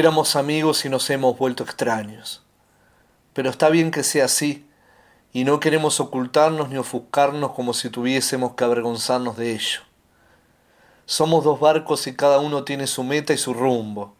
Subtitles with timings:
[0.00, 2.42] Éramos amigos y nos hemos vuelto extraños.
[3.34, 4.66] Pero está bien que sea así,
[5.30, 9.80] y no queremos ocultarnos ni ofuscarnos como si tuviésemos que avergonzarnos de ello.
[11.04, 14.14] Somos dos barcos y cada uno tiene su meta y su rumbo.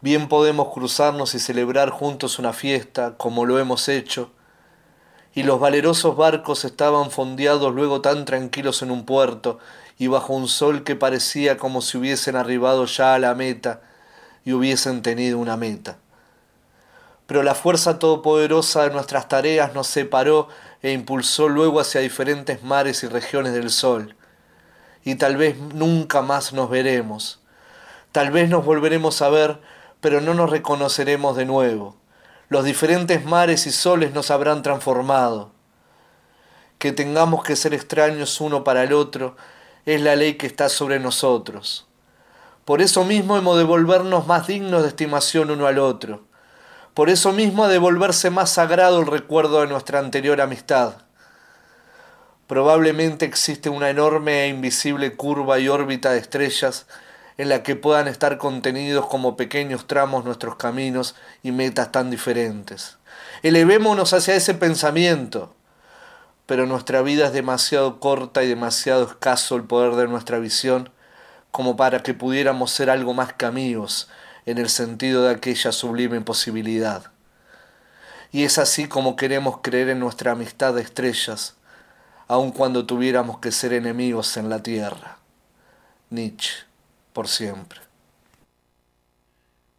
[0.00, 4.30] Bien podemos cruzarnos y celebrar juntos una fiesta, como lo hemos hecho,
[5.34, 9.58] y los valerosos barcos estaban fondeados luego tan tranquilos en un puerto
[9.98, 13.82] y bajo un sol que parecía como si hubiesen arribado ya a la meta,
[14.52, 15.98] hubiesen tenido una meta.
[17.26, 20.48] Pero la fuerza todopoderosa de nuestras tareas nos separó
[20.82, 24.16] e impulsó luego hacia diferentes mares y regiones del sol.
[25.04, 27.40] Y tal vez nunca más nos veremos.
[28.12, 29.60] Tal vez nos volveremos a ver,
[30.00, 31.96] pero no nos reconoceremos de nuevo.
[32.48, 35.52] Los diferentes mares y soles nos habrán transformado.
[36.78, 39.36] Que tengamos que ser extraños uno para el otro
[39.86, 41.86] es la ley que está sobre nosotros.
[42.64, 46.24] Por eso mismo hemos de volvernos más dignos de estimación uno al otro.
[46.94, 50.94] Por eso mismo ha de volverse más sagrado el recuerdo de nuestra anterior amistad.
[52.46, 56.86] Probablemente existe una enorme e invisible curva y órbita de estrellas
[57.38, 62.98] en la que puedan estar contenidos como pequeños tramos nuestros caminos y metas tan diferentes.
[63.42, 65.54] Elevémonos hacia ese pensamiento,
[66.44, 70.90] pero nuestra vida es demasiado corta y demasiado escaso el poder de nuestra visión
[71.50, 74.08] como para que pudiéramos ser algo más que amigos
[74.46, 77.12] en el sentido de aquella sublime posibilidad.
[78.32, 81.56] Y es así como queremos creer en nuestra amistad de estrellas,
[82.28, 85.18] aun cuando tuviéramos que ser enemigos en la tierra.
[86.10, 86.64] Nietzsche,
[87.12, 87.80] por siempre.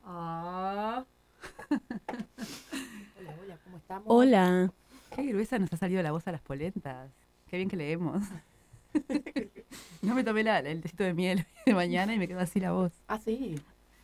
[0.06, 1.06] Ah.
[1.70, 4.04] Hola, hola, ¿cómo estamos?
[4.08, 4.74] Hola.
[5.16, 7.10] Qué gruesa nos ha salido la voz a las polentas.
[7.48, 8.24] Qué bien que leemos.
[10.02, 12.72] no me tomé la- el tecito de miel de mañana y me quedó así la
[12.72, 12.92] voz.
[13.08, 13.56] Ah, sí.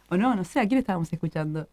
[0.10, 1.68] O no, no sé, ¿a quién estábamos escuchando?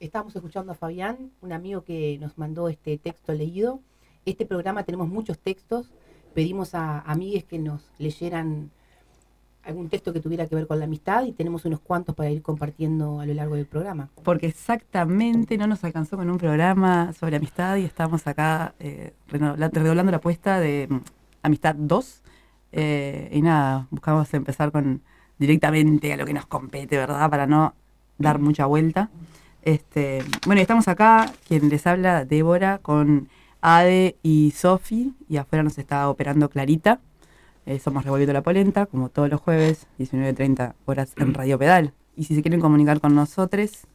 [0.00, 3.80] Estábamos escuchando a Fabián, un amigo que nos mandó este texto leído.
[4.24, 5.90] Este programa tenemos muchos textos.
[6.34, 8.70] Pedimos a amigues que nos leyeran
[9.64, 12.42] algún texto que tuviera que ver con la amistad y tenemos unos cuantos para ir
[12.42, 14.08] compartiendo a lo largo del programa.
[14.24, 20.10] Porque exactamente no nos alcanzó con un programa sobre amistad y estamos acá eh, redoblando
[20.10, 21.00] la apuesta de mm,
[21.42, 22.22] Amistad 2.
[22.72, 25.02] Eh, y nada, buscamos empezar con
[25.38, 27.28] directamente a lo que nos compete, ¿verdad?
[27.30, 27.74] Para no
[28.18, 29.10] dar mucha vuelta.
[29.62, 33.28] Este, bueno, estamos acá, quien les habla, Débora, con
[33.60, 37.00] Ade y Sofi, y afuera nos está operando Clarita.
[37.64, 41.92] Eh, somos Revolviendo la Polenta, como todos los jueves, 19.30 horas en Radio Pedal.
[42.16, 43.86] Y si se quieren comunicar con nosotros,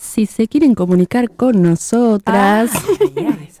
[0.00, 2.82] Si se quieren comunicar con nosotras, voz.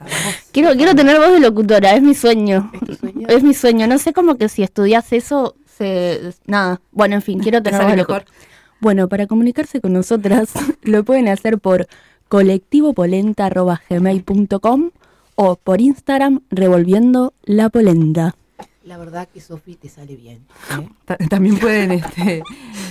[0.52, 2.70] quiero, quiero tener voz de locutora, es mi sueño.
[2.72, 3.28] ¿Es tu sueño?
[3.28, 3.86] Es mi sueño.
[3.86, 6.80] No sé cómo que si estudias eso, se, nada.
[6.92, 8.24] Bueno, en fin, quiero Te tener voz de locutora.
[8.80, 11.88] Bueno, para comunicarse con nosotras, lo pueden hacer por
[12.28, 14.90] colectivopolenta.gmail.com
[15.34, 18.34] o por Instagram revolviendo la polenta.
[18.84, 20.46] La verdad que Sofi te sale bien.
[20.78, 20.88] ¿eh?
[21.04, 22.42] Ta- También pueden, este,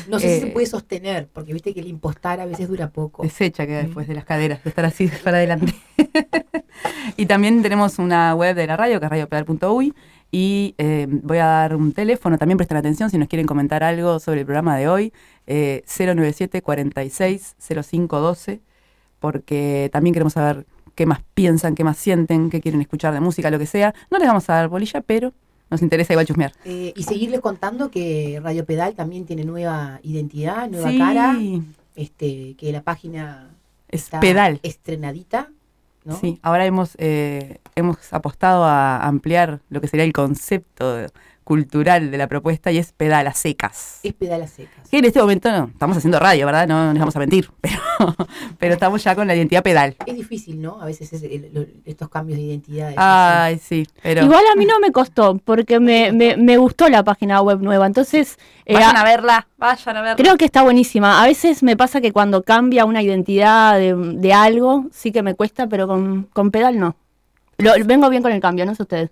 [0.07, 0.51] No sé si se Eh.
[0.51, 3.23] puede sostener, porque viste que el impostar a veces dura poco.
[3.23, 5.73] desecha queda después de las caderas, de estar así para adelante.
[7.17, 9.94] y también tenemos una web de la radio, que es radiopedal.uy,
[10.31, 14.19] y eh, voy a dar un teléfono, también presten atención si nos quieren comentar algo
[14.19, 15.12] sobre el programa de hoy,
[15.47, 18.62] eh, 097 46 0512,
[19.19, 23.50] porque también queremos saber qué más piensan, qué más sienten, qué quieren escuchar de música,
[23.50, 23.95] lo que sea.
[24.12, 25.33] No les vamos a dar bolilla, pero
[25.69, 26.51] nos interesa igual chusmear.
[26.66, 31.38] Eh, y seguirles contando que Radio Pedal también tiene nueva identidad, nueva Sí, cara,
[31.95, 33.50] este, que la página
[33.89, 34.60] es está pedal.
[34.63, 35.50] estrenadita,
[36.06, 36.16] ¿no?
[36.18, 41.10] Sí, ahora hemos, eh, hemos apostado a ampliar lo que sería el concepto de-
[41.50, 44.01] cultural de la propuesta y es pedal a secas.
[44.04, 44.88] Es pedal a secas.
[44.88, 46.68] Que en este momento no, estamos haciendo radio, ¿verdad?
[46.68, 47.80] No les vamos a mentir, pero,
[48.60, 49.96] pero estamos ya con la identidad pedal.
[50.06, 50.80] Es difícil, ¿no?
[50.80, 52.94] A veces es el- lo- estos cambios de identidad.
[52.98, 57.04] Ay, sí, pero Igual a mí no me costó, porque me, me, me gustó la
[57.04, 57.88] página web nueva.
[57.88, 60.16] Entonces, eh, vayan a verla, vayan a verla.
[60.18, 61.19] Creo que está buenísima.
[61.24, 65.34] A veces me pasa que cuando cambia una identidad de, de algo, sí que me
[65.34, 66.95] cuesta, pero con, con pedal no.
[67.57, 69.10] Lo, vengo bien con el cambio, no sé ustedes.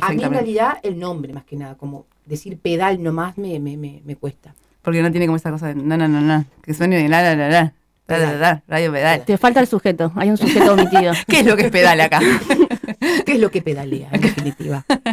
[0.00, 3.76] A mí en realidad el nombre más que nada, como decir pedal nomás me, me,
[3.76, 4.54] me, me cuesta.
[4.82, 6.44] Porque no tiene como esa cosa de no, no, no, no.
[6.62, 7.72] Que suene de la, la, la, la.
[8.06, 9.24] La, radio pedal.
[9.24, 11.14] Te falta el sujeto, hay un sujeto omitido.
[11.26, 12.20] ¿Qué es lo que es pedal acá?
[13.24, 14.84] ¿Qué es lo que pedalea, en definitiva?
[14.88, 15.08] Pero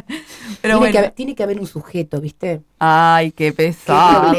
[0.62, 0.92] tiene, bueno.
[0.92, 2.62] que haber, tiene que haber un sujeto, ¿viste?
[2.80, 4.34] Ay, qué ¿Qué pesado.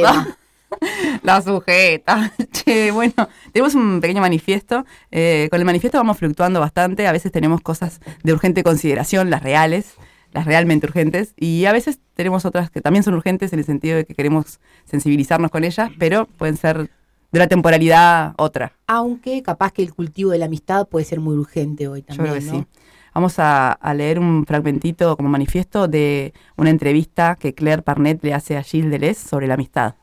[1.22, 2.32] La sujeta.
[2.52, 3.14] Che, bueno,
[3.52, 4.84] tenemos un pequeño manifiesto.
[5.10, 7.06] Eh, con el manifiesto vamos fluctuando bastante.
[7.06, 9.94] A veces tenemos cosas de urgente consideración, las reales,
[10.32, 11.34] las realmente urgentes.
[11.37, 14.61] Y a veces tenemos otras que también son urgentes en el sentido de que queremos
[14.84, 16.90] sensibilizarnos con ellas, pero pueden ser
[17.32, 18.73] de una temporalidad otra.
[18.87, 22.34] Aunque capaz que el cultivo de la amistad puede ser muy urgente hoy Yo también,
[22.34, 22.61] creo que ¿no?
[22.61, 22.67] sí.
[23.14, 28.32] Vamos a, a leer un fragmentito como manifiesto de una entrevista que Claire Parnet le
[28.32, 29.96] hace a Gilles Deleuze sobre la amistad.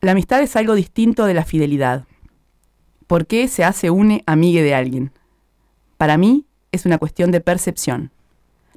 [0.00, 2.04] La amistad es algo distinto de la fidelidad.
[3.08, 5.10] ¿Por qué se hace une amigue de alguien?
[5.96, 8.12] Para mí es una cuestión de percepción.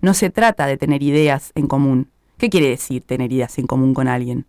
[0.02, 2.10] No se trata de tener ideas en común.
[2.38, 4.48] ¿Qué quiere decir tener ideas en común con alguien?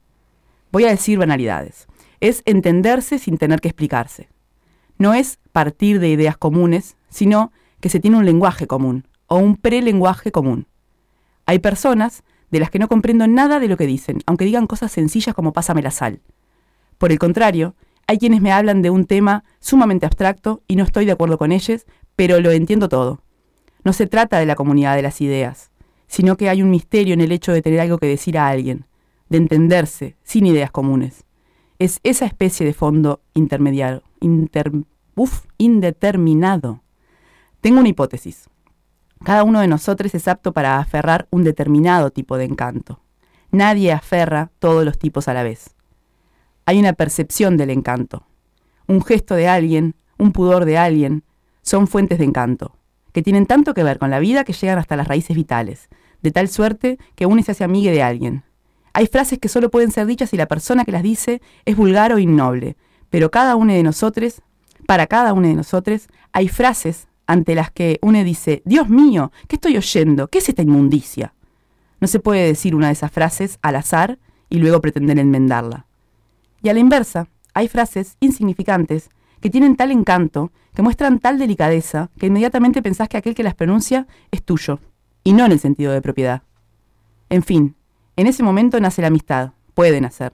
[0.70, 1.86] Voy a decir banalidades.
[2.20, 4.28] Es entenderse sin tener que explicarse.
[4.96, 9.56] No es partir de ideas comunes, sino que se tiene un lenguaje común o un
[9.56, 10.66] prelenguaje común.
[11.44, 14.92] Hay personas de las que no comprendo nada de lo que dicen, aunque digan cosas
[14.92, 16.20] sencillas como pásame la sal.
[16.96, 17.74] Por el contrario,
[18.06, 21.50] hay quienes me hablan de un tema sumamente abstracto y no estoy de acuerdo con
[21.50, 21.84] ellos,
[22.14, 23.21] pero lo entiendo todo.
[23.84, 25.70] No se trata de la comunidad de las ideas,
[26.06, 28.86] sino que hay un misterio en el hecho de tener algo que decir a alguien,
[29.28, 31.24] de entenderse sin ideas comunes.
[31.78, 34.70] Es esa especie de fondo intermediario, inter,
[35.58, 36.82] indeterminado.
[37.60, 38.48] Tengo una hipótesis.
[39.24, 43.00] Cada uno de nosotros es apto para aferrar un determinado tipo de encanto.
[43.50, 45.74] Nadie aferra todos los tipos a la vez.
[46.66, 48.26] Hay una percepción del encanto.
[48.86, 51.24] Un gesto de alguien, un pudor de alguien,
[51.62, 52.76] son fuentes de encanto,
[53.12, 55.88] que tienen tanto que ver con la vida que llegan hasta las raíces vitales,
[56.22, 58.42] de tal suerte que uno se hace amigue de alguien.
[58.94, 62.12] Hay frases que solo pueden ser dichas si la persona que las dice es vulgar
[62.12, 62.76] o innoble,
[63.10, 64.42] pero cada uno de nosotros,
[64.86, 69.56] para cada uno de nosotros, hay frases ante las que uno dice, Dios mío, ¿qué
[69.56, 70.28] estoy oyendo?
[70.28, 71.34] ¿Qué es esta inmundicia?
[72.00, 74.18] No se puede decir una de esas frases al azar
[74.50, 75.86] y luego pretender enmendarla.
[76.62, 79.08] Y a la inversa, hay frases insignificantes
[79.40, 83.54] que tienen tal encanto, que muestran tal delicadeza, que inmediatamente pensás que aquel que las
[83.54, 84.80] pronuncia es tuyo,
[85.24, 86.42] y no en el sentido de propiedad.
[87.28, 87.76] En fin,
[88.16, 90.32] en ese momento nace la amistad, puede nacer.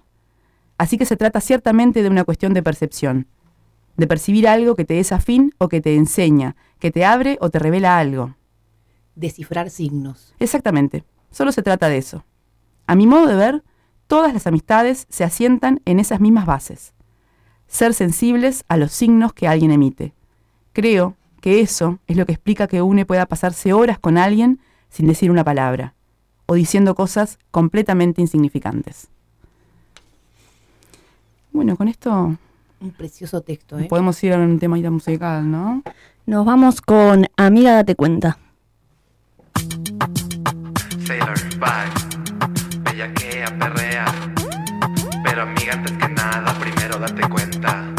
[0.78, 3.26] Así que se trata ciertamente de una cuestión de percepción,
[3.96, 7.50] de percibir algo que te es afín o que te enseña, que te abre o
[7.50, 8.36] te revela algo.
[9.16, 10.34] Descifrar signos.
[10.38, 12.24] Exactamente, solo se trata de eso.
[12.86, 13.64] A mi modo de ver,
[14.06, 16.94] todas las amistades se asientan en esas mismas bases.
[17.66, 20.14] Ser sensibles a los signos que alguien emite.
[20.78, 24.60] Creo que eso es lo que explica que uno pueda pasarse horas con alguien
[24.90, 25.94] sin decir una palabra,
[26.46, 29.08] o diciendo cosas completamente insignificantes.
[31.50, 32.36] Bueno, con esto
[32.78, 33.86] Un precioso texto, ¿eh?
[33.90, 35.82] podemos ir a un tema musical, ¿no?
[36.26, 38.38] Nos vamos con Amiga, date cuenta.
[41.04, 42.82] Sailor, bye.
[42.84, 44.04] Bellaquea, perrea.
[45.24, 47.94] Pero amiga, antes que nada, primero date cuenta.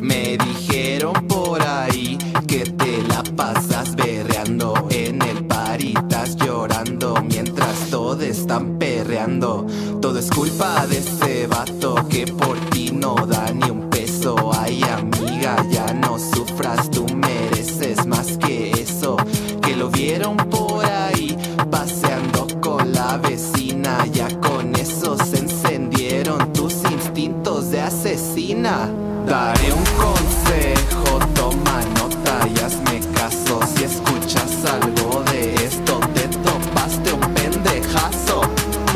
[0.00, 2.16] Me dijeron por ahí
[2.46, 9.66] que te la pasas berreando en el paritas llorando mientras todos están perreando.
[10.00, 14.50] Todo es culpa de ese vato que por ti no da ni un peso.
[14.58, 19.18] Ay amiga, ya no sufras, tú mereces más que eso.
[19.60, 21.36] Que lo vieron por ahí
[21.70, 28.88] paseando con la vecina, ya con eso se encendieron tus instintos de asesina.
[29.30, 33.60] Daré un consejo, toma nota y hazme caso.
[33.76, 38.42] Si escuchas algo de esto, te topaste un pendejazo.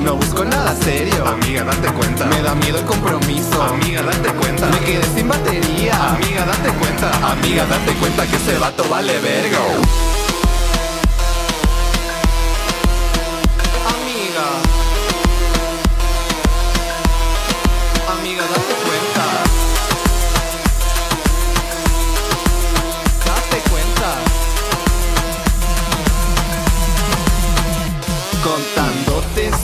[0.03, 1.25] No busco nada serio.
[1.25, 2.26] Amiga, date cuenta.
[2.26, 3.62] Me da miedo el compromiso.
[3.62, 4.67] Amiga, date cuenta.
[4.67, 6.17] Me quedé sin batería.
[6.17, 7.31] Amiga, date cuenta.
[7.31, 9.59] Amiga, date cuenta que ese vato vale verga.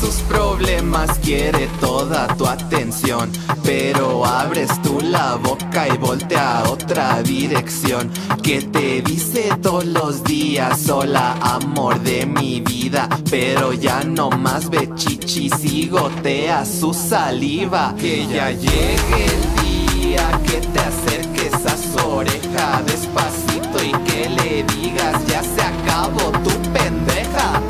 [0.01, 3.31] Sus problemas quiere toda tu atención.
[3.63, 8.11] Pero abres tú la boca y voltea a otra dirección.
[8.43, 14.71] Que te dice todos los días Hola amor de mi vida Pero ya no más
[14.71, 17.95] ve chichis y gotea su saliva.
[17.99, 24.65] Que ya llegue el día que te acerques a su oreja Despacito y que le
[24.75, 27.61] digas ya se acabó tu pendeja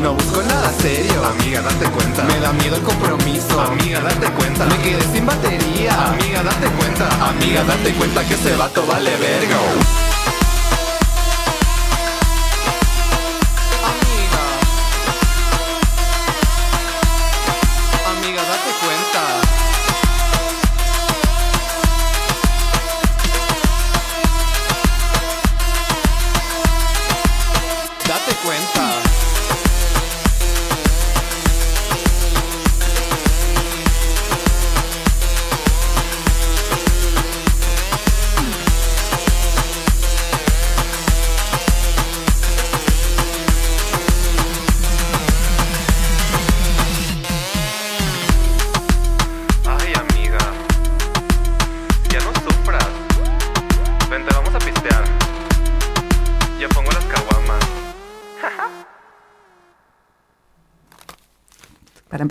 [0.00, 2.24] No busco nada serio, Amiga, date cuenta.
[2.24, 3.60] me da miedo el compromiso.
[3.60, 4.66] Amiga, date cuenta.
[4.66, 6.08] Me quedé sin batería.
[6.08, 7.28] Amiga, date cuenta.
[7.28, 10.09] Amiga, date cuenta que ese vato vale verga.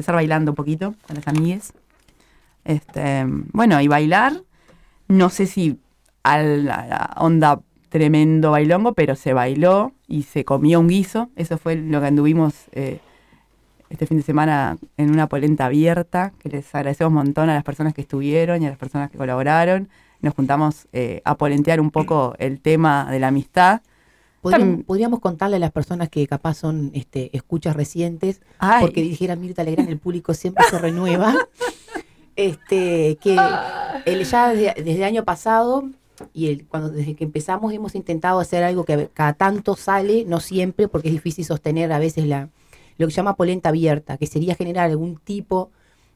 [0.10, 1.74] Empezar bailando un poquito con las amigues.
[2.66, 4.34] Este, bueno, y bailar,
[5.08, 5.80] no sé si
[6.24, 11.30] a la onda tremendo bailongo, pero se bailó y se comió un guiso.
[11.36, 13.00] Eso fue lo que anduvimos eh,
[13.90, 17.64] este fin de semana en una polenta abierta, que les agradecemos un montón a las
[17.64, 19.90] personas que estuvieron y a las personas que colaboraron.
[20.22, 23.82] Nos juntamos eh, a polentear un poco el tema de la amistad.
[24.42, 28.82] Podríamos, contarle a las personas que capaz son este, escuchas recientes, Ay.
[28.82, 31.36] porque dijera Mirta Legrand, el público siempre se renueva.
[32.36, 33.38] Este, que
[34.06, 35.90] el, ya desde, desde el año pasado
[36.34, 40.40] y el, cuando desde que empezamos hemos intentado hacer algo que cada tanto sale, no
[40.40, 42.50] siempre, porque es difícil sostener a veces la,
[42.98, 45.72] lo que se llama polenta abierta, que sería generar algún tipo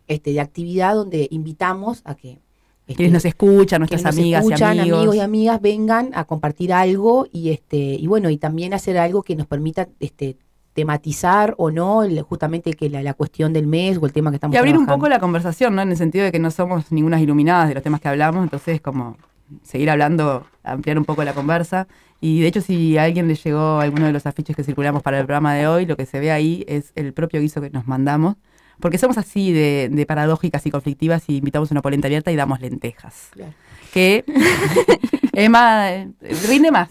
[0.07, 2.39] este, de actividad donde invitamos a que
[2.85, 4.97] este, Quienes nos escuchan, nuestras nos amigas escuchan, y amigos.
[4.99, 9.23] amigos y amigas vengan a compartir algo y este y bueno y también hacer algo
[9.23, 10.37] que nos permita este
[10.73, 14.35] tematizar o no el- justamente que la, la cuestión del mes o el tema que
[14.37, 15.81] estamos Y abrir un poco la conversación, ¿no?
[15.81, 18.81] En el sentido de que no somos ningunas iluminadas de los temas que hablamos, entonces
[18.81, 19.15] como
[19.61, 21.87] seguir hablando, ampliar un poco la conversa.
[22.19, 25.19] Y de hecho, si a alguien le llegó alguno de los afiches que circulamos para
[25.19, 27.85] el programa de hoy, lo que se ve ahí es el propio guiso que nos
[27.85, 28.35] mandamos.
[28.83, 32.59] Porque somos así de, de paradójicas y conflictivas y invitamos una polenta abierta y damos
[32.59, 33.29] lentejas.
[33.31, 33.53] Claro.
[33.93, 34.25] Que
[35.31, 36.05] es más,
[36.49, 36.89] rinde más.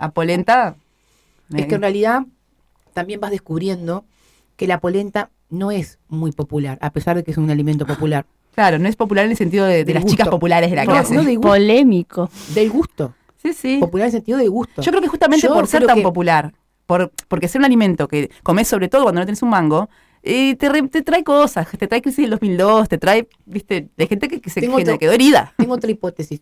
[0.00, 0.74] A polenta.
[1.54, 2.22] es que en eh, realidad
[2.92, 4.04] también vas descubriendo
[4.56, 8.26] que la polenta no es muy popular a pesar de que es un alimento popular
[8.54, 10.10] Claro, no es popular en el sentido de, las gusto.
[10.10, 11.14] chicas populares de la No, clase.
[11.14, 12.28] no de Polémico.
[12.54, 13.78] del gusto Sí, sí.
[13.78, 16.02] popular en el sentido de gusto Yo creo que justamente Yo por ser tan que-
[16.02, 16.52] popular,
[16.86, 19.88] por, porque ser un alimento que comes sobre todo cuando no tienes un mango,
[20.22, 24.06] eh, te, re- te trae cosas, te trae crisis del 2002, te trae, viste, de
[24.06, 25.54] gente que, que se Tengo que otro- quedó herida.
[25.56, 26.40] Tengo otra hipótesis,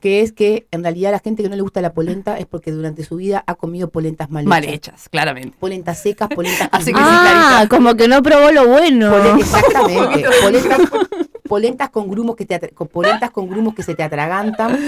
[0.00, 2.70] que es que en realidad la gente que no le gusta la polenta es porque
[2.72, 4.48] durante su vida ha comido polentas mal hechas.
[4.50, 5.56] Mal hechas, claramente.
[5.58, 7.76] Polentas secas, polentas Así que sí, Ah, Clarita.
[7.76, 9.10] como que no probó lo bueno.
[9.10, 10.24] Polen- exactamente.
[10.42, 10.80] polentas,
[11.48, 14.78] polentas con grumos que te con polentas con grumos que se te atragantan.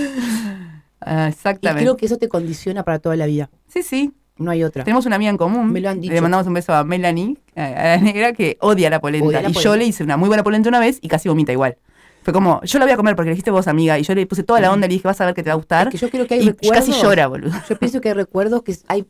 [1.00, 1.84] Ah, Y exactamente.
[1.84, 3.48] creo que eso te condiciona para toda la vida.
[3.68, 4.12] Sí, sí.
[4.38, 4.84] No hay otra.
[4.84, 5.72] Tenemos una amiga en común.
[5.72, 6.12] Me lo han dicho.
[6.14, 9.26] Le mandamos un beso a Melanie, a la negra, que odia la polenta.
[9.26, 11.52] Odia la y yo le hice una muy buena polenta una vez y casi vomita
[11.52, 11.76] igual.
[12.22, 14.26] Fue como, yo la voy a comer porque le dijiste vos, amiga, y yo le
[14.26, 15.86] puse toda la onda y le dije, vas a ver que te va a gustar.
[15.88, 16.86] Es que yo creo que hay y recuerdos.
[16.86, 17.52] casi llora, boludo.
[17.68, 19.06] Yo pienso que hay recuerdos que hay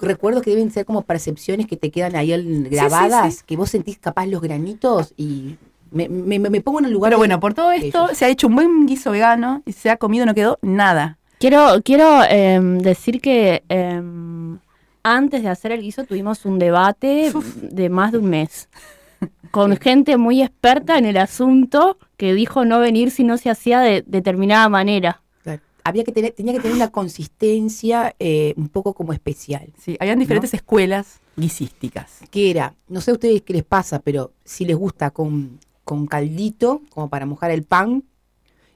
[0.00, 2.32] recuerdos que deben ser como percepciones que te quedan ahí
[2.70, 3.40] grabadas, sí.
[3.46, 5.56] que vos sentís capaz los granitos y
[5.92, 8.18] me, me- me- pongo en el lugar Pero bueno, por todo esto ellos.
[8.18, 11.18] se ha hecho un buen guiso vegano y se ha comido, no quedó nada.
[11.42, 14.60] Quiero, quiero em, decir que em,
[15.02, 18.68] antes de hacer el guiso tuvimos un debate de más de un mes
[19.50, 23.80] con gente muy experta en el asunto que dijo no venir si no se hacía
[23.80, 25.20] de determinada manera.
[25.82, 29.72] Había que tener, tenía que tener una consistencia eh, un poco como especial.
[29.80, 32.20] Sí, habían diferentes escuelas guisísticas.
[32.30, 36.06] Que era, no sé a ustedes qué les pasa, pero si les gusta con, con
[36.06, 38.04] caldito, como para mojar el pan,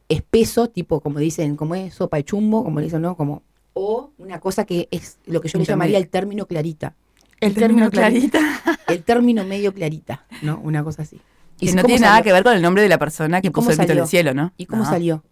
[0.08, 3.16] espeso, tipo como dicen, como es sopa de chumbo, como le dicen, ¿no?
[3.16, 3.42] Como,
[3.74, 6.94] o una cosa que es lo que yo le llamaría el término clarita.
[7.40, 8.38] El término clarita.
[8.88, 10.58] El término medio clarita, ¿no?
[10.62, 11.20] Una cosa así.
[11.58, 13.50] Que si- no tiene nada que ver con el nombre de la persona que ¿Y
[13.50, 14.02] puso el mito salió?
[14.02, 14.52] del cielo, ¿no?
[14.56, 15.22] ¿Y cómo No, salió?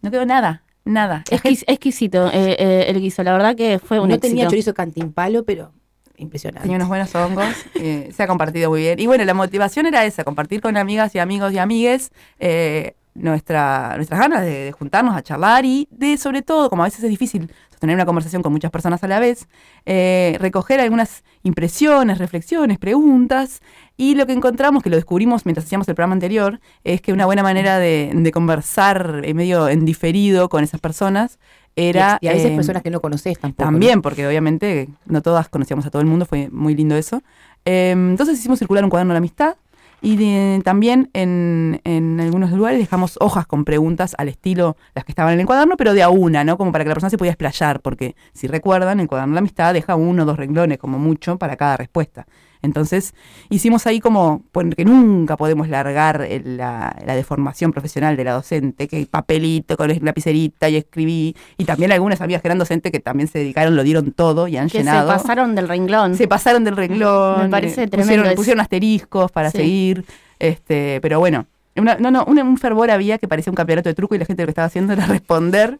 [0.00, 1.22] No quedó nada, nada.
[1.28, 4.28] Gente- Exquis- exquisito eh, eh, el guiso, la verdad que fue un no éxito.
[4.34, 5.70] tenía chorizo cantimpalo, pero
[6.16, 6.62] impresionante.
[6.62, 8.98] Tenía unos buenos hongos, eh, se ha compartido muy bien.
[8.98, 13.94] Y bueno, la motivación era esa, compartir con amigas y amigos y amigues eh, nuestra,
[13.96, 17.10] nuestras ganas de, de juntarnos a charlar y de, sobre todo, como a veces es
[17.10, 19.48] difícil sostener una conversación con muchas personas a la vez,
[19.86, 23.60] eh, recoger algunas impresiones, reflexiones, preguntas.
[23.96, 27.26] Y lo que encontramos, que lo descubrimos mientras hacíamos el programa anterior, es que una
[27.26, 31.38] buena manera de, de conversar eh, medio en diferido con esas personas
[31.74, 32.18] era...
[32.20, 33.64] y a veces eh, personas que no conoces tampoco.
[33.64, 33.72] ¿no?
[33.72, 37.22] También, porque obviamente no todas conocíamos a todo el mundo, fue muy lindo eso.
[37.64, 39.56] Eh, entonces hicimos circular un cuaderno de la amistad
[40.02, 45.12] y de- también en, en algunos lugares dejamos hojas con preguntas al estilo las que
[45.12, 46.58] estaban en el cuaderno, pero de a una, ¿no?
[46.58, 49.40] Como para que la persona se pudiera explayar, porque si recuerdan, el cuaderno de la
[49.40, 52.26] amistad deja uno o dos renglones, como mucho, para cada respuesta.
[52.62, 53.14] Entonces
[53.50, 58.88] hicimos ahí como, porque nunca podemos largar el- la, la deformación profesional de la docente,
[58.88, 63.28] que papelito con lapicerita y escribí, y también algunas amigas que eran docentes que también
[63.28, 65.10] se dedicaron, lo dieron todo y han Que llenado.
[65.10, 66.14] se pasaron del renglón.
[66.16, 67.42] Se pasaron del renglón.
[67.42, 69.58] Me parece eh, tremendo Pusieron, pusieron asteriscos para Sí.
[69.58, 70.04] seguir.
[70.38, 73.94] Este, pero bueno, una- no, no, un, un fervor había que parecía un campeonato de
[73.94, 75.78] truco y la gente lo que estaba haciendo era responder.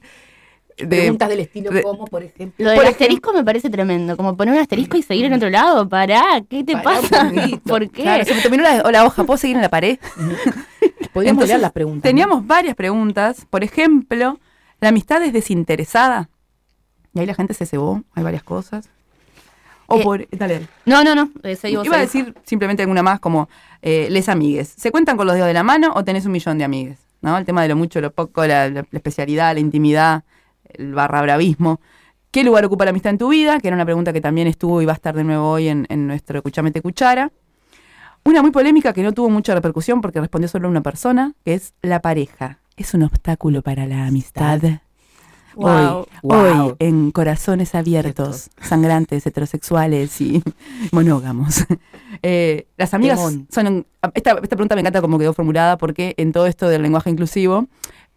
[0.87, 2.65] De- Preguntas del estilo de- como, por ejemplo.
[2.65, 4.17] Lo del Por asterisco me parece tremendo.
[4.17, 5.89] Como poner un asterisco y seguir en otro lado.
[5.89, 7.33] Pará, ¿qué te Pará pasa?
[7.67, 8.03] ¿Por qué?
[8.03, 9.99] Claro, se me terminó la, o la hoja, ¿puedo seguir en la pared?
[11.13, 12.05] Podríamos leer las preguntas.
[12.05, 12.09] ¿no?
[12.09, 13.47] Teníamos varias preguntas.
[13.49, 14.39] Por ejemplo,
[14.81, 16.29] ¿la amistad es desinteresada?
[17.15, 18.89] Y ahí la gente se cebó, hay varias cosas.
[19.87, 20.29] O Eh, por.
[20.31, 20.67] Dale.
[20.87, 21.31] No, no, no.
[21.43, 23.49] eh, vos, Iba a decir simplemente alguna más como
[23.83, 24.73] eh, les amigues.
[24.77, 26.99] ¿Se cuentan con los dedos de la mano o tenés un millón de amigues?
[27.21, 27.37] ¿No?
[27.37, 30.25] El tema de lo mucho, lo poco, la, la- la especialidad, la intimidad,
[30.77, 31.81] el barra bravismo.
[32.31, 33.61] ¿Qué lugar ocupa la amistad en tu vida?
[33.61, 35.87] Que era una pregunta que también estuvo y va a estar de nuevo hoy en,
[35.91, 37.31] en nuestro Escuchame Cuchara.
[38.25, 41.75] Una muy polémica que no tuvo mucha repercusión porque respondió solo una persona, que es
[41.83, 42.59] la pareja.
[42.77, 44.61] ¿Es un obstáculo para la amistad?
[45.55, 45.67] Wow.
[45.67, 46.77] Hoy, hoy, Wow.
[46.79, 50.43] en corazones abiertos, sangrantes, heterosexuales y
[50.93, 51.65] monógamos.
[52.23, 53.87] Eh, las amigas son.
[54.15, 57.67] Esta, esta pregunta me encanta como quedó formulada porque en todo esto del lenguaje inclusivo,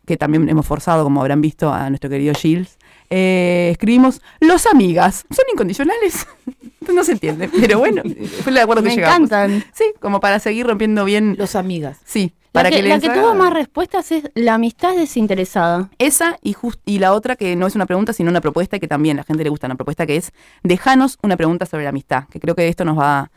[0.05, 2.77] que también hemos forzado, como habrán visto, a nuestro querido Shields,
[3.09, 6.27] eh, escribimos: Los amigas son incondicionales.
[6.93, 8.03] no se entiende, pero bueno,
[8.43, 9.27] fue el acuerdo que Me llegamos.
[9.31, 9.63] encantan.
[9.74, 11.35] Sí, como para seguir rompiendo bien.
[11.38, 11.97] Los amigas.
[12.05, 14.97] Sí, La para que, que, la que haga- tuvo más respuestas es la amistad es
[15.00, 15.89] desinteresada.
[15.98, 18.79] esa y, jus- y la otra que no es una pregunta, sino una propuesta y
[18.79, 20.31] que también a la gente le gusta, una propuesta que es
[20.63, 23.29] dejanos una pregunta sobre la amistad, que creo que esto nos va,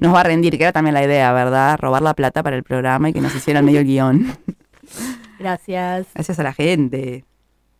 [0.00, 1.78] nos va a rendir, que era también la idea, ¿verdad?
[1.78, 4.36] Robar la plata para el programa y que nos hicieran medio el guion.
[5.38, 6.06] Gracias.
[6.14, 7.24] Gracias a la gente.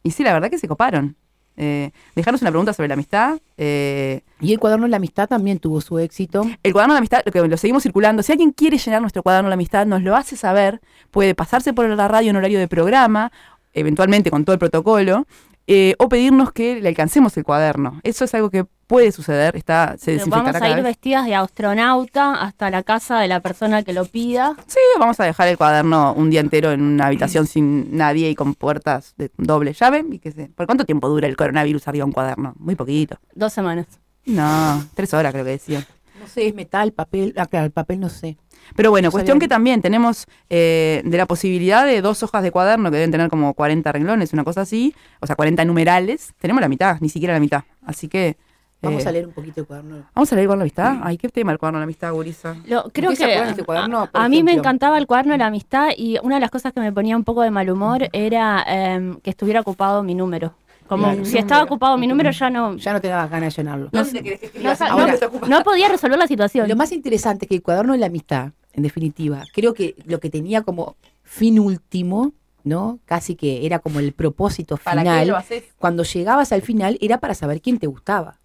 [0.02, 1.16] Y sí, la verdad que se coparon.
[1.56, 3.38] Eh, dejarnos una pregunta sobre la amistad.
[3.56, 6.44] eh, Y el cuaderno de la amistad también tuvo su éxito.
[6.62, 8.22] el cuaderno de la amistad, lo, que lo seguimos circulando.
[8.22, 10.80] Si alguien quiere llenar nuestro cuaderno de la amistad, nos lo hace saber.
[11.10, 13.30] Puede pasarse por la radio en horario de programa,
[13.72, 15.26] eventualmente con todo el protocolo,
[15.66, 18.00] eh, o pedirnos que le alcancemos el cuaderno.
[18.02, 19.56] Eso es algo que puede suceder.
[19.56, 20.84] Está, se Pero Vamos a ir vez.
[20.84, 24.54] vestidas de astronauta hasta la casa de la persona que lo pida.
[24.66, 28.34] Sí, vamos a dejar el cuaderno un día entero en una habitación sin nadie y
[28.34, 30.04] con puertas de doble llave.
[30.10, 32.54] Y que se, ¿Por cuánto tiempo dura el coronavirus arriba un cuaderno?
[32.58, 33.18] Muy poquito.
[33.34, 33.86] Dos semanas.
[34.26, 35.86] No, tres horas creo que decía.
[36.20, 37.34] No sé, es metal, papel.
[37.36, 38.38] Ah, claro, el papel no sé.
[38.76, 42.50] Pero bueno, No cuestión que también tenemos eh, de la posibilidad de dos hojas de
[42.50, 46.32] cuaderno que deben tener como 40 renglones, una cosa así, o sea, 40 numerales.
[46.38, 47.64] Tenemos la mitad, ni siquiera la mitad.
[47.84, 48.36] Así que.
[48.82, 50.04] Vamos eh, a leer un poquito el cuaderno.
[50.14, 50.98] Vamos a leer con la amistad.
[51.02, 52.54] Ay, qué tema el cuaderno de la amistad, Gurisa.
[52.66, 55.06] Lo- creo qué se que acuerdan de este cuaderno, a, a mí me encantaba el
[55.06, 57.50] cuaderno de la amistad y una de las cosas que me ponía un poco de
[57.50, 60.54] mal humor era em, que estuviera ocupado mi número.
[60.88, 63.62] Como Claro, si estaba ocupado mi número ya no, Ya no te daba ganas de
[63.62, 63.88] llenarlo.
[63.92, 66.68] no, no Ahora- no- no podía resolver la situación.
[66.68, 70.20] Lo más interesante es que el cuaderno de la amistad, en definitiva, creo que lo
[70.20, 72.32] que tenía como fin último,
[72.64, 72.98] ¿no?
[73.06, 75.28] Casi que era como el propósito ¿Para qué final.
[75.28, 75.64] lo haces?
[75.78, 78.38] Cuando llegabas al final era para saber quién te gustaba.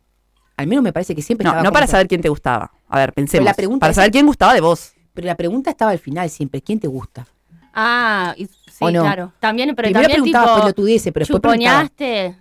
[0.56, 2.72] Al menos me parece que siempre No, estaba no para saber quién te gustaba.
[2.90, 3.46] A ver, pensemos.
[3.46, 4.94] la pregunta para es- saber quién gustaba de vos.
[5.14, 7.28] Pero la pregunta estaba al final siempre, ¿quién te gusta?
[7.74, 8.52] Ah, y- sí,
[8.82, 9.02] ¿O no?
[9.02, 9.34] claro.
[9.40, 11.90] También, pero Primero también preguntaba tipo, pelotudeces, pero después preguntaba.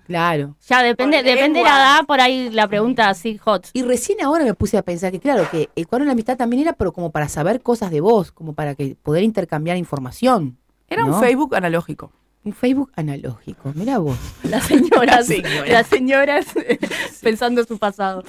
[0.06, 0.56] Claro.
[0.68, 1.70] Ya depende, depende de lengua.
[1.70, 3.68] la edad, por ahí la pregunta así hot.
[3.72, 6.36] Y recién ahora me puse a pensar que, claro, que el cuaderno de la amistad
[6.36, 10.58] también era pero como para saber cosas de vos, como para que poder intercambiar información.
[10.88, 11.14] Era ¿no?
[11.14, 12.12] un Facebook analógico.
[12.44, 13.72] Un Facebook analógico.
[13.74, 14.16] Mira vos.
[14.44, 15.66] Las señoras, señora.
[15.68, 16.46] las señoras
[17.22, 18.22] pensando en su pasado.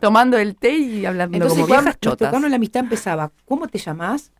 [0.00, 2.28] Tomando el té y hablando Entonces, como viejas chotas.
[2.30, 4.32] cuaderno de la amistad empezaba, ¿cómo te llamás?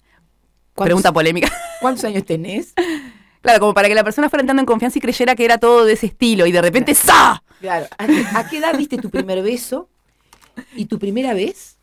[0.75, 1.51] ¿Cuántos- Pregunta polémica.
[1.81, 2.75] ¿Cuántos años tenés?
[3.41, 5.85] Claro, como para que la persona fuera entrando en confianza y creyera que era todo
[5.85, 7.43] de ese estilo y de repente ¡sa!
[7.61, 7.87] Claro.
[7.99, 9.89] ¿A qué, a qué edad diste tu primer beso?
[10.75, 11.77] ¿Y tu primera vez?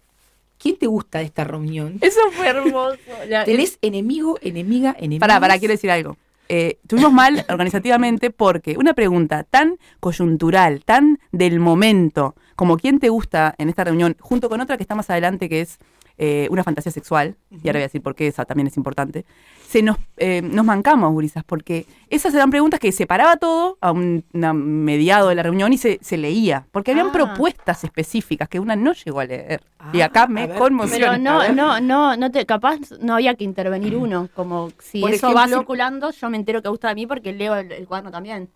[0.58, 1.98] ¿Quién te gusta de esta reunión?
[2.02, 2.98] Eso fue hermoso.
[3.28, 5.20] La- ¿Tenés enemigo, enemiga, enemiga?
[5.20, 6.18] Pará, pará, quiero decir algo.
[6.50, 13.10] Eh, tuvimos mal organizativamente porque una pregunta tan coyuntural, tan del momento, como quién te
[13.10, 15.78] gusta en esta reunión, junto con otra que está más adelante, que es
[16.18, 19.26] eh, una fantasía sexual, y ahora voy a decir por qué esa también es importante,
[19.68, 24.24] se nos, eh, nos mancamos, gurisas, porque esas eran preguntas que separaba todo a un
[24.34, 27.12] mediado de la reunión y se, se leía, porque habían Ah.
[27.14, 29.62] propuestas específicas que una no llegó a leer.
[29.94, 30.58] y acá Ah, me a ver.
[30.58, 31.12] conmociona.
[31.14, 35.12] Pero no, no, no, no te, capaz no había que intervenir uno, como si Por
[35.12, 38.12] eso va circulando, yo me entero que gusta de mí porque leo el, el cuaderno
[38.12, 38.50] también.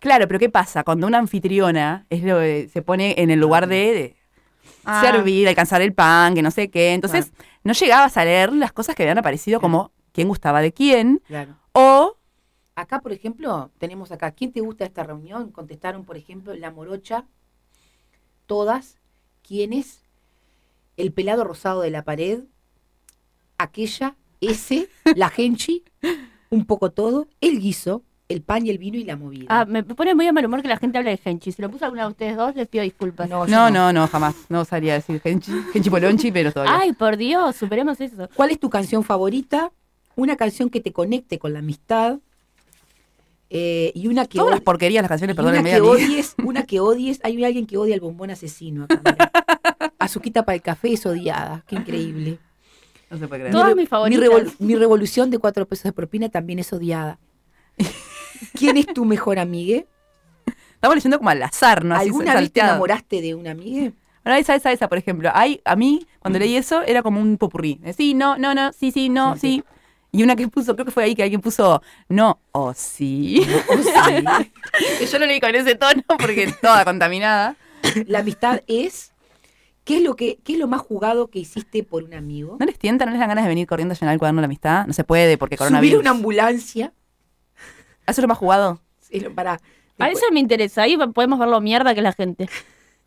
[0.00, 0.84] Claro, pero ¿qué pasa?
[0.84, 4.16] Cuando una anfitriona es lo que se pone en el lugar de, de
[4.88, 5.00] Ah.
[5.00, 6.94] servir, alcanzar el pan, que no sé qué.
[6.94, 7.32] Entonces,
[7.64, 11.22] no llegabas a leer las cosas que habían aparecido como quién gustaba de quién.
[11.26, 11.56] Claro.
[11.72, 12.18] O,
[12.78, 15.50] Acá, por ejemplo, tenemos acá, ¿quién te gusta esta reunión?
[15.50, 17.26] Contestaron, por ejemplo, la morocha,
[18.46, 19.00] todas,
[19.42, 20.04] ¿quiénes?
[20.96, 22.44] El pelado rosado de la pared,
[23.58, 25.82] aquella, ese, la genchi,
[26.50, 29.46] un poco todo, el guiso, el pan y el vino y la movida.
[29.48, 31.50] Ah, me pone muy a mal humor que la gente hable de Genchi.
[31.52, 33.28] Si lo puso alguna de ustedes dos, les pido disculpas.
[33.28, 34.34] No, no, no, no, jamás.
[34.48, 36.78] No salía a decir Genchi, Genchi Polonchi, pero todavía.
[36.78, 38.28] Ay, por Dios, superemos eso.
[38.34, 39.72] ¿Cuál es tu canción favorita?
[40.16, 42.18] Una canción que te conecte con la amistad.
[43.50, 46.64] eh, y una que Todas las porquerías, las canciones, y una perdónenme que odies, una
[46.64, 49.32] que odies, hay alguien que odia el bombón asesino acá.
[49.98, 52.38] Azuquita para el café es odiada, qué increíble.
[53.10, 53.52] No se puede creer.
[53.52, 54.20] Todas re- mis favoritas.
[54.20, 57.18] Mi, revol- mi revolución de cuatro pesos de propina también es odiada.
[58.54, 59.86] ¿Quién es tu mejor amigue?
[60.74, 61.94] Estamos leyendo como al azar, ¿no?
[61.94, 62.70] Así ¿Alguna vez te salteado.
[62.70, 63.92] enamoraste de una amigue?
[64.24, 65.30] Bueno, esa, esa, esa, por ejemplo.
[65.34, 67.80] Hay, a mí, cuando leí eso, era como un popurrí.
[67.82, 69.64] De Sí, no, no, no, sí, sí, no, Sí, sí.
[70.10, 73.46] Y una que puso, creo que fue ahí que alguien puso, no, o sí.
[74.98, 77.56] Que Yo lo leí con ese tono porque toda contaminada.
[78.06, 79.12] La amistad es.
[79.84, 82.56] ¿Qué es lo que, qué es lo más jugado que hiciste por un amigo?
[82.60, 84.42] ¿No les tienta, no les dan ganas de venir corriendo a llenar el cuaderno de
[84.42, 84.86] la amistad?
[84.86, 86.00] No se puede porque Subir coronavirus.
[86.00, 86.92] una ambulancia.
[88.10, 88.80] ¿Eso es lo más jugado?
[89.00, 89.60] Sí, lo- Para,
[89.98, 90.82] A eso me interesa.
[90.82, 92.48] Ahí podemos ver lo mierda que es la gente.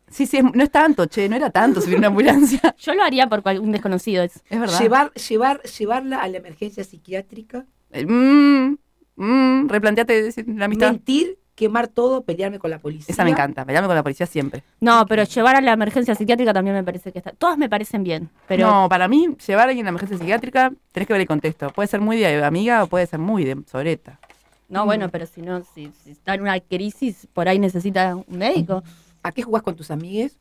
[0.08, 2.60] Sí, sí, es- no es tanto, che, no era tanto subir una ambulancia.
[2.78, 4.22] Yo lo haría por cual- un desconocido.
[4.22, 4.42] Es.
[4.50, 4.78] Es verdad.
[4.80, 7.64] llevar, llevar, llevarla a la emergencia psiquiátrica.
[7.92, 8.76] Eh, Mm,
[9.16, 10.90] mm, replanteate la amistad.
[10.92, 13.12] Mentir, quemar todo, pelearme con la policía.
[13.12, 14.62] Esa me encanta, pelearme con la policía siempre.
[14.80, 17.30] No, pero llevar a la emergencia psiquiátrica también me parece que está.
[17.32, 18.28] Todas me parecen bien.
[18.48, 21.28] Pero No, para mí, llevar a alguien a la emergencia psiquiátrica, tenés que ver el
[21.28, 21.70] contexto.
[21.70, 24.18] Puede ser muy de amiga o puede ser muy de soreta.
[24.68, 28.38] No, bueno, pero si no, si, si está en una crisis, por ahí necesita un
[28.38, 28.82] médico.
[29.22, 30.38] ¿A qué jugás con tus amigues?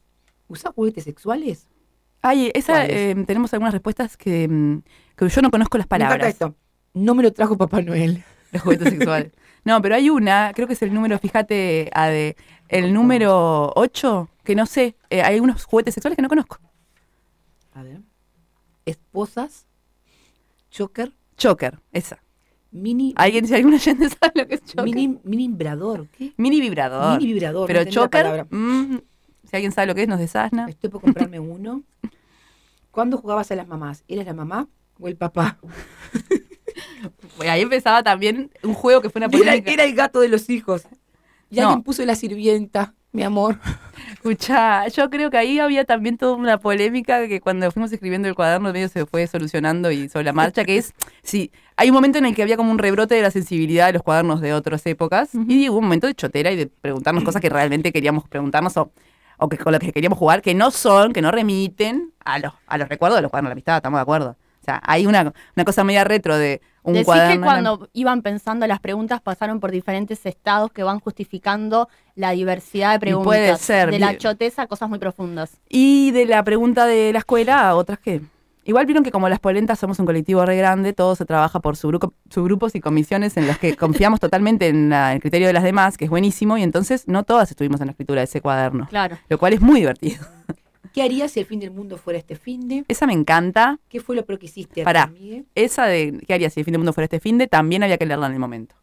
[0.48, 1.68] ¿Usás juguetes sexuales?
[2.22, 4.84] Ay, esa, eh, tenemos algunas respuestas que, mm,
[5.16, 6.30] que yo no conozco las palabras.
[6.30, 6.56] esto.
[6.94, 8.24] No me lo trajo Papá Noel.
[8.52, 9.32] de juguete sexual.
[9.64, 12.36] No, pero hay una, creo que es el número, fíjate, a de,
[12.70, 16.60] el número 8, que no sé, eh, hay unos juguetes sexuales que no conozco.
[17.74, 18.02] A ver.
[18.86, 19.68] Esposas,
[20.70, 22.22] choker, Choker, esa.
[22.72, 24.84] Mini, ¿Alguien, si alguna gente sabe lo que es choker?
[24.86, 26.08] Mini, mini, mini vibrador.
[26.18, 26.34] ¿Qué?
[26.38, 27.18] vibrador.
[27.20, 27.68] Mini vibrador.
[27.68, 28.98] pero no choker, mm,
[29.50, 30.68] si alguien sabe lo que es, nos desasna.
[30.70, 31.84] Estoy por comprarme uno.
[32.92, 34.04] ¿Cuándo jugabas a las mamás?
[34.08, 34.68] ¿Eras la mamá
[35.00, 35.58] o el papá?
[37.38, 39.72] Bueno, ahí empezaba también un juego que fue una polémica.
[39.72, 40.84] era el gato de los hijos.
[41.50, 41.64] Y No.
[41.68, 43.60] alguien puso la sirvienta, mi amor.
[44.14, 48.36] Escucha, yo creo que ahí había también toda una polémica que cuando fuimos escribiendo el
[48.36, 51.52] cuaderno medio se fue solucionando y sobre la marcha, que es, sí,
[51.82, 54.04] hay un momento en el que había como un rebrote de la sensibilidad de los
[54.04, 57.50] cuadernos de otras épocas y hubo un momento de chotera y de preguntarnos cosas que
[57.50, 58.92] realmente queríamos preguntarnos o,
[59.38, 62.54] o que con las que queríamos jugar, que no son, que no remiten a los,
[62.68, 64.38] a los recuerdos de los cuadernos de la amistad, estamos de acuerdo.
[64.62, 67.34] O sea, hay una, una cosa media retro de un Decís cuaderno.
[67.34, 72.30] que la- cuando iban pensando las preguntas pasaron por diferentes estados que van justificando la
[72.32, 73.26] diversidad de preguntas.
[73.26, 75.58] puede ser, De la choteza a cosas muy profundas.
[75.68, 78.22] Y de la pregunta de la escuela a otras que.
[78.64, 81.76] Igual vieron que como las polentas somos un colectivo re grande, todo se trabaja por
[81.76, 85.64] subgrupo- subgrupos y comisiones en los que confiamos totalmente en la- el criterio de las
[85.64, 88.88] demás, que es buenísimo, y entonces no todas estuvimos en la escritura de ese cuaderno,
[88.88, 89.18] Claro.
[89.30, 90.26] lo cual es muy divertido.
[90.94, 92.84] ¿Qué harías si el fin del mundo fuera este fin de?
[92.88, 93.80] Esa me encanta.
[93.88, 95.10] ¿Qué fue lo que hiciste Pará.
[95.56, 97.98] Esa de qué haría si el fin del mundo fuera este fin de, también había
[97.98, 98.76] que leerla en el momento.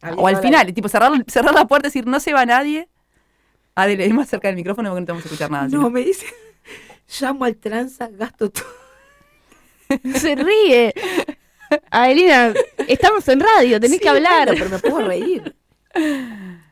[0.00, 2.46] Había O al la- final, tipo cerrar, cerrar la puerta y decir, no se va
[2.46, 2.88] nadie.
[3.74, 5.68] Adele, es más cerca del micrófono porque no te vamos a escuchar nada.
[5.70, 6.26] No, me dice,
[7.20, 8.64] llamo al tranza, gasto todo.
[10.16, 10.94] Se ríe.
[11.90, 12.54] Adelina,
[12.88, 14.46] estamos en radio, tenés Sí, que hablar.
[14.48, 15.54] bueno, pero me puedo reír.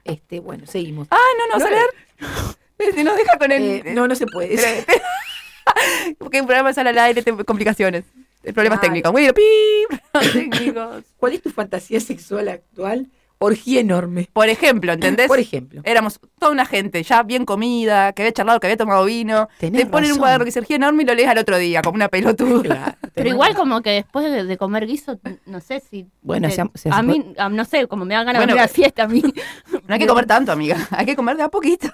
[0.05, 1.09] Este, bueno, seguimos.
[1.11, 1.91] Ah, no, no, vas a leer.
[3.05, 3.63] Nos deja con el.
[3.63, 4.57] Eh, no, no se puede.
[6.19, 8.05] Porque un programa sale al aire, te- complicaciones.
[8.53, 8.89] Problemas Ay.
[8.89, 9.13] técnicos.
[9.13, 9.43] Bueno, pi,
[10.13, 11.05] problemas técnicos.
[11.17, 13.07] ¿Cuál es tu fantasía sexual actual?
[13.39, 14.29] Orgía enorme.
[14.33, 15.27] Por ejemplo, ¿entendés?
[15.29, 15.83] Por ejemplo.
[15.85, 19.49] Éramos toda una gente ya bien comida, que había charlado, que había tomado vino.
[19.59, 21.83] Tenés te ponen un cuaderno que dice "Orgía enorme y lo lees al otro día,
[21.83, 22.97] como una pelotuda.
[23.13, 26.07] Pero igual como que después de, de comer guiso, no sé si...
[26.23, 28.61] Bueno, se se a mí, a- no sé, como me dan ganas Bueno, de ir
[28.61, 29.23] a la fiesta a mí.
[29.87, 30.77] No hay que comer tanto, amiga.
[30.91, 31.89] Hay que comer de a poquito.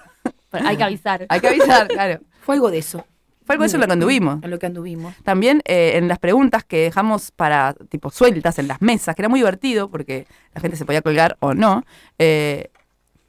[0.49, 1.25] Pero hay que avisar.
[1.29, 2.19] Hay que avisar, claro.
[2.41, 3.05] Fue algo de eso.
[3.51, 4.43] Fue algo de eso lo que anduvimos.
[4.43, 5.15] En lo que anduvimos.
[5.23, 9.29] También eh, en las preguntas que dejamos para, tipo, sueltas en las mesas, que era
[9.29, 11.83] muy divertido porque la gente se podía colgar o no,
[12.17, 12.69] eh,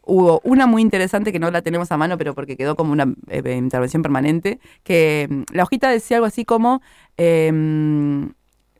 [0.03, 3.13] hubo una muy interesante que no la tenemos a mano, pero porque quedó como una
[3.29, 6.83] eh, intervención permanente, que mm, la hojita decía algo así como
[7.17, 7.49] eh,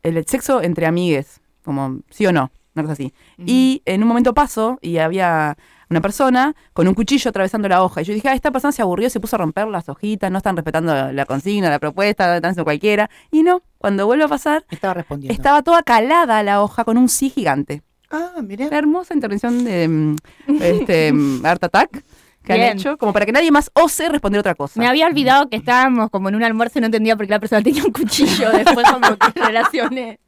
[0.03, 3.13] el sexo entre amigues, como sí o no, una cosa así.
[3.37, 5.57] Y en un momento pasó y había
[5.93, 8.01] una persona con un cuchillo atravesando la hoja.
[8.01, 10.37] Y yo dije, ah, esta persona se aburrió, se puso a romper las hojitas, no
[10.37, 13.09] están respetando la, consigna, la propuesta, están haciendo cualquiera.
[13.31, 15.33] Y no, cuando vuelve a pasar, Estaba respondiendo.
[15.33, 17.81] estaba toda calada la hoja con un sí gigante.
[18.11, 18.67] Ah, mirá.
[18.69, 20.15] La hermosa intervención de mm,
[20.61, 22.03] este, mm, Art Attack
[22.43, 22.71] que Bien.
[22.71, 24.77] han hecho, como para que nadie más ose responder otra cosa.
[24.79, 27.39] Me había olvidado que estábamos como en un almuerzo y no entendía por qué la
[27.39, 28.51] persona tenía un cuchillo.
[28.51, 30.19] Después como que relacioné.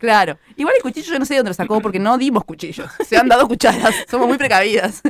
[0.00, 0.38] Claro.
[0.56, 2.90] Igual el cuchillo yo no sé de dónde lo sacó porque no dimos cuchillos.
[3.06, 3.94] Se han dado cucharas.
[4.10, 5.02] Somos muy precavidas.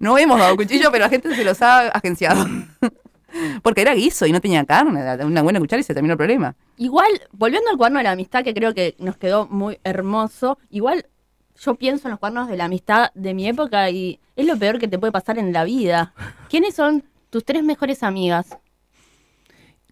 [0.00, 2.44] No hemos dado cuchillo, pero la gente se los ha agenciado.
[3.62, 5.24] Porque era guiso y no tenía carne.
[5.24, 6.54] Una buena cuchara y se terminó el problema.
[6.76, 11.06] Igual, volviendo al cuerno de la amistad, que creo que nos quedó muy hermoso, igual
[11.58, 14.78] yo pienso en los cuernos de la amistad de mi época y es lo peor
[14.78, 16.12] que te puede pasar en la vida.
[16.50, 18.48] ¿Quiénes son tus tres mejores amigas?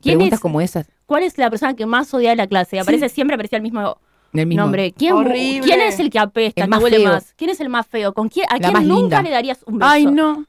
[0.02, 0.86] ¿Quién Preguntas es- como esas.
[1.06, 2.78] ¿Cuál es la persona que más odia de la clase?
[2.78, 3.98] Aparece siempre aparecía el mismo,
[4.32, 4.62] Del mismo.
[4.62, 4.92] nombre.
[4.96, 5.60] ¿Quién, Horrible.
[5.66, 7.12] ¿Quién es el que apesta, El que más huele feo.
[7.12, 7.34] más?
[7.36, 8.12] ¿Quién es el más feo?
[8.14, 9.22] ¿Con quién, ¿A La quién más nunca linda.
[9.22, 9.90] le darías un beso?
[9.90, 10.44] Ay, no.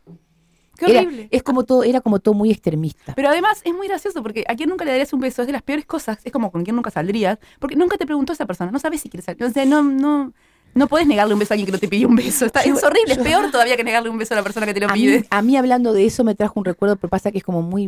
[0.77, 1.27] Qué Era, horrible.
[1.29, 3.13] es como todo, era como todo muy extremista.
[3.15, 5.51] Pero además es muy gracioso porque a quien nunca le darías un beso es de
[5.53, 6.19] las peores cosas.
[6.23, 7.37] Es como con quien nunca saldrías.
[7.59, 8.71] Porque nunca te preguntó esa persona.
[8.71, 9.43] No sabes si quiere salir.
[9.43, 10.33] O sea, no, no,
[10.73, 12.45] no puedes negarle un beso a alguien que no te pidió un beso.
[12.45, 13.13] Está, Yo- es horrible.
[13.15, 14.93] yo- Es peor todavía que negarle un beso a la persona que te lo A
[14.93, 15.25] mí, pide.
[15.29, 17.87] a mí hablando de eso me trajo un recuerdo, pero pasa que es como muy,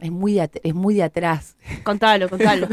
[0.00, 1.56] es muy de, at- es muy de atrás.
[1.84, 2.68] Contalo, contalo.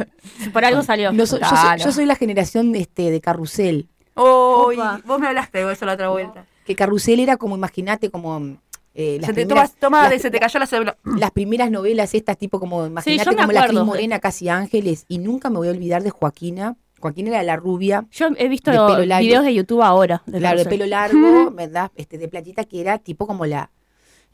[0.53, 1.11] Por algo salió.
[1.11, 1.83] No so- yo, soy, Claro.
[1.83, 3.87] yo soy la generación de, este, de Carrusel.
[4.15, 5.01] Uy, Opa.
[5.05, 6.45] vos me hablaste de eso la otra vuelta.
[6.65, 8.57] Que Carrusel era como, imagínate, como
[8.93, 10.97] eh, las, Se te, primeras, toma, toma, las- de- se te cayó la cédula.
[11.03, 13.85] las primeras novelas estas, tipo como, imagínate me como la Cris acuerdo.
[13.85, 15.05] Morena, Casi Ángeles.
[15.07, 16.75] Y nunca me voy a olvidar de Joaquina.
[16.99, 20.23] Joaquina era la rubia, Yo he visto De videos de YouTube ahora.
[20.25, 21.91] de claro, de pelo largo, ¿verdad?
[21.95, 23.69] Este, de platita, que era tipo como la,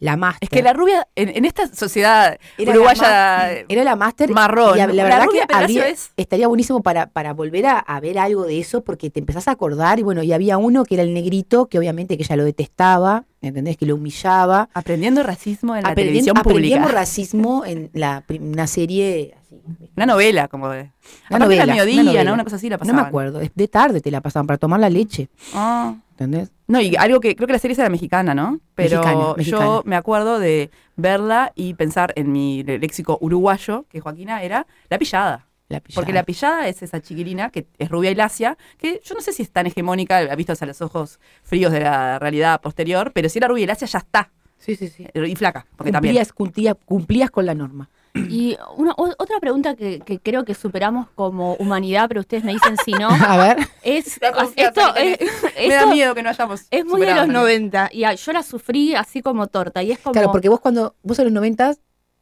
[0.03, 0.39] la máster.
[0.41, 4.75] Es que la rubia, en, en esta sociedad Era uruguaya la era la máster marrón.
[4.75, 5.25] y la, la verdad
[5.67, 9.19] que es- estaría buenísimo para, para volver a, a ver algo de eso porque te
[9.19, 12.23] empezás a acordar y bueno y había uno que era el negrito que obviamente que
[12.23, 13.77] ella lo detestaba ¿entendés?
[13.77, 16.99] que lo humillaba aprendiendo racismo en la Aprendi- televisión aprendíamos pública.
[16.99, 19.61] racismo en la una serie así
[19.95, 20.79] Una novela, como de.
[20.81, 20.91] una
[21.27, 22.23] Aparte novela, era mediodía, una novela.
[22.23, 22.33] ¿no?
[22.33, 23.01] Una cosa así la no pasaban.
[23.01, 25.93] me acuerdo es de tarde te la pasaban para tomar la leche Ah.
[26.11, 26.51] ¿entendés?
[26.67, 28.59] No, y algo que creo que la serie era mexicana, ¿no?
[28.73, 29.65] Pero Mexicana, mexicana.
[29.65, 34.97] yo me acuerdo de verla y pensar en mi léxico uruguayo, que Joaquina era la
[34.97, 35.45] pillada.
[35.73, 35.95] La pillada.
[35.99, 39.33] Porque la pillada es esa chiquilina que es rubia y lacia, que yo no sé
[39.33, 43.39] si es tan hegemónica, vistos a los ojos fríos de la realidad posterior, pero si
[43.39, 44.31] era rubia y lacia ya está.
[44.57, 46.13] sí sí sí Y flaca, porque también.
[46.13, 50.53] cumplías, cumplías, cumplías con la norma Y una, o- otra pregunta que, que creo que
[50.53, 55.19] superamos como humanidad, pero ustedes me dicen si no, a ver es La esto, es,
[55.67, 56.67] Me da esto miedo que no hayamos.
[56.71, 57.41] es muy de los ¿no?
[57.41, 60.95] 90 y yo la sufrí así como torta y es como claro porque vos cuando
[61.03, 61.73] vos en los 90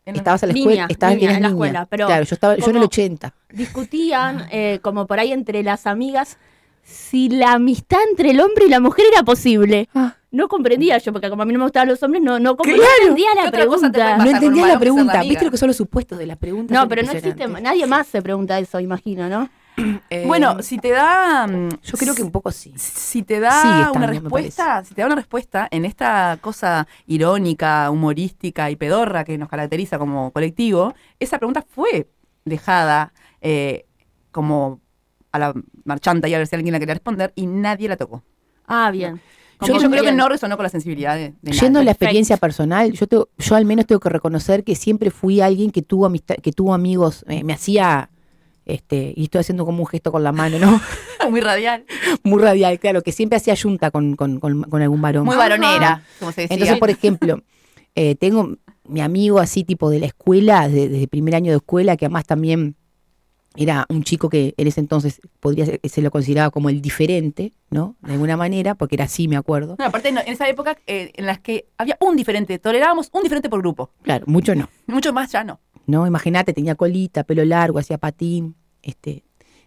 [0.05, 1.49] En estabas a la Niña, escuela estabas niña, en la niña.
[1.49, 5.31] escuela, pero claro yo estaba yo en el como- 80 discutían eh, como por ahí
[5.31, 6.37] entre las amigas
[6.83, 9.87] si la amistad entre el hombre y la mujer era posible.
[9.93, 10.15] Ah.
[10.31, 12.67] No comprendía yo, porque como a mí no me gustaban los hombres, no, no, com-
[12.67, 12.89] no Claro.
[13.01, 14.17] entendía ¿Qué la pregunta.
[14.17, 15.21] No entendías la pregunta.
[15.21, 16.75] ¿Viste lo que son los supuestos de las preguntas?
[16.75, 19.49] No, pero no existe, nadie más se pregunta eso, imagino, ¿no?
[20.09, 21.47] Eh, Bueno, si te da.
[21.47, 22.73] mm, yo creo que un poco sí.
[22.75, 28.69] Si te da una respuesta, si te da una respuesta en esta cosa irónica, humorística
[28.69, 32.09] y pedorra que nos caracteriza como colectivo, esa pregunta fue
[32.45, 33.85] dejada eh,
[34.31, 34.81] como
[35.31, 35.53] a la
[35.85, 38.23] marchanta y a ver si alguien la quería responder y nadie la tocó.
[38.67, 39.19] Ah, bien.
[39.61, 42.91] Yo, creo que no resonó con la sensibilidad de, de Yendo a la experiencia personal,
[42.93, 46.35] yo, tengo- yo al menos tengo que reconocer que siempre fui alguien que tuvo amistad,
[46.35, 48.09] que tuvo amigos, eh, me hacía,
[48.65, 50.79] este, y estoy haciendo como un gesto con la mano, ¿no?
[51.29, 51.85] Muy radial,
[52.23, 55.25] Muy radial, claro, que siempre hacía yunta con, con, con- con algún varón.
[55.25, 56.55] muy varonera, como se decía.
[56.55, 57.41] Entonces, por ejemplo,
[57.95, 61.57] eh, tengo mi amigo así tipo de la escuela, de- desde el primer año de
[61.57, 62.75] escuela, que además también
[63.57, 67.51] era un chico que en ese entonces podría ser, se lo consideraba como el diferente,
[67.69, 67.97] ¿no?
[68.01, 69.75] De alguna manera, porque era así, me acuerdo.
[69.77, 73.23] No, aparte, no, en esa época eh, en las que había un diferente, tolerábamos un
[73.23, 73.91] diferente por grupo.
[74.03, 74.69] Claro, mucho no.
[74.87, 75.59] Mucho más ya no.
[75.91, 76.07] ¿No?
[76.07, 79.23] Imagínate, tenía colita, pelo largo, hacía patín, este,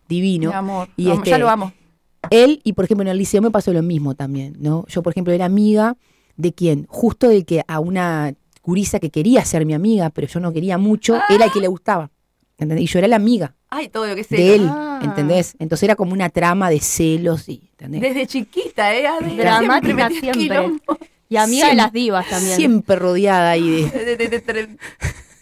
[0.08, 0.50] divino.
[0.50, 1.72] Mi amor, Y vamos, este- ya lo amo.
[2.30, 4.86] Él, y por ejemplo en el liceo me pasó lo mismo también, ¿no?
[4.88, 5.96] Yo, por ejemplo, era amiga
[6.36, 6.86] de quién?
[6.88, 10.78] Justo de que a una gurisa que quería ser mi amiga, pero yo no quería
[10.78, 12.10] mucho, era el que le gustaba.
[12.56, 12.82] ¿entendés?
[12.82, 14.36] Y yo era la amiga Ay, todo lo que sé.
[14.36, 15.00] de él, Ah.
[15.02, 15.56] ¿entendés?
[15.58, 18.00] Entonces era como una trama de celos y, ¿entendés?
[18.00, 19.02] Desde chiquita, ¿eh?
[19.36, 20.80] Dramática Siempre siempre.
[21.28, 22.54] Y amiga de las divas también.
[22.56, 23.90] Siempre rodeada ahí de...
[24.04, 24.76] De- de- de- de-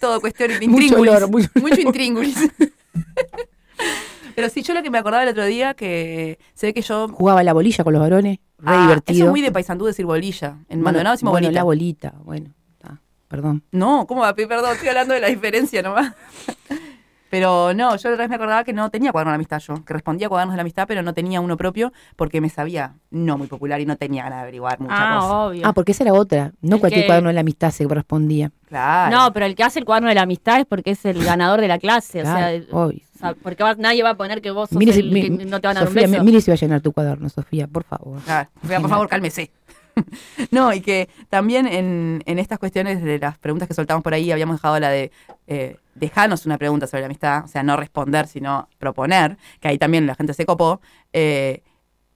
[0.03, 2.37] todo cuestión de Mucho olor, mucho Mucho intríngulis.
[4.35, 7.07] Pero sí, yo lo que me acordaba el otro día, que se ve que yo...
[7.09, 9.15] Jugaba la bolilla con los varones, re Ah, divertido.
[9.17, 10.57] Eso es muy de paisandú decir bolilla.
[10.69, 11.61] En Bueno, Maldonado decimos bueno, bolita.
[11.61, 13.63] la bolita, bueno, está, perdón.
[13.73, 14.35] No, ¿cómo va?
[14.35, 16.15] Perdón, estoy hablando de la diferencia nomás.
[17.33, 19.83] Pero no, yo otra vez me acordaba que no tenía cuaderno de la amistad yo,
[19.87, 22.93] que respondía a cuadernos de la amistad, pero no tenía uno propio porque me sabía
[23.11, 25.35] no muy popular y no tenía ganas de averiguar mucha Ah, cosa.
[25.47, 25.63] obvio.
[25.67, 26.53] Ah, porque esa era otra.
[26.61, 28.53] No El cualquier que- cuaderno de la amistad se correspondía.
[28.69, 29.17] Claro.
[29.17, 31.63] No, pero el que hace el cuaderno de la amistad es porque es el ganador
[31.63, 32.21] de la clase.
[32.21, 33.01] O sea, Claro, obvio.
[33.15, 35.23] o sea, porque va- nadie va a poner que vos sos Mire si- el mi-
[35.39, 36.25] que no te van a dar un Sofía, beso.
[36.25, 38.21] mire si va a llenar tu cuaderno, Sofía, por favor.
[38.27, 39.51] Claro, Sofía, por favor, cálmese.
[40.51, 44.31] no, y que también en, en estas cuestiones de las preguntas que soltamos por ahí
[44.33, 45.11] habíamos dejado la de
[45.47, 49.79] eh, dejarnos una pregunta sobre la amistad, o sea, no responder, sino proponer, que ahí
[49.79, 50.81] también la gente se copó.
[51.13, 51.63] eh,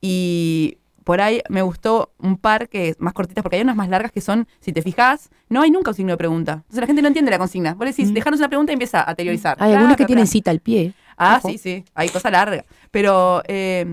[0.00, 3.88] y por ahí me gustó un par que es más cortitas, porque hay unas más
[3.88, 6.52] largas que son, si te fijas, no hay nunca un signo de pregunta.
[6.54, 7.74] Entonces la gente no entiende la consigna.
[7.74, 8.14] Vos decís, Mm.
[8.14, 9.56] dejarnos una pregunta y empieza a teorizar.
[9.60, 10.92] Hay algunos que tienen cita al pie.
[11.16, 11.48] Ah, Ojo.
[11.50, 12.64] sí, sí, hay cosa larga.
[12.90, 13.86] Pero eh,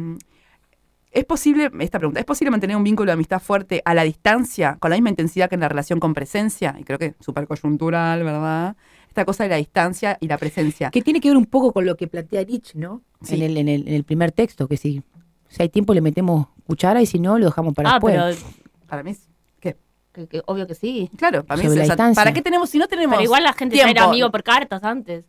[1.12, 4.78] es posible, esta pregunta, ¿es posible mantener un vínculo de amistad fuerte a la distancia,
[4.80, 6.76] con la misma intensidad que en la relación con presencia?
[6.80, 8.76] Y creo que súper coyuntural, ¿verdad?
[9.13, 10.89] Esta cosa de la distancia y la presencia.
[10.89, 13.04] Que tiene que ver un poco con lo que plantea Rich, ¿no?
[13.21, 13.36] Sí.
[13.36, 15.04] En, el, en, el, en el primer texto, que si,
[15.49, 18.15] si hay tiempo le metemos cuchara y si no, lo dejamos para ah, después.
[18.15, 19.78] pero Para mí es- ¿Qué?
[20.13, 21.12] que- que obvio que sí.
[21.15, 22.21] Claro, para mí Sobre es, la o sea, distancia.
[22.23, 23.91] ¿Para qué tenemos, si no tenemos Pero igual la gente tiempo?
[23.91, 25.26] era amigo por cartas antes.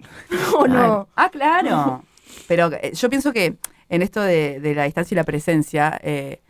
[0.58, 1.06] ¿O no?
[1.14, 2.02] Ah, claro.
[2.48, 3.56] Pero eh, yo pienso que
[3.88, 6.42] en esto de, de la distancia y la presencia eh,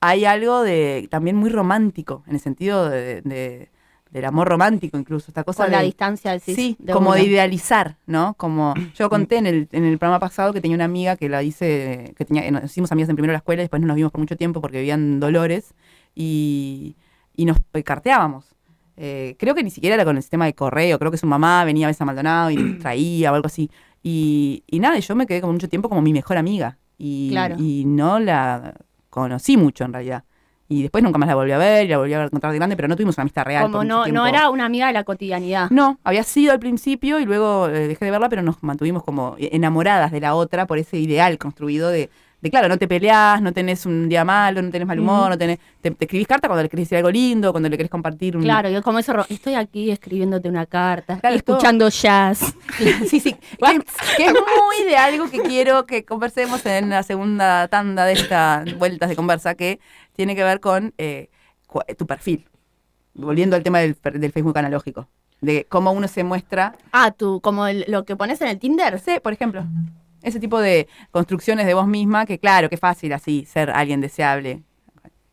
[0.00, 3.70] hay algo de también muy romántico, en el sentido de, de-
[4.14, 7.24] del amor romántico incluso, esta cosa Con de, la distancia decís, Sí, de como de
[7.24, 8.34] idealizar, ¿no?
[8.34, 11.42] Como yo conté en el, en el programa pasado que tenía una amiga que la
[11.42, 13.96] hice, que tenía, nos hicimos amigas en primero de la escuela y después no nos
[13.96, 15.74] vimos por mucho tiempo porque vivían Dolores
[16.14, 16.94] y,
[17.34, 18.54] y nos carteábamos.
[18.96, 21.64] Eh, creo que ni siquiera era con el sistema de correo, creo que su mamá
[21.64, 23.68] venía a veces a Maldonado y traía o algo así.
[24.04, 26.78] Y, y nada, yo me quedé como mucho tiempo como mi mejor amiga.
[26.98, 27.56] Y, Claro.
[27.58, 28.74] y no la
[29.10, 30.22] conocí mucho en realidad.
[30.68, 32.74] Y después nunca más la volví a ver, y la volví a encontrar de grande,
[32.76, 33.64] pero no tuvimos una amistad real.
[33.64, 35.70] Como no, no era una amiga de la cotidianidad.
[35.70, 39.36] No, había sido al principio y luego eh, dejé de verla, pero nos mantuvimos como
[39.38, 42.08] enamoradas de la otra por ese ideal construido de,
[42.44, 45.38] de claro, no te peleás, no tenés un día malo, no tenés mal humor, no
[45.38, 48.36] tenés, te, te escribís carta cuando le querés decir algo lindo, cuando le querés compartir
[48.36, 48.42] un...
[48.42, 52.54] Claro, yo como eso, estoy aquí escribiéndote una carta, Claro, es todo- escuchando jazz.
[53.08, 53.80] sí, sí, que,
[54.18, 58.76] que es muy de algo que quiero que conversemos en la segunda tanda de estas
[58.78, 59.80] vueltas de conversa, que
[60.12, 61.30] tiene que ver con eh,
[61.96, 62.46] tu perfil.
[63.14, 65.08] Volviendo al tema del, del Facebook analógico,
[65.40, 69.00] de cómo uno se muestra Ah, tú, como el- lo que pones en el Tinder.
[69.00, 69.64] Sí, por ejemplo.
[70.24, 74.62] Ese tipo de construcciones de vos misma, que claro, que fácil así, ser alguien deseable.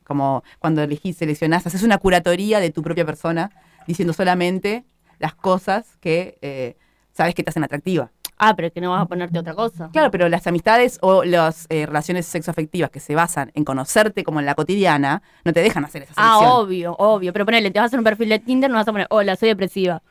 [0.04, 3.50] Como cuando elegís, seleccionás, haces una curatoría de tu propia persona,
[3.88, 4.84] diciendo solamente
[5.20, 6.76] las cosas que eh,
[7.14, 8.12] sabes que te hacen atractiva.
[8.38, 9.90] Ah, pero que no vas a ponerte otra cosa.
[9.94, 14.40] Claro, pero las amistades o las eh, relaciones sexoafectivas que se basan en conocerte como
[14.40, 16.52] en la cotidiana, no te dejan hacer esa Ah, selección.
[16.66, 17.34] obvio, obvio.
[17.34, 19.36] Pero ponele, te vas a hacer un perfil de Tinder, no vas a poner, hola,
[19.36, 20.02] soy depresiva.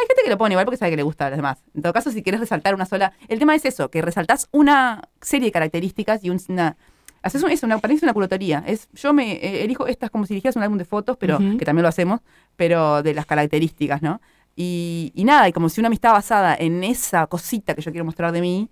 [0.00, 1.58] Hay gente que lo pone igual porque sabe que le gusta a los demás.
[1.74, 3.12] En todo caso, si quieres resaltar una sola.
[3.28, 6.76] El tema es eso, que resaltás una serie de características y un- una.
[7.22, 8.62] Haces un- es una, parece una curatoría.
[8.66, 11.64] Es, yo me eh, elijo estas como si eligieras un álbum de fotos, pero que
[11.64, 12.20] también lo hacemos,
[12.56, 14.20] pero de las características, ¿no?
[14.54, 18.04] Y, y nada, y como si una amistad basada en esa cosita que yo quiero
[18.04, 18.70] mostrar de mí,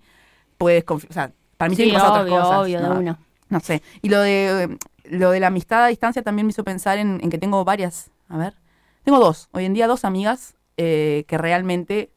[0.57, 2.61] puedes confi- O sea, para mí Sí, tienen que pasar obvio, otras cosas.
[2.63, 2.99] obvio, de ¿no?
[2.99, 3.19] una.
[3.49, 3.81] No sé.
[4.01, 4.77] Y lo de
[5.09, 8.11] lo de la amistad a distancia también me hizo pensar en, en que tengo varias.
[8.27, 8.55] A ver.
[9.03, 9.47] Tengo dos.
[9.53, 12.11] Hoy en día dos amigas eh, que realmente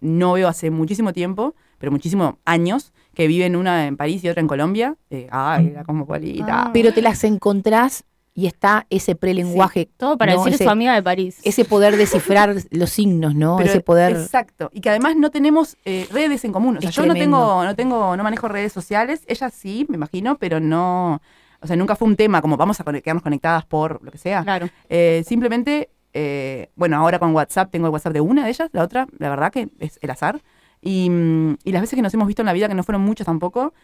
[0.00, 4.40] no veo hace muchísimo tiempo, pero muchísimos años, que viven una en París y otra
[4.40, 4.96] en Colombia.
[5.10, 6.62] Eh, ay, la cosmopolita.
[6.64, 6.70] Ah.
[6.72, 9.90] Pero te las encontrás y está ese prelenguaje.
[9.96, 10.38] Todo para ¿no?
[10.38, 11.40] decir ese, su amiga de París.
[11.42, 13.56] ese poder descifrar los signos, ¿no?
[13.56, 14.12] Pero- ese poder.
[14.12, 14.70] Exacto.
[14.72, 16.78] Y que además no tenemos eh, redes en común.
[16.78, 19.22] O sea, Es yo no tengo, no tengo, no manejo redes sociales.
[19.26, 21.20] Ella sí, me imagino, pero no.
[21.60, 24.42] O sea, nunca fue un tema como vamos a quedarnos conectadas por lo que sea.
[24.42, 24.68] Claro.
[24.88, 28.82] Eh, simplemente, eh, bueno, ahora con WhatsApp tengo el WhatsApp de una de ellas, la
[28.82, 30.42] otra, la verdad que es el azar.
[30.82, 33.02] Y, mm, y las veces que nos hemos visto en la vida, que no fueron
[33.02, 33.74] muchas tampoco,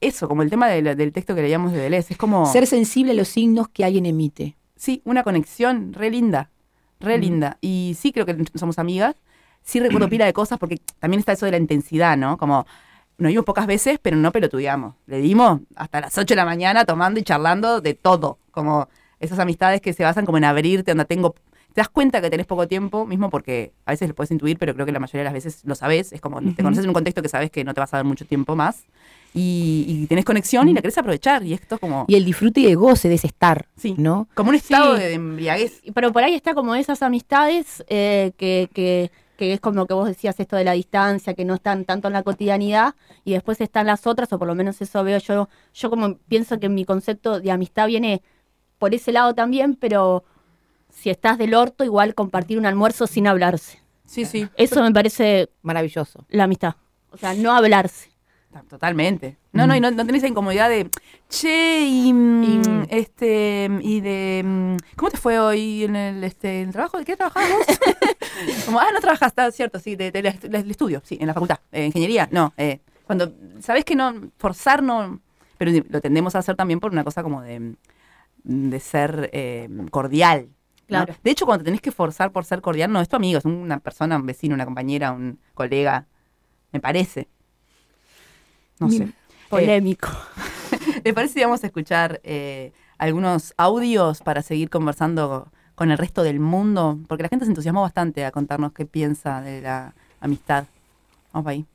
[0.00, 3.12] eso, como el tema del, del texto que leíamos de Deleuze, es como, Ser sensible
[3.12, 4.56] a los signos que alguien emite.
[4.76, 6.50] sí, una conexión re linda,
[7.00, 7.20] re Mm.
[7.20, 7.58] linda.
[7.60, 9.16] Y sí creo que somos amigas,
[9.62, 12.36] sí recuerdo pila de cosas, porque también está eso de la intensidad, ¿no?
[12.38, 12.66] Como
[13.18, 14.94] nos vimos pocas veces, pero no pelotudeamos.
[15.06, 18.88] Le dimos hasta las 8 de la mañana tomando y charlando de todo, como
[19.20, 21.34] esas amistades que se basan como en abrirte, donde tengo...
[21.74, 24.74] Te das cuenta que tenés poco tiempo, mismo porque a veces lo puedes intuir, pero
[24.74, 26.12] creo que la mayoría de las veces lo sabes.
[26.12, 28.04] Es como te conoces en un contexto que sabes que no te vas a dar
[28.06, 28.84] mucho tiempo más.
[29.34, 31.42] Y, y tenés conexión y la querés aprovechar.
[31.42, 33.96] Y esto es como, Y el disfrute y el goce de ese estar, Sí.
[33.98, 34.28] ¿no?
[34.34, 35.02] como un estado Sí.
[35.02, 35.82] de embriaguez.
[35.92, 40.06] Pero por ahí está como esas amistades eh, que, que, que es como que vos
[40.06, 42.94] decías esto de la distancia, que no están tanto en la cotidianidad,
[43.24, 45.48] y después están las otras, o por lo menos eso veo yo.
[45.74, 48.22] Yo como pienso que mi concepto de amistad viene
[48.78, 50.22] por ese lado también, pero
[50.94, 53.80] si estás del orto, igual compartir un almuerzo sin hablarse.
[54.06, 54.48] Sí, sí.
[54.56, 56.24] Eso me parece Maravilloso.
[56.28, 56.74] la amistad.
[57.10, 58.10] O sea, no hablarse.
[58.52, 59.36] Ta- Totalmente.
[59.52, 60.88] No, no, y no, no tenés esa incomodidad de,
[61.28, 66.60] che, y, mm, Y- este, y de, mm, ¿cómo te fue hoy en el, este,
[66.62, 66.98] en el trabajo?
[66.98, 67.66] ¿De qué trabajabas vos?
[68.66, 71.34] Como, ah, no trabajas, está cierto, sí, de, de la- del estudio, sí, en la
[71.34, 72.52] facultad, eh, ingeniería, no.
[72.56, 75.20] eh, cuando, sabés que no, forzar no,
[75.58, 77.74] pero lo tendemos a hacer también por una cosa como de,
[78.44, 80.48] de ser eh, cordial.
[80.88, 81.04] ¿No?
[81.04, 81.14] Claro.
[81.22, 83.44] De hecho, cuando te tenés que forzar por ser cordial, no es tu amigo, es
[83.44, 86.06] una persona, un vecino, una compañera, un colega,
[86.72, 87.28] me parece.
[88.78, 89.12] No sé.
[89.48, 90.08] Polémico.
[91.04, 96.22] ¿Le parece si vamos a escuchar eh, algunos audios para seguir conversando con el resto
[96.22, 96.98] del mundo?
[97.08, 100.64] Porque la gente se entusiasmó bastante a contarnos qué piensa de la amistad.
[101.32, 101.66] Vamos ahí.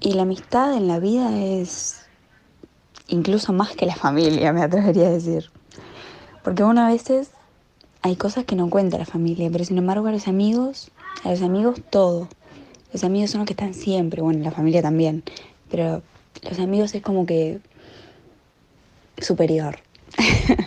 [0.00, 2.06] Y la amistad en la vida es
[3.08, 5.50] incluso más que la familia, me atrevería a decir.
[6.42, 7.30] Porque uno a veces
[8.02, 10.90] hay cosas que no cuenta la familia, pero sin embargo a los amigos,
[11.24, 12.28] a los amigos todo.
[12.92, 15.22] Los amigos son los que están siempre, bueno, la familia también,
[15.70, 16.02] pero
[16.42, 17.60] los amigos es como que
[19.18, 19.78] superior.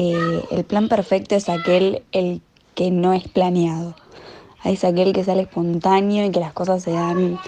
[0.00, 2.40] Eh, el plan perfecto es aquel el
[2.76, 3.96] que no es planeado.
[4.62, 7.40] Es aquel que sale espontáneo y que las cosas se dan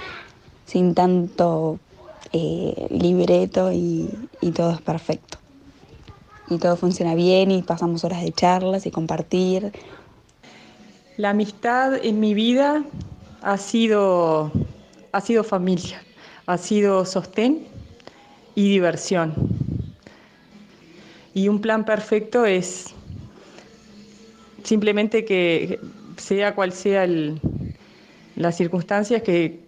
[0.65, 1.79] sin tanto
[2.33, 5.30] eh, libreto y, y todo es perfecto.
[6.51, 9.73] Y todo funciona bien y pasamos horas de charlas y compartir.
[11.17, 12.85] La amistad en mi vida
[13.43, 14.51] ha sido,
[15.13, 16.03] ha sido familia,
[16.47, 17.69] ha sido sostén
[18.57, 19.33] y diversión.
[21.35, 22.93] Y un plan perfecto es
[24.65, 25.81] simplemente que
[26.17, 27.41] sea cual sea el-
[28.35, 29.61] las circunstancias que,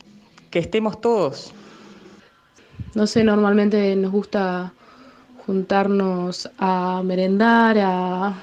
[0.51, 1.53] que estemos todos.
[2.95, 4.73] No sé, normalmente nos gusta
[5.47, 8.35] juntarnos a merendar a-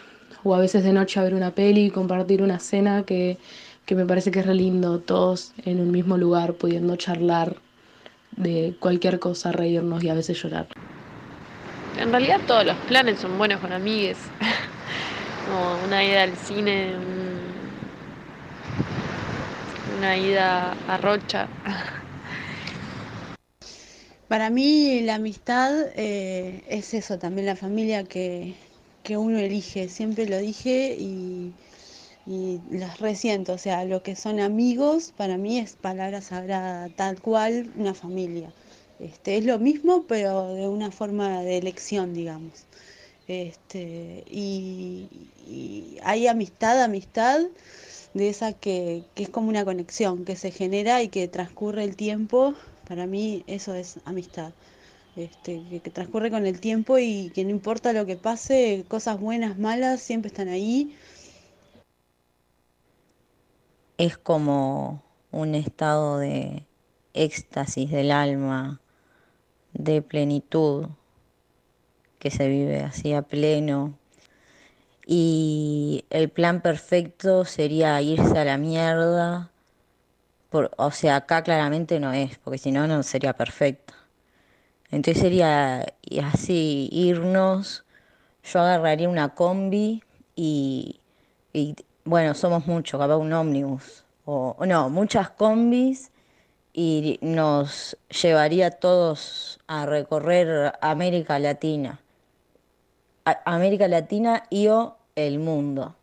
[0.44, 3.38] o a veces de noche a ver una peli y compartir una cena que,
[3.86, 7.56] que me parece que es re lindo, todos en un mismo lugar pudiendo charlar
[8.38, 10.68] de cualquier cosa, reírnos y a veces llorar.
[11.98, 14.18] En realidad todos los planes son buenos con amigues.
[15.50, 17.60] Como una ida al cine, un-
[19.98, 21.48] una ida a Rocha.
[24.30, 28.54] Para mí la amistad eh, es eso, también la familia que,
[29.02, 31.52] que uno elige, siempre lo dije y,
[32.70, 37.72] las resiento, o sea, lo que son amigos para mí es palabra sagrada, tal cual
[37.76, 38.54] una familia.
[39.00, 42.66] Este, es lo mismo pero de una forma de elección, digamos.
[43.28, 45.08] Este, y,
[45.48, 47.40] y hay amistad, amistad
[48.14, 51.96] de esa que, que es como una conexión que se genera y que transcurre el
[51.96, 52.54] tiempo.
[52.90, 54.52] Para mí eso es amistad.
[55.16, 59.20] Este, que, que transcurre con el tiempo y que no importa lo que pase, cosas
[59.20, 60.94] buenas, malas, siempre están ahí.
[64.00, 66.66] es como un estado de
[67.14, 68.80] éxtasis del alma,
[69.74, 70.88] de plenitud,
[72.18, 74.00] que se vive así a pleno.
[75.06, 79.49] Y el plan perfecto sería irse a la mierda.
[80.50, 83.94] Por, o sea, acá claramente no es, porque si no, no sería perfecto.
[84.92, 85.86] Entonces sería
[86.24, 87.86] así irnos.
[88.44, 90.04] Yo agarraría una combi
[90.36, 91.00] y,
[92.06, 94.06] bueno, somos muchos, capaz un ómnibus.
[94.26, 96.12] O, no, muchas combis
[96.74, 102.00] y nos llevaría a todos a recorrer América Latina.
[103.46, 105.96] América Latina y o el mundo.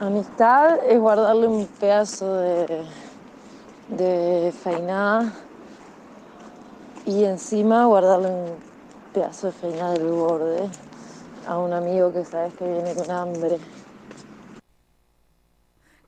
[0.00, 2.84] Amistad es guardarle un pedazo de,
[3.88, 5.32] de fainá
[7.06, 8.50] y encima guardarle un
[9.12, 10.68] pedazo de fainá del borde
[11.46, 13.58] a un amigo que sabes que viene con hambre.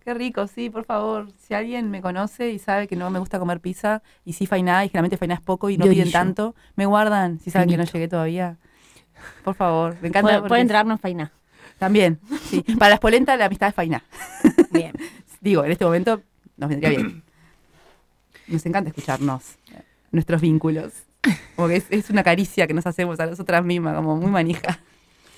[0.01, 1.29] Qué rico, sí, por favor.
[1.39, 4.85] Si alguien me conoce y sabe que no me gusta comer pizza y sí fainá,
[4.85, 7.77] y generalmente fainá es poco y no De piden tanto, me guardan si saben que
[7.77, 8.57] no llegué todavía.
[9.45, 10.29] Por favor, me encanta.
[10.29, 11.33] Puede, porque puede entrarnos fainá.
[11.79, 12.19] También,
[12.49, 12.63] sí.
[12.79, 14.03] Para las polentas la amistad es fainá.
[14.71, 14.93] Bien.
[15.41, 16.23] Digo, en este momento
[16.57, 17.23] nos vendría bien.
[18.49, 19.43] Nos encanta escucharnos,
[20.11, 20.93] nuestros vínculos.
[21.57, 24.79] Como que es, es una caricia que nos hacemos a nosotras mismas, como muy manija.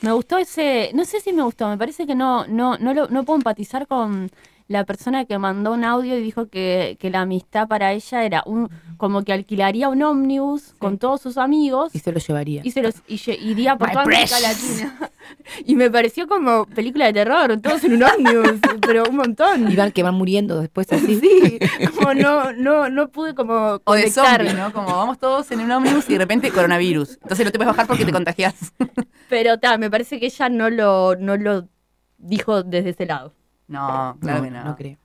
[0.02, 3.08] Me gustó ese, no sé si me gustó, me parece que no, no, no, lo-
[3.08, 4.30] no puedo empatizar con
[4.68, 8.42] la persona que mandó un audio y dijo que, que la amistad para ella era
[8.44, 12.60] un, como que alquilaría un ómnibus con todos sus amigos Y se lo llevaría.
[12.64, 14.82] y se los y iría por My toda América precious.
[14.82, 15.10] Latina.
[15.66, 19.70] Y me pareció como película de terror, todos en un ómnibus, pero un montón.
[19.70, 21.20] Y van que van muriendo después así.
[21.20, 21.58] Sí,
[21.96, 24.72] como no, no, no pude como O de zombies, ¿no?
[24.72, 27.18] Como vamos todos en un ómnibus y de repente coronavirus.
[27.22, 28.54] Entonces no te puedes bajar porque te contagias.
[29.28, 31.68] Pero ta, me parece que ella no lo, no lo
[32.16, 33.34] dijo desde ese lado.
[33.68, 34.64] No, claro que no.
[34.64, 34.96] No creo.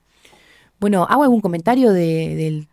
[0.80, 2.68] Bueno, ¿hago algún comentario de, del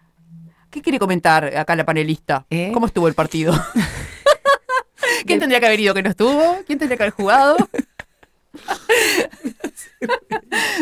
[0.70, 2.46] ¿Qué quiere comentar acá la panelista?
[2.48, 2.70] ¿Eh?
[2.72, 3.52] ¿Cómo estuvo el partido?
[5.26, 6.58] ¿Quién tendría que haber ido que no estuvo?
[6.64, 7.56] ¿Quién tendría que haber jugado?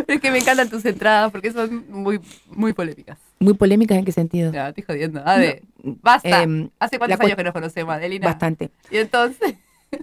[0.06, 3.18] Es que me encantan tus entradas porque son muy, muy polémicas.
[3.40, 4.52] muy polémicas en qué sentido?
[4.52, 5.22] No, estoy jodiendo.
[5.26, 6.42] Ade, basta.
[6.42, 8.26] Em, ¿Hace cuántos años que nos conocemos, Adelina?
[8.26, 8.70] Bastante.
[8.90, 9.56] Y entonces,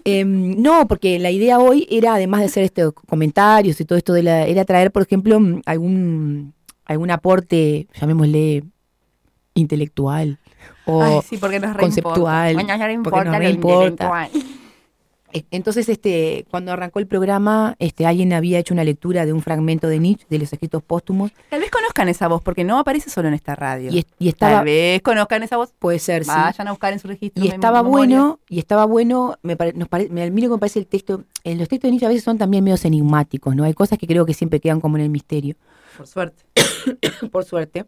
[0.07, 4.13] Em, no, porque la idea hoy era, además de hacer estos comentarios y todo esto,
[4.13, 6.53] de la, era traer, por ejemplo, mm, algún,
[6.85, 8.63] algún aporte, llamémosle,
[9.55, 10.37] intelectual
[10.85, 12.55] o Ay, sí, porque nos conceptual.
[13.03, 14.29] Porque importa nos.
[14.33, 14.64] E-
[15.51, 19.87] Entonces, este, cuando arrancó el programa, este, alguien había hecho una lectura de un fragmento
[19.87, 23.27] de Nietzsche, de los escritos póstumos, Tal vez conozcan esa voz porque no aparece solo
[23.27, 23.91] en esta radio.
[23.91, 25.73] y, es- y estaba, Tal vez conozcan esa voz.
[25.77, 26.31] puede ser, sí.
[26.33, 27.43] Vayan a buscar en su registro.
[27.43, 28.17] Y estaba memoria.
[28.17, 31.23] bueno, y estaba bueno, me pare- nos pare- me, lo que me parece el texto,
[31.43, 33.63] en los textos de Nietzsche a veces son también medios enigmáticos, ¿no?
[33.63, 35.55] Hay cosas que creo que siempre quedan como en el misterio,
[35.97, 36.43] Por suerte.
[37.31, 37.85] por suerte.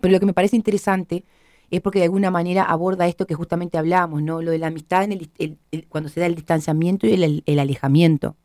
[0.00, 1.24] Pero lo que me parece interesante
[1.70, 4.42] es porque de alguna manera aborda esto que justamente hablamos, ¿no?
[4.42, 7.42] Lo de la amistad en el, dis- el- el- cuando se da el distanciamiento y
[7.46, 8.36] el, alejamiento.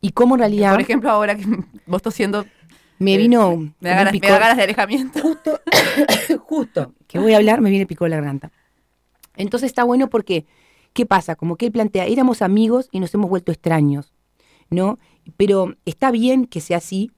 [0.00, 1.44] y cómo en realidad Por ejemplo, ahora que
[1.86, 2.44] vos tosiendo,
[2.98, 4.38] me eh, vino me da, ganas, me da picor.
[4.40, 5.20] ganas de alejamiento.
[6.46, 8.50] justo que voy a hablar, me viene picó la garganta.
[9.36, 10.46] Entonces está bueno porque,
[10.92, 11.36] ¿qué pasa?
[11.36, 14.14] Como que él plantea, éramos amigos y nos hemos vuelto extraños,
[14.70, 14.98] ¿no?
[15.36, 17.10] Pero está bien que sea así,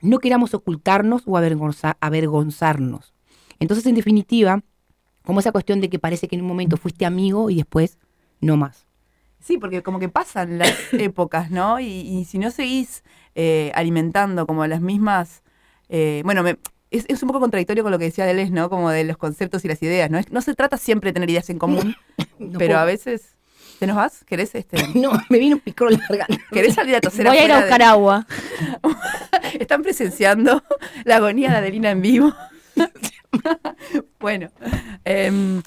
[0.00, 3.11] no queramos ocultarnos o avergonza- avergonzarnos.
[3.62, 4.62] Entonces, en definitiva,
[5.24, 7.98] como esa cuestión de que parece que en un momento fuiste amigo y después
[8.40, 8.86] no más.
[9.40, 11.80] Sí, porque como que pasan las épocas, ¿no?
[11.80, 13.02] Y, y si no seguís
[13.34, 15.42] eh, alimentando como las mismas...
[15.88, 16.58] eh, bueno, me-
[16.90, 18.68] es, es un poco contradictorio con lo que decía Deleuze, ¿no?
[18.68, 20.18] Como de los conceptos y las ideas, ¿no?
[20.18, 21.96] Es- no se trata siempre de tener ideas en común,
[22.38, 22.78] No pero puedo.
[22.80, 23.36] a veces...
[23.78, 24.22] ¿Te nos vas?
[24.24, 24.76] ¿Querés este?
[24.94, 26.36] No, me vino un picor la garganta.
[26.52, 28.26] ¿Querés salir a toser Voy a ir a de- buscar agua.
[29.58, 30.62] Están presenciando
[31.04, 32.32] la agonía de Adelina en vivo.
[34.20, 34.50] bueno,
[35.04, 35.62] em,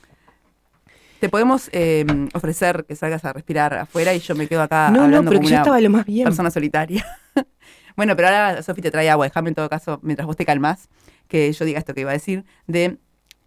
[1.20, 5.00] te podemos em, ofrecer que salgas a respirar afuera y yo me quedo acá No,
[5.00, 6.26] no, hablando pero como que yo una estaba lo más bien.
[6.26, 7.06] persona solitaria.
[7.96, 9.26] bueno, pero ahora Sofi te trae agua.
[9.26, 10.90] Déjame en todo caso, mientras vos te calmás,
[11.28, 12.98] que yo diga esto que iba a decir, de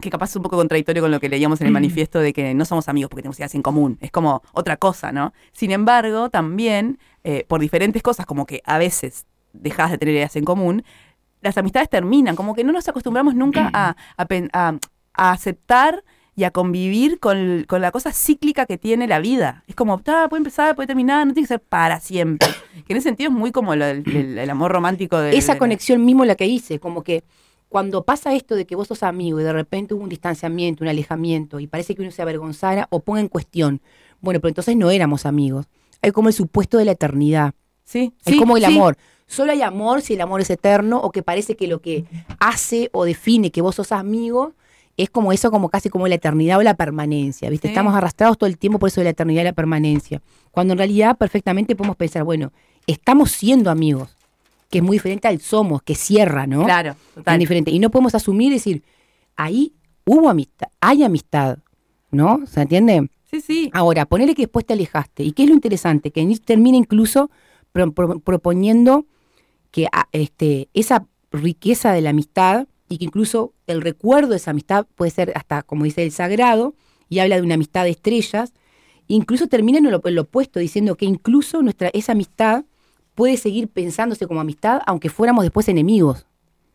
[0.01, 2.53] que capaz es un poco contradictorio con lo que leíamos en el manifiesto de que
[2.53, 3.97] no somos amigos porque tenemos ideas en común.
[4.01, 5.33] Es como otra cosa, ¿no?
[5.51, 10.35] Sin embargo, también, eh, por diferentes cosas, como que a veces dejas de tener ideas
[10.35, 10.83] en común,
[11.41, 14.77] las amistades terminan, como que no nos acostumbramos nunca a, a pen- a-
[15.13, 16.03] a aceptar
[16.35, 19.63] y a convivir con, con la cosa cíclica que tiene la vida.
[19.67, 22.47] Es como, "Ta, puede empezar, puede terminar, no tiene que ser para siempre.
[22.85, 25.35] Que en ese sentido es muy como el, el amor romántico de...
[25.37, 27.23] esa de- conexión mismo la que hice, como que
[27.67, 30.87] cuando pasa esto de que vos sos amigo y de repente hubo un distanciamiento, un
[30.89, 33.81] alejamiento y parece que uno se avergonzara o ponga en cuestión,
[34.21, 35.67] bueno, pero entonces no éramos amigos.
[36.01, 37.53] Hay como el supuesto de la eternidad.
[37.83, 38.71] Sí, Es sí, como el sí.
[38.75, 38.97] amor.
[39.29, 42.03] Solo hay amor si el amor es eterno o que parece que lo que
[42.39, 44.53] hace o define que vos sos amigo
[44.97, 47.67] es como eso, como casi como la eternidad o la permanencia, ¿viste?
[47.67, 47.71] Sí.
[47.73, 50.19] Estamos arrastrados todo el tiempo por eso de la eternidad y la permanencia.
[50.49, 52.51] Cuando en realidad perfectamente podemos pensar, bueno,
[52.87, 54.17] estamos siendo amigos,
[54.71, 56.65] que es muy diferente al somos, que cierra, ¿no?
[56.65, 57.39] Claro, total.
[57.39, 57.71] diferente.
[57.71, 58.83] Y no podemos asumir y decir,
[59.35, 59.73] ahí
[60.05, 61.59] hubo amistad, hay amistad,
[62.11, 62.45] ¿no?
[62.47, 63.09] ¿Se entiende?
[63.29, 63.69] Sí, sí.
[63.73, 65.23] Ahora, ponele que después te alejaste.
[65.23, 66.09] ¿Y qué es lo interesante?
[66.11, 67.29] Que termina incluso
[67.71, 69.05] pro- pro- proponiendo
[69.71, 74.51] que ah, este, esa riqueza de la amistad y que incluso el recuerdo de esa
[74.51, 76.73] amistad puede ser hasta, como dice, el sagrado,
[77.07, 78.53] y habla de una amistad de estrellas,
[79.07, 82.65] incluso termina en lo, en lo opuesto, diciendo que incluso nuestra, esa amistad
[83.15, 86.25] puede seguir pensándose como amistad, aunque fuéramos después enemigos.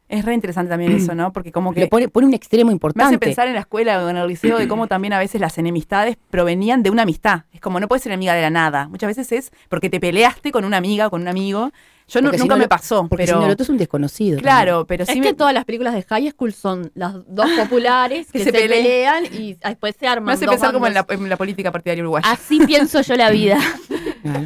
[0.09, 1.33] Es re interesante también eso, ¿no?
[1.33, 1.81] Porque como que...
[1.81, 3.07] Le pone, pone un extremo Me importante.
[3.07, 5.57] hace pensar en la escuela o en el liceo de cómo también a veces las
[5.57, 7.45] enemistades provenían de una amistad.
[7.53, 8.87] Es como no puedes ser enemiga de la nada.
[8.89, 11.73] Muchas veces es porque te peleaste con una amiga o con un amigo.
[12.07, 13.79] Yo no- si nunca no me pasó, Porque pero si no, el otro es un
[13.79, 14.39] desconocido.
[14.39, 17.47] claro, pero sí es me- que todas las películas de High School son las dos
[17.59, 18.83] populares que, Que se, se pelean.
[19.25, 20.35] pelean y después se me arman.
[20.35, 22.31] hace dos pensar como en la, en la política partidaria uruguaya.
[22.31, 23.59] Así pienso yo la vida.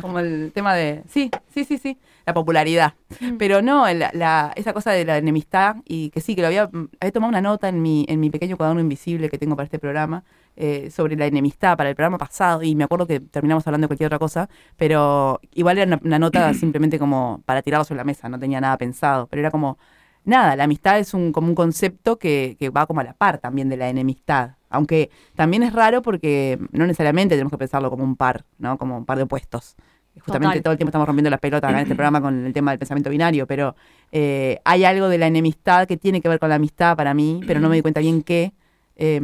[0.00, 1.98] como el tema de sí sí sí sí
[2.28, 3.36] la popularidad Mm.
[3.38, 6.70] pero no la, la- esa cosa de la enemistad y que sí que lo había
[7.00, 9.78] había tomado una nota en mi en mi pequeño cuaderno invisible que tengo para este
[9.78, 10.24] programa
[10.56, 13.88] eh, sobre la enemistad para el programa pasado y me acuerdo que terminamos hablando de
[13.88, 18.04] cualquier otra cosa pero igual era una, una nota simplemente como para tirarlo sobre la
[18.04, 19.78] mesa no tenía nada pensado pero era como
[20.24, 23.38] nada, la amistad es un, como un concepto que, que va como a la par
[23.38, 24.56] también de la enemistad.
[24.68, 28.76] Aunque también es raro porque no necesariamente tenemos que pensarlo como un par, ¿no?
[28.76, 29.74] Como un par de opuestos.
[30.20, 30.62] Justamente Total.
[30.62, 32.78] todo el tiempo estamos rompiendo las pelotas acá en este programa con el tema del
[32.78, 33.76] pensamiento binario, pero
[34.12, 37.40] eh, hay algo de la enemistad que tiene que ver con la amistad para mí,
[37.46, 38.52] pero no me di cuenta bien qué,
[38.96, 39.20] eh,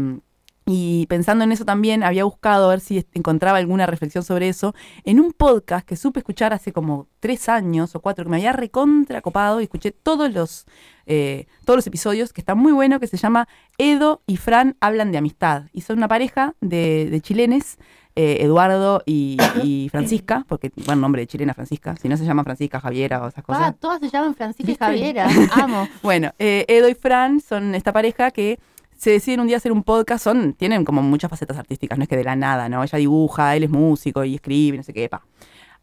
[0.67, 4.75] Y pensando en eso también, había buscado a ver si encontraba alguna reflexión sobre eso
[5.05, 8.53] en un podcast que supe escuchar hace como tres años o cuatro, que me había
[8.53, 10.65] recontra copado y escuché todos los,
[11.05, 15.13] eh, todos los episodios, que está muy bueno, que se llama Edo y Fran hablan
[15.13, 15.65] de amistad.
[15.75, 17.77] Y son una pareja de, de chilenes,
[18.17, 22.45] eh, Eduardo y, y Francisca, porque, bueno, nombre de chilena Francisca, si no se llama
[22.45, 23.63] Francisca, Javiera o esas cosas.
[23.65, 24.77] Ah, todas se llaman Francisca y.
[24.77, 25.29] Javiera.
[25.53, 25.89] Amo.
[26.03, 28.59] Bueno, eh, Edo y Fran son esta pareja que
[28.97, 32.09] se deciden un día hacer un podcast, son, tienen como muchas facetas artísticas, no es
[32.09, 32.83] que de la nada, ¿no?
[32.83, 35.23] Ella dibuja, él es músico y escribe, no sé qué, pa.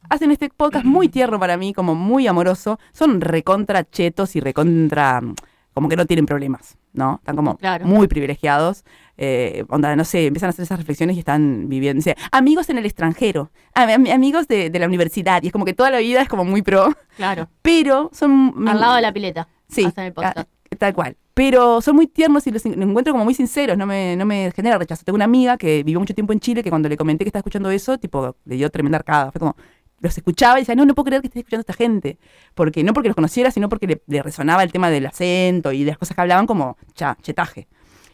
[0.09, 5.21] Hacen este podcast muy tierno para mí, como muy amoroso, son recontra chetos y recontra,
[5.73, 7.15] como que no tienen problemas, ¿no?
[7.19, 7.85] Están como Claro.
[7.85, 8.85] muy privilegiados,
[9.23, 12.85] eh, onda, no sé, empiezan a hacer esas reflexiones y están viviendo, amigos en el
[12.85, 16.27] extranjero, am- amigos de, de la universidad, y es como que toda la vida es
[16.27, 17.47] como muy pro, Claro.
[17.61, 18.53] pero son...
[18.67, 19.47] Al lado de la pileta.
[19.69, 20.47] Sí, Hacen el podcast.
[20.79, 21.15] tal cual.
[21.33, 24.25] Pero son muy tiernos y los, en- los encuentro como muy sinceros, no me, no
[24.25, 25.03] me genera rechazo.
[25.05, 27.41] Tengo una amiga que vivió mucho tiempo en Chile que cuando le comenté que estaba
[27.41, 29.31] escuchando eso, tipo, le dio tremenda arcada.
[29.31, 29.55] Fue como,
[30.01, 32.17] los escuchaba y decía, no, no puedo creer que estés escuchando a esta gente.
[32.55, 35.83] Porque no porque los conociera, sino porque le, le resonaba el tema del acento y
[35.85, 37.67] de las cosas que hablaban como cha, chetaje.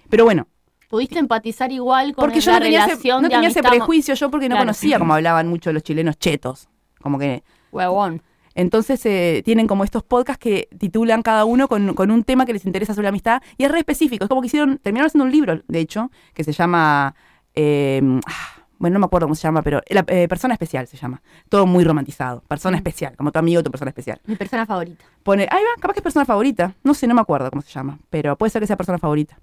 [0.10, 0.47] Pero bueno,
[0.88, 3.61] Pudiste empatizar igual con porque yo la no tenía, ese, relación no de tenía ese
[3.61, 4.65] prejuicio yo porque no Claro.
[4.67, 6.69] conocía cómo hablaban mucho los chilenos chetos.
[7.01, 8.21] Como que Huevón.
[8.55, 12.53] entonces eh, tienen como estos podcasts que titulan cada uno con, con un tema que
[12.53, 14.23] les interesa sobre la amistad y es re específico.
[14.25, 17.13] Es como que hicieron, terminaron haciendo un libro, de hecho, que se llama,
[17.53, 20.95] eh, ah, bueno, no me acuerdo cómo se llama, pero la, eh, Persona Especial se
[20.97, 21.21] llama.
[21.49, 22.41] Todo muy romantizado.
[22.47, 24.21] Persona especial, como tu amigo, tu persona especial.
[24.25, 25.03] Mi persona favorita.
[25.23, 26.73] Pone, ahí va, capaz que es persona favorita.
[26.83, 29.38] No sé, no me acuerdo cómo se llama, pero puede ser que sea persona favorita.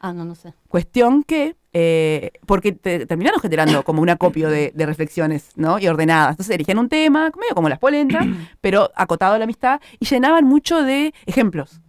[0.00, 0.52] Ah, no, no sé.
[0.68, 5.78] Cuestión que, eh, porque te- terminaron generando como un acopio de, de reflexiones, ¿no?
[5.78, 6.30] Y ordenadas.
[6.32, 8.26] Entonces elegían un tema, medio como las polentas,
[8.60, 11.80] pero acotado a la amistad, y llenaban mucho de ejemplos.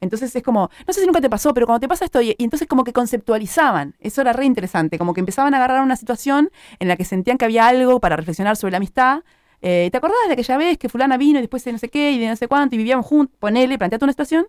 [0.00, 2.34] Entonces es como, no sé si nunca te pasó, pero cuando te pasa esto, y,
[2.36, 5.96] y entonces como que conceptualizaban, eso era re interesante, como que empezaban a agarrar una
[5.96, 9.22] situación en la que sentían que había algo para reflexionar sobre la amistad.
[9.62, 12.12] Eh, ¿Te acordás de aquella vez que fulana vino y después de no sé qué
[12.12, 13.34] y de no sé cuánto y vivíamos juntos?
[13.40, 14.46] Ponele, planteate una situación.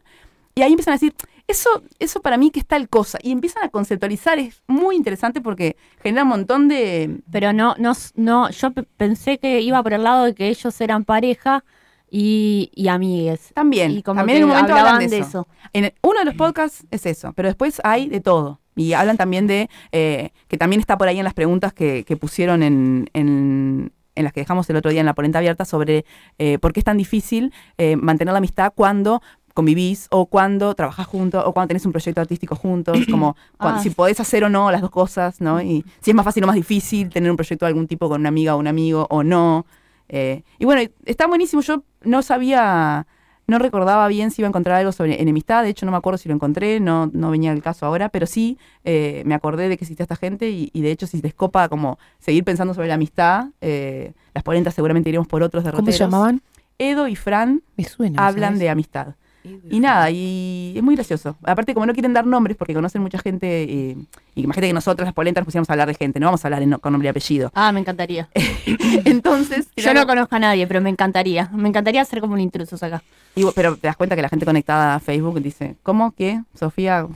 [0.55, 1.13] Y ahí empiezan a decir,
[1.47, 3.19] eso, eso para mí que es tal cosa.
[3.21, 7.19] Y empiezan a conceptualizar, es muy interesante porque genera un montón de...
[7.31, 10.79] Pero no, no, no, yo pe- pensé que iba por el lado de que ellos
[10.81, 11.63] eran pareja
[12.09, 13.51] y, y amigues.
[13.53, 15.47] También, Y como también en un momento hablaban hablan de, eso.
[15.73, 18.61] En el- uno de los podcasts es eso, pero después hay de todo.
[18.77, 22.17] Y hablan también de, eh, que también está por ahí en las preguntas que, que
[22.17, 26.05] pusieron en, en, en las que dejamos el otro día en la polenta abierta sobre
[26.37, 29.21] eh, por qué es tan difícil eh, mantener la amistad cuando
[29.55, 33.79] convivís o cuando trabajás juntos o cuando tenés un proyecto artístico juntos, como Ah.
[33.81, 35.59] si podés hacer o no las dos cosas, ¿no?
[35.61, 38.21] Y si es más fácil o más difícil tener un proyecto de algún tipo con
[38.21, 39.65] una amiga o un amigo o no.
[40.09, 41.63] Eh, y bueno, está buenísimo.
[41.63, 43.07] Yo no sabía,
[43.47, 45.63] no recordaba bien si iba a encontrar algo sobre enemistad.
[45.63, 48.27] De hecho, no me acuerdo si lo encontré, no, no venía el caso ahora, pero
[48.27, 51.33] sí eh, me acordé de que existía esta gente y, y de hecho, si les
[51.33, 55.85] copa como seguir pensando sobre la amistad, eh, las polentas seguramente iremos por otros derroteros.
[55.85, 56.41] ¿Cómo se llamaban?
[56.77, 58.27] Edo y Fran Me suena.
[58.27, 58.59] hablan ¿sabes?
[58.59, 59.15] de amistad.
[59.69, 61.35] Y nada, y es muy gracioso.
[61.43, 63.95] Aparte, como no quieren dar nombres porque conocen mucha gente, eh,
[64.35, 66.47] y imagínate que nosotros las polentas nos pusiéramos a hablar de gente, no vamos a
[66.47, 67.51] hablar en- con nombre y apellido.
[67.53, 68.29] Ah, me encantaría.
[69.05, 71.49] Entonces, Yo no conozco a nadie, pero me encantaría.
[71.53, 73.03] Me encantaría ser como un intruso acá.
[73.35, 77.07] Y pero te das cuenta que la gente conectada a Facebook dice, ¿cómo que Sofía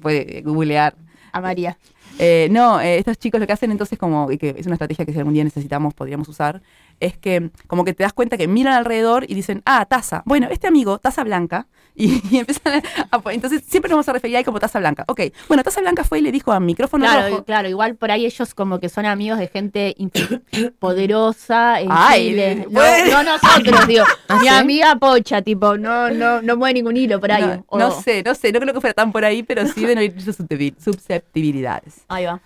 [0.00, 0.94] puede googlear?
[1.32, 1.76] A María.
[2.18, 5.06] Eh, no, eh, estos chicos lo que hacen entonces como, y que es una estrategia
[5.06, 6.60] que si algún día necesitamos, podríamos usar,
[7.00, 10.22] es que como que te das cuenta que miran alrededor y dicen, ah, taza.
[10.26, 11.66] Bueno, este amigo, taza blanca.
[11.96, 15.04] Y, y empiezan a, a- Entonces siempre nos vamos a referir ahí como taza blanca.
[15.08, 17.44] Ok, bueno, taza blanca fue y le dijo a micrófono Claro, rojo.
[17.44, 19.96] claro, igual por ahí ellos como que son amigos de gente
[20.78, 22.66] poderosa en Ay, Chile.
[22.70, 24.04] No, nosotros, digo.
[24.28, 24.48] ¿Ah, mi sí?
[24.48, 27.42] amiga Pocha, tipo, no, no, no mueve ningún hilo por ahí.
[27.42, 29.80] No, O- no sé, no sé, no creo que fuera tan por ahí, pero sí
[29.84, 32.02] ir susceptibil- susceptibilidades.
[32.08, 32.40] Ahí va.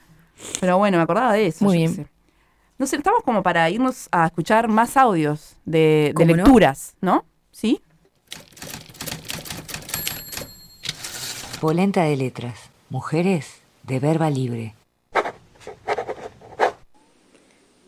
[0.60, 1.64] Pero bueno, me acordaba de eso.
[1.64, 1.94] Muy yo bien.
[1.94, 2.06] sé.
[2.76, 6.36] No sé, estamos como para irnos a escuchar más audios de, de ¿Cómo no?
[6.42, 7.24] lecturas, ¿no?
[7.52, 7.80] ¿Sí?
[11.60, 12.58] Polenta de letras.
[12.90, 13.46] Mujeres
[13.84, 14.74] de verba libre.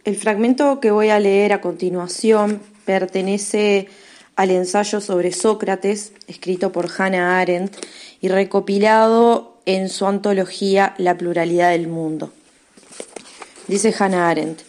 [0.05, 3.89] El fragmento que voy a leer a continuación pertenece
[4.37, 7.74] al ensayo sobre Sócrates, escrito por Hannah Arendt
[8.20, 12.32] y recopilado en su antología La pluralidad del mundo.
[13.66, 14.61] Dice Hannah Arendt,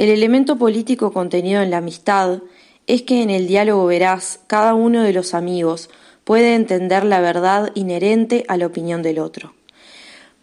[0.00, 2.40] el elemento político contenido en la amistad
[2.86, 5.90] es que en el diálogo veraz cada uno de los amigos
[6.24, 9.52] puede entender la verdad inherente a la opinión del otro.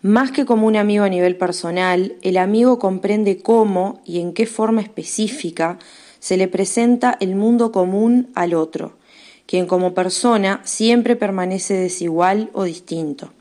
[0.03, 4.45] Más que como un amigo a nivel personal, el amigo comprende cómo y en qué
[4.45, 5.79] forma específica
[6.19, 8.93] se le presenta el mundo común al otro,
[9.47, 13.31] quien como persona siempre permanece desigual o distinto.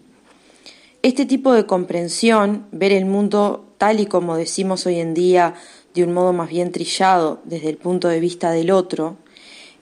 [1.03, 5.55] Este tipo de comprensión, ver el mundo tal y como decimos hoy en día,
[5.97, 9.17] de un modo más bien trillado desde el punto de vista del otro,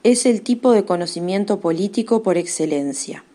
[0.03, 3.25] es el tipo de conocimiento político por excelencia.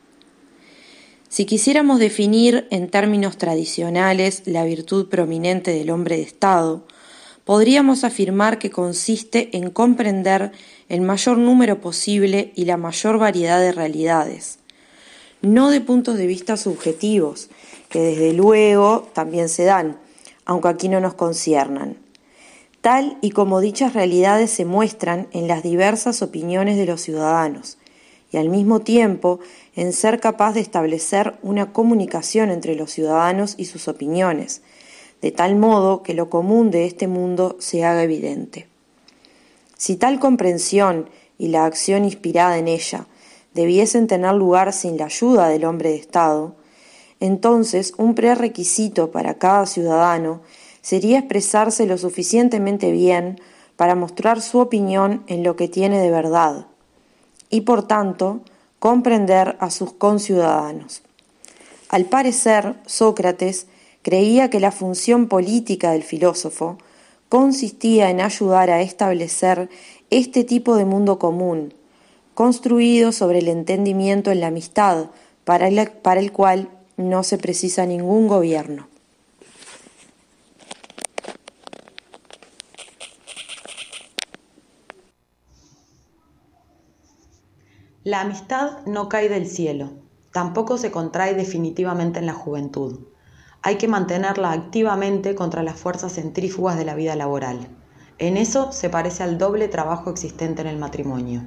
[1.28, 6.87] Si quisiéramos definir en términos tradicionales la virtud prominente del hombre de Estado,
[7.45, 10.53] podríamos afirmar que consiste en comprender
[10.89, 14.59] el mayor número posible y la mayor variedad de realidades,
[15.43, 17.51] no de puntos de vista subjetivos,
[17.91, 19.99] que desde luego también se dan,
[20.47, 21.97] aunque aquí no nos conciernan,
[22.81, 27.78] tal y como dichas realidades se muestran en las diversas opiniones de los ciudadanos,
[28.33, 29.41] y al mismo tiempo
[29.74, 34.62] en ser capaz de establecer una comunicación entre los ciudadanos y sus opiniones,
[35.20, 38.68] de tal modo que lo común de este mundo se haga evidente.
[39.76, 43.07] Si tal comprensión y la acción inspirada en ella
[43.55, 46.55] debiesen tener lugar sin la ayuda del hombre de Estado,
[47.18, 50.41] entonces un prerequisito para cada ciudadano
[50.83, 53.41] sería expresarse lo suficientemente bien
[53.76, 56.66] para mostrar su opinión en lo que tiene de verdad
[57.51, 58.41] y por tanto
[58.78, 61.03] comprender a sus conciudadanos.
[61.89, 63.66] Al parecer, Sócrates
[64.03, 66.78] creía que la función política del filósofo
[67.28, 69.68] consistía en ayudar a establecer
[70.11, 71.74] este tipo de mundo común,
[72.35, 75.07] construido sobre el entendimiento en la amistad,
[75.45, 78.89] para el, para el cual no se precisa ningún gobierno.
[88.11, 89.93] La amistad no cae del cielo,
[90.33, 93.07] tampoco se contrae definitivamente en la juventud.
[93.63, 97.69] Hay que mantenerla activamente contra las fuerzas centrífugas de la vida laboral.
[98.19, 101.47] En eso se parece al doble trabajo existente en el matrimonio.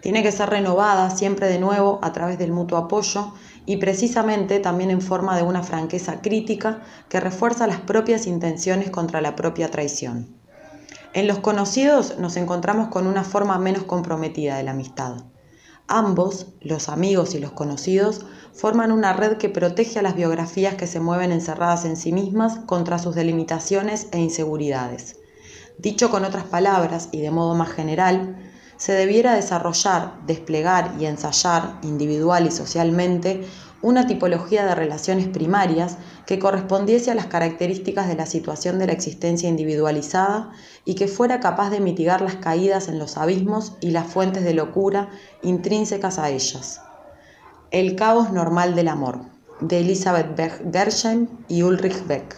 [0.00, 3.34] Tiene que ser renovada siempre de nuevo a través del mutuo apoyo
[3.64, 9.20] y precisamente también en forma de una franqueza crítica que refuerza las propias intenciones contra
[9.20, 10.34] la propia traición.
[11.12, 15.22] En los conocidos nos encontramos con una forma menos comprometida de la amistad.
[15.88, 20.86] Ambos, los amigos y los conocidos, forman una red que protege a las biografías que
[20.86, 25.16] se mueven encerradas en sí mismas contra sus delimitaciones e inseguridades.
[25.78, 28.36] Dicho con otras palabras y de modo más general,
[28.76, 33.46] se debiera desarrollar, desplegar y ensayar individual y socialmente
[33.82, 38.92] una tipología de relaciones primarias que correspondiese a las características de la situación de la
[38.92, 40.52] existencia individualizada
[40.84, 44.54] y que fuera capaz de mitigar las caídas en los abismos y las fuentes de
[44.54, 45.10] locura
[45.42, 46.80] intrínsecas a ellas.
[47.72, 49.20] El caos normal del amor,
[49.60, 50.38] de Elizabeth
[50.72, 52.36] Gersheim y Ulrich Beck.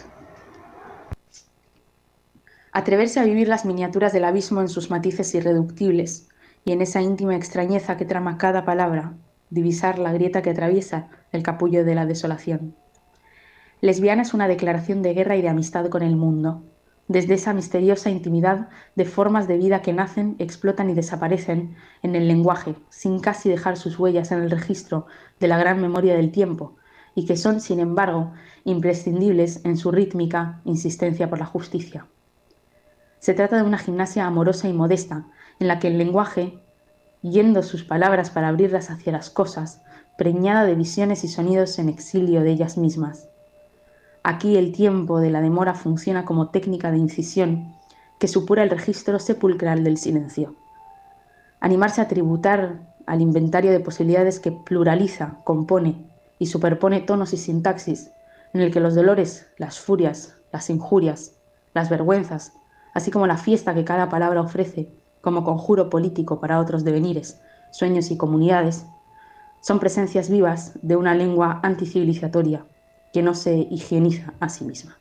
[2.71, 6.27] Atreverse a vivir las miniaturas del abismo en sus matices irreductibles
[6.65, 9.13] y en esa íntima extrañeza que trama cada palabra,
[9.55, 12.75] divisar la grieta que atraviesa el capullo de la desolación.
[13.81, 16.63] Lesbiana es una declaración de guerra y de amistad con el mundo,
[17.07, 22.27] desde esa misteriosa intimidad de formas de vida que nacen, explotan y desaparecen en el
[22.27, 25.05] lenguaje, sin casi dejar sus huellas en el registro
[25.39, 26.75] de la gran memoria del tiempo,
[27.15, 28.33] y que son, sin embargo,
[28.65, 32.07] imprescindibles en su rítmica insistencia por la justicia.
[33.19, 35.27] Se trata de una gimnasia amorosa y modesta,
[35.59, 36.59] en la que el lenguaje,
[37.31, 39.81] yendo sus palabras para abrirlas hacia las cosas,
[40.17, 43.27] preñada de visiones y sonidos en exilio de ellas mismas.
[44.23, 47.73] Aquí el tiempo de la demora funciona como técnica de incisión
[48.19, 50.55] que supura el registro sepulcral del silencio.
[51.59, 56.05] Animarse a tributar al inventario de posibilidades que pluraliza, compone
[56.37, 58.11] y superpone tonos y sintaxis,
[58.53, 61.33] en el que los dolores, las furias, las injurias,
[61.73, 62.53] las vergüenzas,
[62.93, 64.89] así como la fiesta que cada palabra ofrece
[65.25, 68.85] como conjuro político para otros devenires, sueños y comunidades,
[69.59, 72.63] son presencias vivas de una lengua anticivilizatoria
[73.11, 74.99] que no se higieniza a sí misma.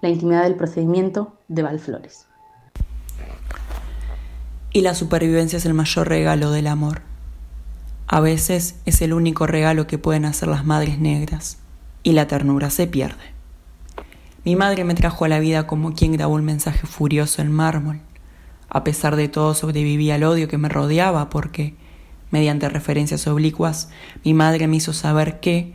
[0.00, 2.28] La intimidad del procedimiento de Valflores.
[4.72, 7.02] Y la supervivencia es el mayor regalo del amor.
[8.06, 11.58] A veces es el único regalo que pueden hacer las madres negras,
[12.02, 13.34] y la ternura se pierde.
[14.46, 18.00] Mi madre me trajo a la vida como quien grabó un mensaje furioso en mármol.
[18.68, 21.74] A pesar de todo sobrevivía al odio que me rodeaba porque
[22.30, 23.88] Mediante referencias oblicuas,
[24.24, 25.72] mi madre me hizo saber que,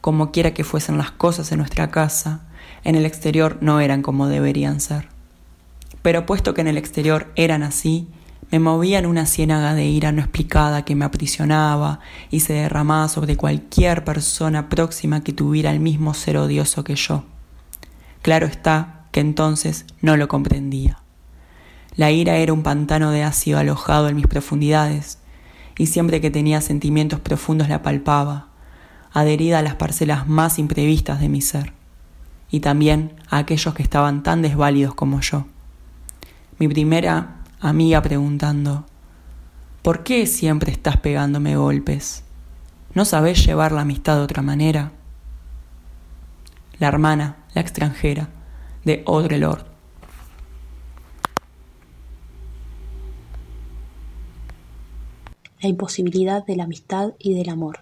[0.00, 2.40] como quiera que fuesen las cosas en nuestra casa,
[2.84, 5.08] en el exterior no eran como deberían ser.
[6.00, 8.08] Pero puesto que en el exterior eran así,
[8.50, 13.08] me movía en una ciénaga de ira no explicada que me aprisionaba y se derramaba
[13.08, 17.24] sobre cualquier persona próxima que tuviera el mismo ser odioso que yo.
[18.22, 20.98] Claro está que entonces no lo comprendía.
[22.00, 25.18] La ira era un pantano de ácido alojado en mis profundidades,
[25.76, 28.46] y siempre que tenía sentimientos profundos la palpaba,
[29.12, 31.74] adherida a las parcelas más imprevistas de mi ser,
[32.50, 35.44] y también a aquellos que estaban tan desválidos como yo.
[36.58, 38.86] Mi primera amiga preguntando,
[39.82, 42.24] ¿por qué siempre estás pegándome golpes?
[42.94, 44.92] ¿No sabés llevar la amistad de otra manera?
[46.78, 48.30] La hermana, la extranjera,
[48.86, 49.69] de Audre Lorde.
[55.62, 57.80] La imposibilidad de la amistad y del amor.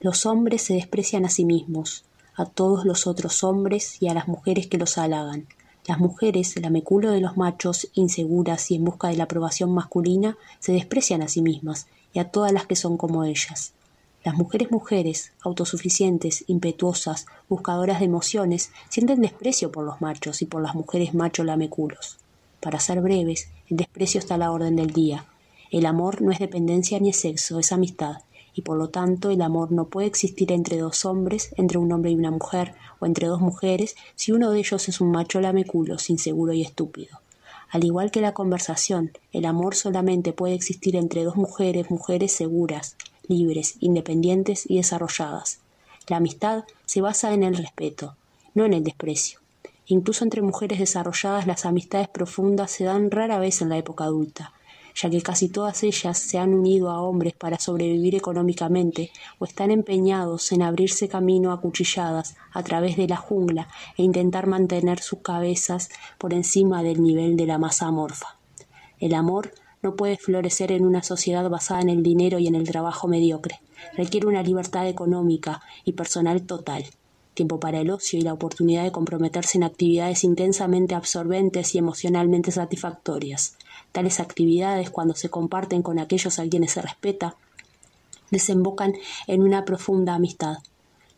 [0.00, 2.04] Los hombres se desprecian a sí mismos,
[2.34, 5.46] a todos los otros hombres y a las mujeres que los halagan.
[5.86, 10.36] Las mujeres, el ameculo de los machos, inseguras y en busca de la aprobación masculina,
[10.58, 13.72] se desprecian a sí mismas y a todas las que son como ellas.
[14.24, 20.60] Las mujeres mujeres, autosuficientes, impetuosas, buscadoras de emociones, sienten desprecio por los machos y por
[20.60, 22.18] las mujeres macho lameculos.
[22.58, 25.24] Para ser breves, el desprecio está a la orden del día.
[25.72, 28.18] El amor no es dependencia ni es sexo, es amistad,
[28.54, 32.10] y por lo tanto el amor no puede existir entre dos hombres, entre un hombre
[32.10, 36.10] y una mujer, o entre dos mujeres, si uno de ellos es un macho lameculos,
[36.10, 37.20] inseguro y estúpido.
[37.70, 42.96] Al igual que la conversación, el amor solamente puede existir entre dos mujeres, mujeres seguras,
[43.26, 45.60] libres, independientes y desarrolladas.
[46.06, 48.14] La amistad se basa en el respeto,
[48.52, 49.40] no en el desprecio.
[49.86, 54.52] Incluso entre mujeres desarrolladas las amistades profundas se dan rara vez en la época adulta,
[54.94, 59.70] ya que casi todas ellas se han unido a hombres para sobrevivir económicamente o están
[59.70, 65.20] empeñados en abrirse camino a cuchilladas a través de la jungla e intentar mantener sus
[65.20, 68.36] cabezas por encima del nivel de la masa amorfa.
[68.98, 72.64] El amor no puede florecer en una sociedad basada en el dinero y en el
[72.64, 73.60] trabajo mediocre.
[73.96, 76.84] Requiere una libertad económica y personal total,
[77.34, 82.52] tiempo para el ocio y la oportunidad de comprometerse en actividades intensamente absorbentes y emocionalmente
[82.52, 83.56] satisfactorias.
[83.92, 87.36] Tales actividades, cuando se comparten con aquellos a quienes se respeta,
[88.30, 88.94] desembocan
[89.26, 90.56] en una profunda amistad.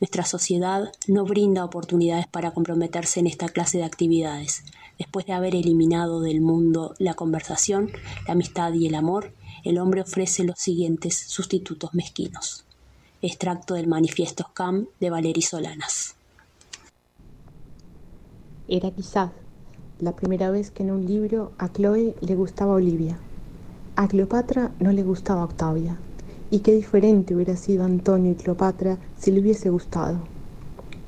[0.01, 4.65] Nuestra sociedad no brinda oportunidades para comprometerse en esta clase de actividades.
[4.99, 7.93] Después de haber eliminado del mundo la conversación,
[8.27, 9.33] la amistad y el amor,
[9.65, 12.65] el hombre ofrece los siguientes sustitutos mezquinos.
[13.23, 16.17] Extracto del manifiesto Scam de Valery Solanas.
[18.69, 19.31] Era quizás
[20.01, 23.17] la primera vez que en un libro a Chloe le gustaba Olivia.
[23.95, 25.97] A Cleopatra no le gustaba Octavia.
[26.51, 30.19] Y qué diferente hubiera sido Antonio y Cleopatra si le hubiese gustado.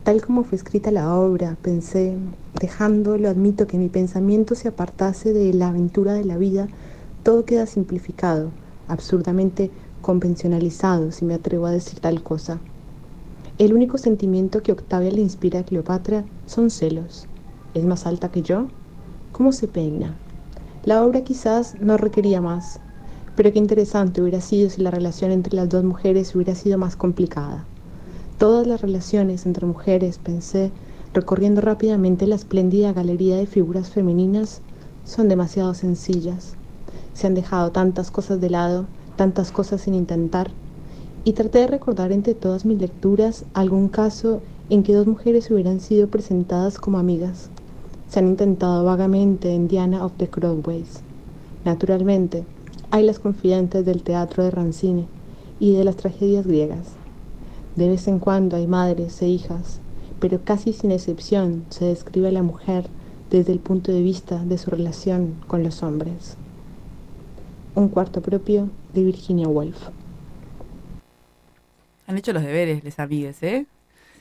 [0.05, 2.17] Tal como fue escrita la obra, pensé,
[2.61, 6.69] dejándolo, admito que mi pensamiento se apartase de la aventura de la vida,
[7.25, 8.51] todo queda simplificado,
[8.87, 12.61] absurdamente convencionalizado, si me atrevo a decir tal cosa.
[13.59, 17.27] El único sentimiento que Octavia le inspira a Cleopatra son celos.
[17.77, 18.69] ¿Es más alta que yo?
[19.33, 20.15] ¿Cómo se peina?
[20.87, 22.81] La obra quizás no requería más,
[23.37, 26.97] pero qué interesante hubiera sido si la relación entre las dos mujeres hubiera sido más
[26.97, 27.67] complicada.
[28.39, 30.73] Todas las relaciones entre mujeres, pensé,
[31.13, 34.63] recorriendo rápidamente la espléndida galería de figuras femeninas,
[35.05, 36.55] son demasiado sencillas.
[37.13, 40.51] Se han dejado tantas cosas de lado, tantas cosas sin intentar,
[41.25, 45.81] y traté de recordar entre todas mis lecturas algún caso en que dos mujeres hubieran
[45.81, 47.51] sido presentadas como amigas.
[48.09, 51.03] Se han intentado vagamente en Diana of the Crossways.
[51.65, 52.45] Naturalmente,
[52.91, 55.07] hay las confidentes del teatro de Rancine
[55.59, 56.93] y de las tragedias griegas.
[57.75, 59.81] De vez en cuando hay madres e hijas,
[60.21, 62.89] pero casi sin excepción se describe a la mujer
[63.31, 66.37] desde el punto de vista de su relación con los hombres.
[67.75, 69.89] Un cuarto propio de Virginia Woolf.
[72.07, 73.67] Han hecho los deberes, les amigues, ¿eh?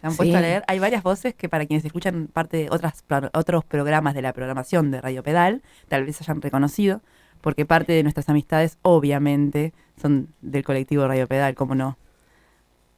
[0.05, 0.63] Se han puesto a leer.
[0.67, 3.03] Hay varias voces que para quienes escuchan parte de otras,
[3.33, 7.01] otros programas de la programación de Radio Pedal, tal vez hayan reconocido,
[7.41, 11.97] porque parte de nuestras amistades, obviamente, son del colectivo Radio Pedal, ¿cómo no?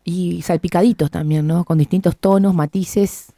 [0.04, 1.64] Y salpicaditos también, ¿no?
[1.64, 3.34] Con distintos tonos, matices.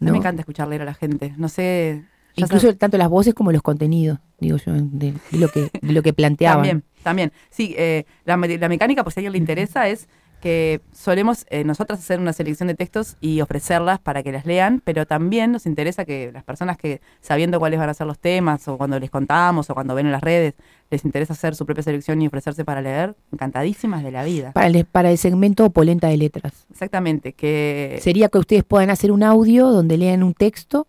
[0.00, 0.12] ¿no?
[0.12, 1.32] Me encanta escuchar leer a la gente.
[1.38, 2.04] No sé.
[2.36, 6.12] Incluso tanto las voces como los contenidos, digo yo, de, lo que de lo que
[6.14, 6.58] planteaban.
[6.58, 7.32] También, también.
[7.48, 10.08] Sí, eh, la, la mecánica, por si a alguien le interesa, es
[10.44, 14.82] que solemos eh, nosotras hacer una selección de textos y ofrecerlas para que las lean,
[14.84, 18.68] pero también nos interesa que las personas que, sabiendo cuáles van a ser los temas,
[18.68, 20.52] o cuando les contamos, o cuando ven en las redes,
[20.90, 24.52] les interesa hacer su propia selección y ofrecerse para leer, encantadísimas de la vida.
[24.52, 26.66] Para el, para el segmento Polenta de Letras.
[26.70, 27.98] Exactamente, que...
[28.02, 30.86] Sería que ustedes puedan hacer un audio donde lean un texto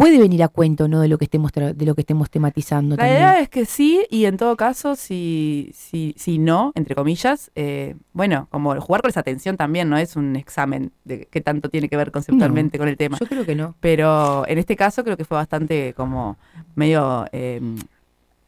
[0.00, 1.00] puede venir a cuento ¿no?
[1.00, 2.96] de lo que estemos de lo que estemos tematizando.
[2.96, 7.50] La idea es que sí, y en todo caso, si, si, si no, entre comillas,
[7.54, 11.68] eh, bueno, como jugar con esa atención también no es un examen de qué tanto
[11.68, 13.18] tiene que ver conceptualmente con el tema.
[13.20, 13.74] Yo creo que no.
[13.80, 16.38] Pero en este caso creo que fue bastante como
[16.74, 17.76] medio em,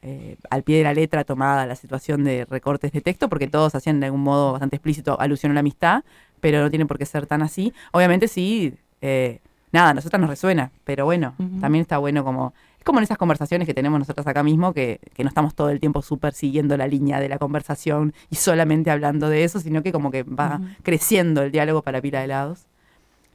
[0.00, 3.74] eh, al pie de la letra tomada la situación de recortes de texto, porque todos
[3.74, 6.03] hacían de algún modo bastante explícito alusión a la amistad,
[6.40, 7.74] pero no tiene por qué ser tan así.
[7.92, 9.40] Obviamente sí, eh,
[9.73, 12.53] nada, a nosotras nos resuena, pero bueno, también está bueno como...
[12.79, 15.70] Es como en esas conversaciones que tenemos nosotras acá mismo, que, que no estamos todo
[15.70, 19.83] el tiempo súper siguiendo la línea de la conversación y solamente hablando de eso, sino
[19.85, 22.66] que como que va creciendo el diálogo para pila de lados.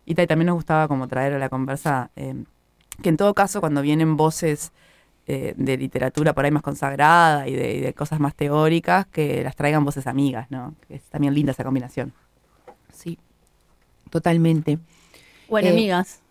[0.05, 2.43] Y ta- y también nos gustaba como traer a la conversa eh,
[3.01, 4.73] que en todo caso cuando vienen voces
[5.27, 9.43] eh, de literatura por ahí más consagrada y de, y de cosas más teóricas, que
[9.43, 10.73] las traigan voces amigas, ¿no?
[10.89, 12.11] Que es también linda esa combinación.
[12.91, 13.17] Sí,
[14.09, 14.79] totalmente.
[15.47, 16.21] O Eh, enemigas.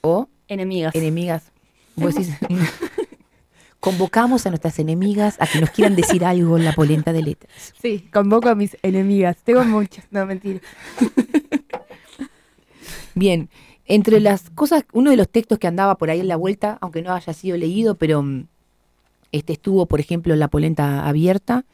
[0.00, 0.94] O enemigas.
[0.94, 1.52] Enemigas.
[1.96, 2.34] Vos decís,
[3.80, 7.74] convocamos a nuestras enemigas a que nos quieran decir algo en la polenta de letras.
[7.80, 9.38] Sí, convoco a mis enemigas.
[9.42, 10.60] Tengo muchas, no mentira.
[13.14, 13.48] Bien,
[13.86, 17.02] entre las cosas, uno de los textos que andaba por ahí en la vuelta, aunque
[17.02, 18.46] no haya sido leído, pero mm,
[19.32, 21.64] este estuvo, por ejemplo, en la polenta abierta,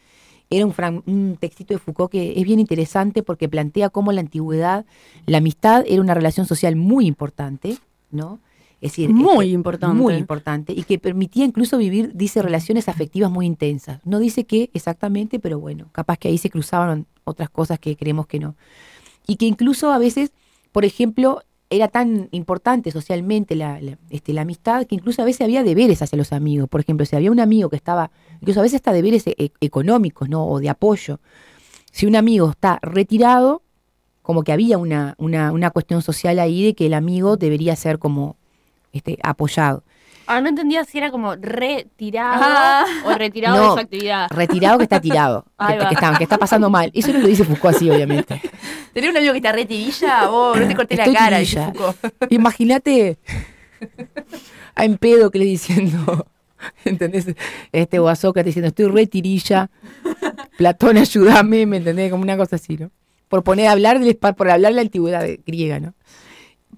[0.48, 4.20] era un, un textito de Foucault que es bien interesante porque plantea cómo en la
[4.20, 4.86] antigüedad
[5.26, 7.78] la amistad era una relación social muy importante,
[8.16, 8.40] ¿no?
[8.80, 9.96] Es decir, Muy importante.
[9.96, 14.00] Muy importante y que permitía incluso vivir, dice, relaciones afectivas muy intensas.
[14.04, 18.26] No dice qué exactamente, pero bueno, capaz que ahí se cruzaban otras cosas que creemos
[18.26, 18.54] que no.
[19.26, 20.32] Y que incluso a veces,
[20.72, 21.40] por ejemplo,
[21.70, 26.02] era tan importante socialmente la, la- este, la amistad que incluso a veces había deberes
[26.02, 26.68] hacia los amigos.
[26.68, 28.10] Por ejemplo, si había un amigo que estaba,
[28.40, 30.46] incluso a veces hasta deberes e- económicos, ¿no?
[30.46, 31.18] O de apoyo.
[31.90, 33.62] Si un amigo está retirado,
[34.26, 38.00] como que había una, una, una cuestión social ahí de que el amigo debería ser
[38.00, 38.36] como
[38.92, 39.84] este, apoyado.
[40.26, 42.84] Ah, no entendía si era como retirado Ah.
[43.04, 44.26] o retirado No, de su actividad.
[44.30, 46.90] Retirado que está tirado, que, está, que está pasando mal.
[46.92, 48.42] Eso no lo dice Foucault así, obviamente.
[48.92, 50.26] ¿Tenés un amigo que está re tirilla?
[50.26, 51.62] Vos no te corté la cara, dice.
[51.62, 51.96] Foucault.
[52.30, 53.18] Imagínate
[54.74, 56.26] a en pedo que le diciendo,
[56.84, 57.32] ¿entendés?
[57.70, 59.70] Este o a Sócrates diciendo, estoy re tirilla,
[60.58, 62.10] Platón ayúdame, ¿me entendés?
[62.10, 62.90] Como una cosa así, ¿no?
[63.28, 65.94] Por poner a hablar del por hablar de la antigüedad griega, ¿no?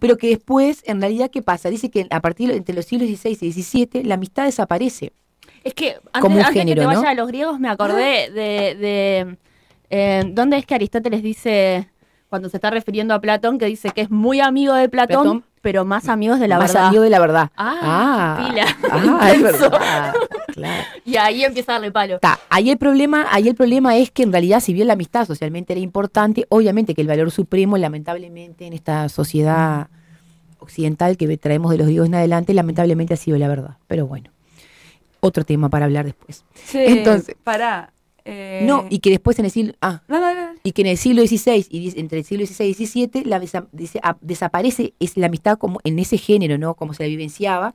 [0.01, 1.69] Pero que después, en realidad, ¿qué pasa?
[1.71, 5.13] Dice que a partir de entre los siglos XVI y XVII, la amistad desaparece.
[5.65, 7.01] Es que antes, Como un antes género, que te ¿no?
[7.01, 9.37] vaya a los griegos me acordé de, de
[9.91, 11.89] eh, dónde es que Aristóteles dice
[12.29, 15.45] cuando se está refiriendo a Platón que dice que es muy amigo de Platón, Platón.
[15.63, 16.89] pero más amigos de la Más verdad.
[16.89, 17.51] amigo de la verdad.
[17.57, 18.67] Ah, pila.
[18.93, 20.15] ah, es verdad.
[20.59, 20.85] Claro.
[21.05, 22.19] Y ahí empieza a darle palo.
[22.19, 25.27] Ta, ahí el problema, ahí el problema es que en realidad, si bien la amistad
[25.27, 29.89] socialmente era importante, obviamente que el valor supremo, lamentablemente, en esta sociedad
[30.61, 33.77] occidental que traemos de los griegos en adelante, lamentablemente ha sido la verdad.
[33.87, 34.31] Pero bueno,
[35.21, 36.45] otro tema para hablar después.
[36.71, 37.93] Che, Entonces, pará.
[38.25, 40.49] eh, no, y que después en el siglo, ah, No, no, no.
[40.63, 43.67] y que en el siglo XVI y entre el siglo XVI y XVII la desa-
[44.03, 46.75] ah, desaparece es la amistad como en ese género, ¿no?
[46.75, 47.75] Como se la vivenciaba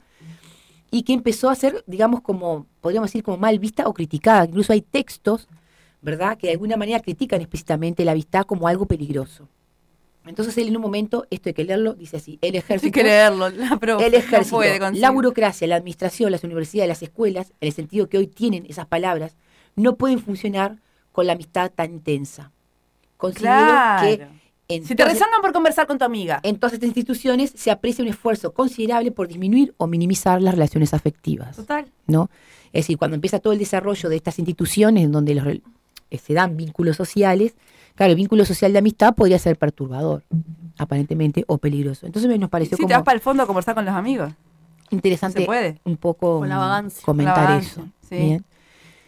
[0.93, 4.45] y que empezó a ser, digamos, como podríamos decir como mal vista o criticada.
[4.45, 5.47] Incluso hay textos,
[6.03, 6.37] ¿verdad?
[6.37, 9.49] Que de alguna manera critican explícitamente la amistad como algo peligroso.
[10.27, 13.03] Entonces él en un momento, esto hay que leerlo, dice así, el ejército, Hay que
[13.03, 17.01] leerlo, la profe, el no ejército, puede con la burocracia, la administración, las universidades, las
[17.01, 19.35] escuelas, en el sentido que hoy tienen esas palabras,
[19.75, 20.77] no pueden funcionar
[21.11, 22.51] con la amistad tan intensa.
[23.17, 24.07] Considero Claro.
[24.07, 24.27] que
[24.84, 26.39] Si te rezongan por conversar con tu amiga.
[26.43, 30.93] en todas estas instituciones se aprecia un esfuerzo considerable por disminuir o minimizar las relaciones
[30.93, 31.55] afectivas.
[31.55, 31.86] Total.
[32.07, 32.30] ¿no?
[32.74, 35.61] Es decir, cuando empieza todo el desarrollo de estas instituciones en donde los, eh,
[36.17, 37.55] se dan vínculos sociales,
[37.95, 40.24] claro, el vínculo social de amistad podría ser perturbador,
[40.78, 42.05] aparentemente, o peligroso.
[42.05, 44.32] Entonces me- nos pareció Si te vas para el fondo a conversar con los amigos.
[44.89, 45.80] interesante se puede.
[45.86, 47.01] un poco Con la vagancia.
[47.05, 47.91] comentar Con la vagancia, eso.
[48.09, 48.15] sí.
[48.15, 48.45] Bien.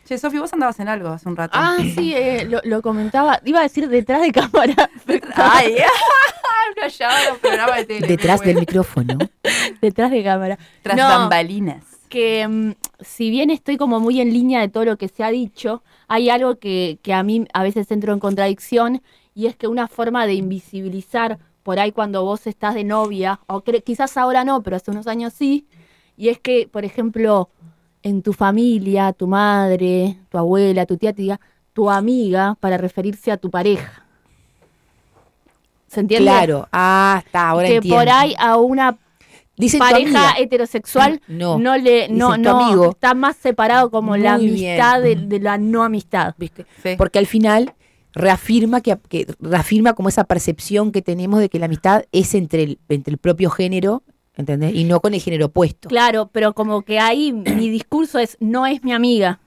[0.06, 1.58] Che, Sofi, vos andabas en algo hace un rato.
[1.60, 3.41] Ah, sí, eh, lo, lo comentaba.
[3.43, 4.89] Iba a decir detrás de cámara.
[5.36, 5.78] Ay,
[6.78, 8.08] una llave un programa de tele.
[8.08, 9.18] Detrás del micrófono.
[9.82, 10.60] detrás de cámara.
[10.84, 11.84] Tras No, bambalinas.
[12.10, 15.32] que mm, si bien estoy como muy en línea de todo lo que se ha
[15.32, 19.01] dicho, hay algo que, que a mí a veces entro en contradicción
[19.34, 23.64] y es que una forma de invisibilizar por ahí cuando vos estás de novia, o
[23.64, 25.66] quizás ahora no, pero hace unos años sí,
[26.16, 27.49] y es que, por ejemplo,
[28.06, 31.39] en tu familia, tu madre, tu abuela, tu tía diga
[31.74, 34.06] tu amiga para referirse a tu pareja.
[35.88, 36.30] ¿Se entiende?
[36.30, 37.97] Claro, ah, está, ahora que entiendo.
[37.99, 38.97] por ahí a una
[39.58, 42.89] Dicen pareja heterosexual No, no, le no no amigo.
[42.91, 46.66] está más separado como la Muy amistad de, de la no amistad ¿viste?
[46.97, 47.74] Porque al final
[48.14, 52.64] reafirma que, que reafirma como esa percepción que tenemos de que la amistad es entre
[52.64, 54.03] el, entre el propio género,
[54.38, 54.73] ¿entendés?
[54.75, 55.88] Y no con el género opuesto.
[55.89, 59.39] claro pero como que ahí mi discurso es no es mi amiga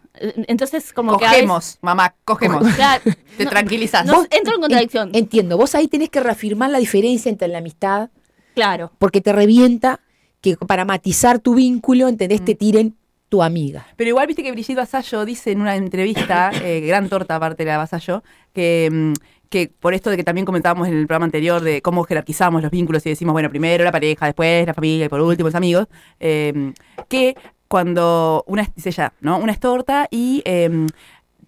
[0.48, 2.66] entonces como que Cogemos, mamá, cogemos.
[2.74, 3.02] Claro,
[3.36, 4.04] Te no, tranquilizas.
[4.04, 7.58] no, entro en contradicción En- entiendo, vos ahí tenés que reafirmar la diferencia entre la
[7.58, 8.10] amistad,
[8.54, 10.00] claro porque te revienta
[10.40, 12.40] que para matizar tu vínculo, ¿entendés?
[12.40, 12.44] Mm.
[12.44, 12.96] Te tiren
[13.28, 13.86] tu amiga.
[13.96, 17.66] Pero igual viste que Brigitte Vasallo dice en una entrevista, eh, gran torta aparte de
[17.66, 18.22] la de Vasallo,
[18.52, 19.12] que, mm,
[19.48, 22.70] que por esto de que también comentábamos en el programa anterior de cómo jerarquizamos los
[22.70, 25.86] vínculos y decimos, bueno, primero la pareja, después la familia y por último los amigos,
[26.20, 26.72] eh,
[27.08, 27.36] que
[27.68, 29.38] cuando una, dice ella, ¿no?
[29.38, 30.86] Una es torta y eh,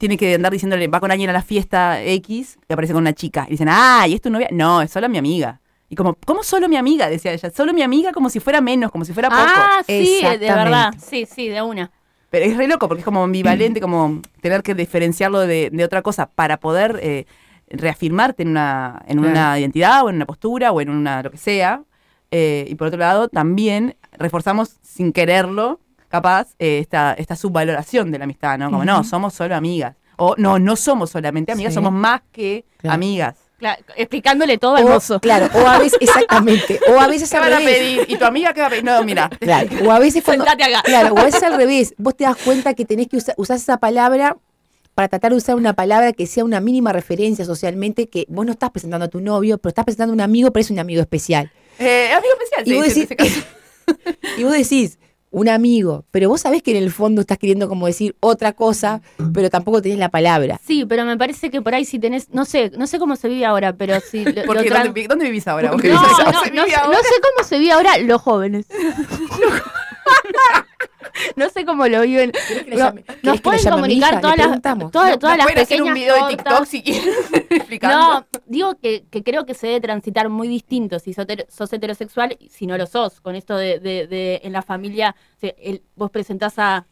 [0.00, 3.12] tiene que andar diciéndole, va con alguien a la fiesta X, y aparece con una
[3.12, 3.44] chica.
[3.48, 4.48] Y dicen, ah, ¿y es tu novia?
[4.50, 5.60] No, es solo mi amiga.
[5.90, 7.10] Y como, ¿cómo solo mi amiga?
[7.10, 7.50] Decía ella.
[7.50, 9.42] Solo mi amiga como si fuera menos, como si fuera poco.
[9.44, 10.94] Ah, sí, de verdad.
[10.98, 11.90] Sí, sí, de una.
[12.30, 16.00] Pero es re loco porque es como ambivalente, como tener que diferenciarlo de, de otra
[16.00, 17.26] cosa para poder eh,
[17.70, 19.60] reafirmarte en una, en una Claro.
[19.60, 21.82] identidad o en una postura o en una lo que sea.
[22.30, 28.18] Eh, y por otro lado, también reforzamos sin quererlo, capaz, eh, esta, esta subvaloración de
[28.18, 28.70] la amistad, ¿no?
[28.70, 29.96] Como, no, somos solo amigas.
[30.16, 31.76] O no, no somos solamente amigas, Sí.
[31.76, 32.94] somos más que Claro.
[32.94, 33.36] amigas.
[33.58, 35.20] Claro, explicándole todo al mozo.
[35.20, 38.04] Claro, o a veces, exactamente, o a veces ¿Qué al van a pedir?
[38.08, 38.84] ¿Y tu amiga qué va a pedir?
[38.84, 39.28] No, mira.
[39.38, 40.44] Claro, o a veces cuando,
[40.84, 43.56] claro, o a veces al revés, vos te das cuenta que tenés que usar, usar
[43.58, 44.36] esa palabra
[44.94, 48.52] para tratar de usar una palabra que sea una mínima referencia socialmente, que vos no
[48.52, 51.00] estás presentando a tu novio, pero estás presentando a un amigo, pero es un amigo
[51.00, 51.50] especial.
[51.78, 53.44] Eh, amigo especial, Y se vos decís-.
[54.36, 54.98] Y vos decís,
[55.32, 59.00] un amigo, pero vos sabés que en el fondo estás queriendo como decir otra cosa,
[59.32, 60.60] pero tampoco tenés la palabra.
[60.64, 63.28] Sí, pero me parece que por ahí si tenés, no sé, no sé cómo se
[63.28, 65.68] vive ahora, pero si lo, ¿Dónde, vi- dónde vivís ahora?
[65.68, 66.18] No, ¿Vos qué no, vivís?
[66.18, 66.96] no, ¿Cómo no se sé- vive ahora?
[66.98, 68.66] no sé cómo se vive ahora los jóvenes.
[71.36, 72.32] no sé cómo lo viven.
[72.68, 76.26] No, nos pueden comunicar todas las, todas, No, todas no las hacer pequeñas un video
[76.26, 76.36] de.
[76.36, 77.14] TikTok si quieren
[77.50, 77.98] explicando.
[77.98, 81.72] No, digo que, que creo que se debe transitar muy distinto si sos, heter- sos
[81.72, 83.20] heterosexual y si no lo sos.
[83.20, 86.86] Con esto de, de- de en la familia, el- vos presentás a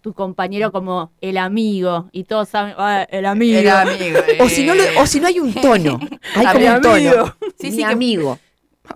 [0.00, 3.58] tu compañero como el amigo y todos saben, "Ah, el amigo.
[3.58, 4.18] El amigo.
[4.40, 6.00] O si no, lo- o si no hay un tono,
[6.34, 7.36] hay como un tono.
[7.58, 8.38] Sí, Mi sí, que- amigo.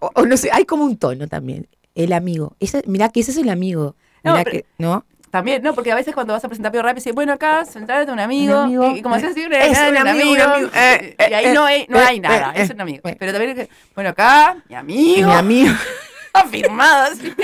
[0.00, 1.68] O, o no sé, hay como un tono también.
[1.94, 2.56] El amigo.
[2.58, 3.94] Ese, mirá que ese es el amigo.
[4.24, 5.04] No, Mirá pero- que, ¿no?
[5.30, 8.08] También, no, porque a veces cuando vas a presentar Pío Rápido, dices, bueno, acá, sentate
[8.12, 8.90] un amigo, Un amigo.
[8.94, 11.86] y, y como haces así, un, Es un un amigo, eh, y ahí no hay,
[11.88, 13.08] no eh, hay nada, eh, es eh, un amigo.
[13.08, 13.16] eh.
[13.18, 15.74] Pero también, es que, bueno, acá, mi amigo, Mi amigo.
[16.32, 17.34] afirmado, así.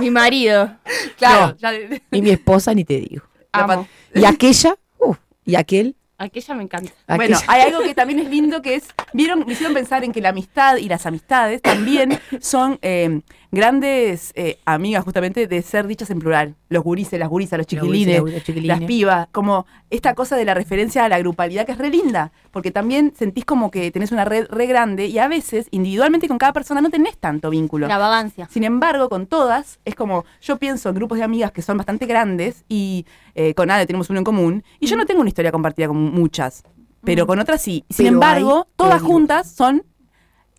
[0.00, 0.76] Mi marido.
[1.16, 1.56] Claro, No.
[1.58, 1.72] ya-
[2.10, 3.22] Y mi esposa ni te digo.
[3.52, 3.86] Amo.
[4.14, 5.14] Y aquella, uh,
[5.44, 5.94] y aquel.
[6.20, 6.90] Aquella me encanta.
[7.06, 7.44] Bueno, aquella.
[7.52, 10.30] hay algo que también es lindo que es, vieron, me hicieron pensar en que la
[10.30, 13.20] amistad y las amistades también son eh,
[13.50, 16.54] grandes eh, amigas justamente de ser dichas en plural.
[16.68, 21.04] Los gurises, las gurisas, los chiquilines, los las pibas, como esta cosa de la referencia
[21.04, 24.46] a la grupalidad que es re linda, porque también sentís como que tenés una red
[24.50, 27.88] re grande y a veces individualmente con cada persona no tenés tanto vínculo.
[27.88, 28.48] La vagancia.
[28.50, 32.06] Sin embargo, con todas, es como, yo pienso en grupos de amigas que son bastante
[32.06, 35.52] grandes y eh, con Ade tenemos uno en común, y yo no tengo una historia
[35.52, 36.64] compartida con muchas,
[37.02, 37.84] pero con otras sí.
[37.88, 39.84] Sin Pero embargo, todas juntas son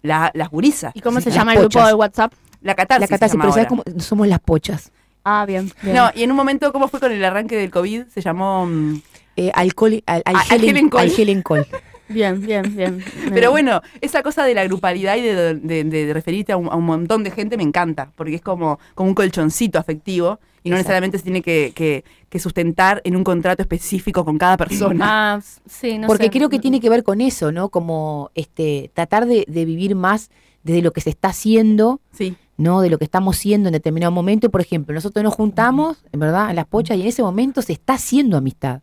[0.02, 0.92] la- las gurisas.
[0.96, 2.34] ¿Y cómo Sí, se llama el grupo de WhatsApp?
[2.62, 3.02] La catarsis.
[3.02, 3.84] La se catarsis, llama pero ¿sabes ahora.
[3.86, 4.00] cómo?
[4.02, 4.92] Somos las pochas.
[5.24, 5.72] Ah, bien.
[5.84, 5.96] bien.
[5.96, 8.04] No, y en un momento, ¿cómo fue con el arranque del COVID?
[8.08, 8.66] Se llamó...
[8.66, 9.02] mm,
[9.38, 11.02] Eh, alcohol, al, al Ah, al Helen, Helen Col.
[11.02, 11.68] al Col.
[12.10, 13.04] Bien, bien, bien.
[13.36, 16.76] Pero bueno, esa cosa de la grupalidad y de, de- de referirte a un, a
[16.76, 20.76] un montón de gente me encanta, porque es como, como un colchoncito afectivo y no
[20.76, 20.78] Exacto.
[20.78, 25.06] necesariamente se tiene que, que- que sustentar en un contrato específico con cada persona.
[25.36, 26.30] Ah, sí, no Porque sé.
[26.32, 27.70] creo que tiene que ver con eso, ¿no?
[27.70, 30.32] Como este tratar de, de vivir más
[30.64, 32.36] desde lo que se está haciendo, Sí.
[32.60, 32.82] ¿No?
[32.82, 34.52] De lo que estamos siendo en determinado momento.
[34.52, 37.74] Por ejemplo, nosotros nos juntamos, en verdad, en las pochas, y en ese momento se
[37.74, 38.82] está haciendo amistad.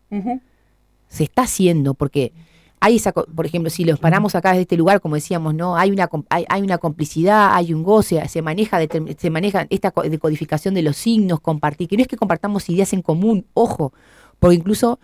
[1.07, 2.33] Se está haciendo, porque
[2.79, 5.77] hay esa, por ejemplo, si los paramos acá desde este lugar, como decíamos, ¿no?
[5.77, 8.79] Hay una, hay, hay una complicidad, hay un goce, se maneja,
[9.17, 12.93] se maneja esta co- decodificación de los signos, compartir, que no es que compartamos ideas
[12.93, 13.93] en común, ojo,
[14.39, 14.99] porque incluso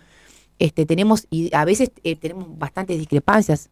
[0.58, 3.70] este, tenemos, y a veces eh, tenemos bastantes discrepancias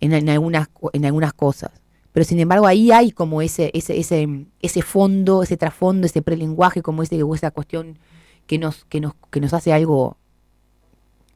[0.00, 1.70] en, en algunas, en algunas cosas.
[2.12, 6.82] Pero sin embargo ahí hay como ese, ese, ese, ese fondo, ese trasfondo, ese prelenguaje,
[6.82, 7.98] como ese, esa cuestión
[8.46, 10.16] que nos, que nos, que nos hace algo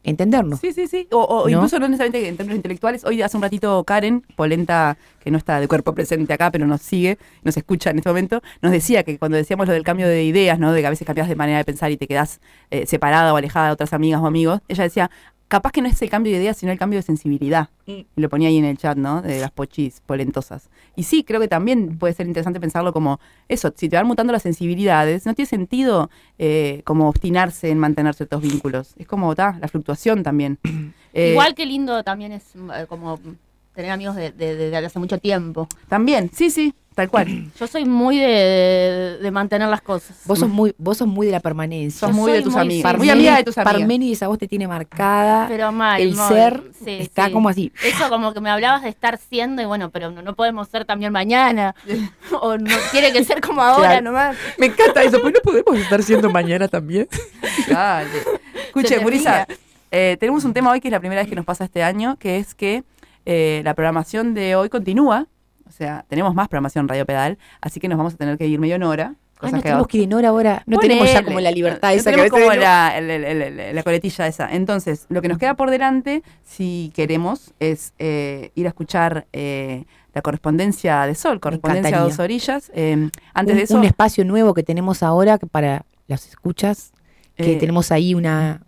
[0.05, 0.61] entendernos.
[0.61, 1.09] Sí, sí, sí.
[1.11, 1.57] O, o ¿No?
[1.57, 3.05] incluso no necesariamente en términos intelectuales.
[3.05, 6.83] Hoy hace un ratito Karen, polenta, que no está de cuerpo presente acá, pero nos
[6.83, 10.25] sigue, nos escucha en este momento, nos decía que cuando decíamos lo del cambio de
[10.25, 10.73] ideas, ¿no?
[10.73, 12.41] De que a veces cambias de manera de pensar y te quedas
[12.71, 15.11] eh, separada o alejada de otras amigas o amigos, ella decía,
[15.57, 17.69] capaz que no es el cambio de ideas, sino el cambio de sensibilidad.
[17.87, 19.23] Y lo ponía ahí en el chat, ¿no?
[19.23, 20.69] De las pochis polentosas.
[20.97, 24.33] Y sí, creo que también puede ser interesante pensarlo como eso, si te van mutando
[24.33, 28.95] las sensibilidades, no tiene sentido eh, como obstinarse en mantener ciertos vínculos.
[28.97, 30.59] Es como, ta, la fluctuación también.
[31.17, 33.21] Eh, Igual que lindo también es eh, como
[33.73, 35.69] tener amigos de- de hace mucho tiempo.
[35.89, 37.51] También, sí, sí, tal cual.
[37.59, 40.17] Yo soy muy de, de- de mantener las cosas.
[40.27, 42.07] Vos sos muy, vos sos muy de la permanencia.
[42.09, 42.93] Sos muy de tus amigas.
[42.93, 43.75] sí, Muy amiga de tus amigas.
[43.75, 45.47] Parménides a vos te tiene marcada.
[45.49, 46.29] Pero mal, el mal.
[46.29, 47.33] ser Sí, está sí.
[47.33, 47.73] como así.
[47.85, 50.85] Eso como que me hablabas de estar siendo y bueno, pero no, no podemos ser
[50.85, 51.75] también mañana.
[52.41, 54.03] o no tiene que ser como ahora Claro.
[54.05, 54.37] nomás.
[54.59, 57.09] Me encanta eso, pues no podemos estar siendo mañana también.
[57.69, 58.09] Dale.
[58.67, 59.47] Escuche, Murisa.
[59.91, 62.17] Eh, tenemos un tema hoy que es la primera vez que nos pasa este año,
[62.19, 62.83] que es que
[63.27, 65.27] eh, la programación de hoy continúa.
[65.67, 68.59] O sea, tenemos más programación Radio Pedal, así que nos vamos a tener que ir
[68.59, 69.15] medio en hora.
[69.41, 70.63] Ah, no que tenemos que ir en hora ahora.
[70.67, 70.95] No Ponele.
[70.95, 73.61] tenemos ya como la libertad No esa que a veces como la, el- el- el-
[73.61, 74.49] el- la coletilla esa.
[74.51, 79.85] Entonces, lo que nos queda por delante, si queremos, es eh, ir a escuchar eh,
[80.15, 82.71] la correspondencia de Sol, correspondencia a dos orillas.
[82.75, 86.93] Eh, antes un, de eso, un espacio nuevo que tenemos ahora que para las escuchas,
[87.37, 88.63] que Eh, tenemos ahí una,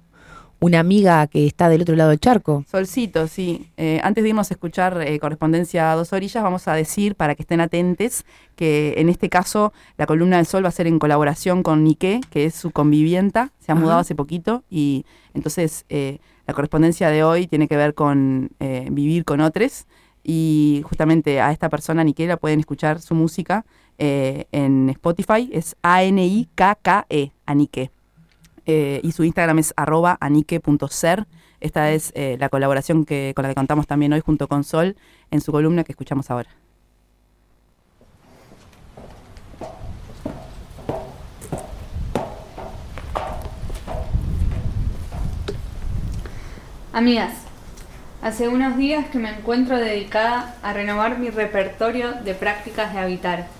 [0.59, 2.65] una amiga que está del otro lado del charco.
[2.71, 3.69] Solcito, sí.
[3.77, 7.35] Eh, antes de irnos a escuchar eh, correspondencia a dos orillas, vamos a decir, para
[7.35, 8.25] que estén atentes,
[8.55, 12.21] que en este caso la columna del sol va a ser en colaboración con Nique,
[12.31, 13.83] que es su convivienta, se ha Ajá.
[13.83, 15.05] mudado hace poquito, y
[15.35, 19.87] entonces eh, la correspondencia de hoy tiene que ver con eh, vivir con otros,
[20.25, 23.65] y justamente a esta persona, Nique, la pueden escuchar su música
[23.99, 27.91] eh, en Spotify, es A-N-I-K-K-E, Anique.
[28.67, 31.27] Eh, y su Instagram es arroba anique.ser.
[31.61, 34.97] Esta es eh, la colaboración que, con la que contamos también hoy junto con Sol
[35.31, 36.51] en su columna que escuchamos ahora.
[46.93, 47.35] Amigas,
[48.23, 53.56] hace unos días que me encuentro dedicada a renovar mi repertorio de prácticas de habitar.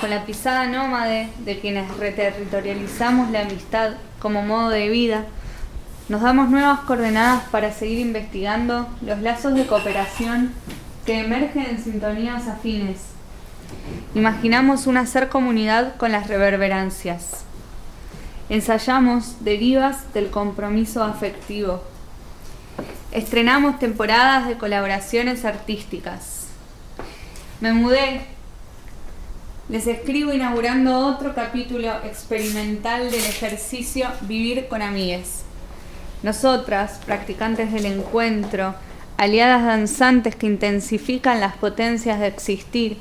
[0.00, 5.24] Con la pisada nómade de quienes reterritorializamos la amistad como modo de vida,
[6.10, 10.52] nos damos nuevas coordenadas para seguir investigando los lazos de cooperación
[11.06, 12.98] que emergen en sintonías afines.
[14.14, 17.44] Imaginamos un hacer comunidad con las reverberancias.
[18.50, 21.82] Ensayamos derivas del compromiso afectivo.
[23.12, 26.48] Estrenamos temporadas de colaboraciones artísticas.
[27.60, 28.35] Me mudé.
[29.68, 35.42] Les escribo inaugurando otro capítulo experimental del ejercicio Vivir con Amigues.
[36.22, 38.76] Nosotras, practicantes del encuentro,
[39.16, 42.98] aliadas danzantes que intensifican las potencias de existir,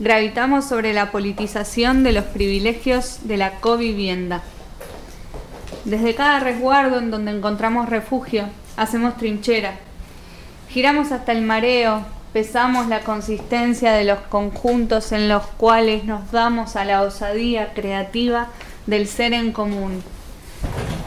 [0.00, 4.42] gravitamos sobre la politización de los privilegios de la covivienda.
[5.84, 8.46] Desde cada resguardo en donde encontramos refugio,
[8.76, 9.76] hacemos trinchera.
[10.68, 16.76] Giramos hasta el mareo, pesamos la consistencia de los conjuntos en los cuales nos damos
[16.76, 18.48] a la osadía creativa
[18.86, 20.02] del ser en común.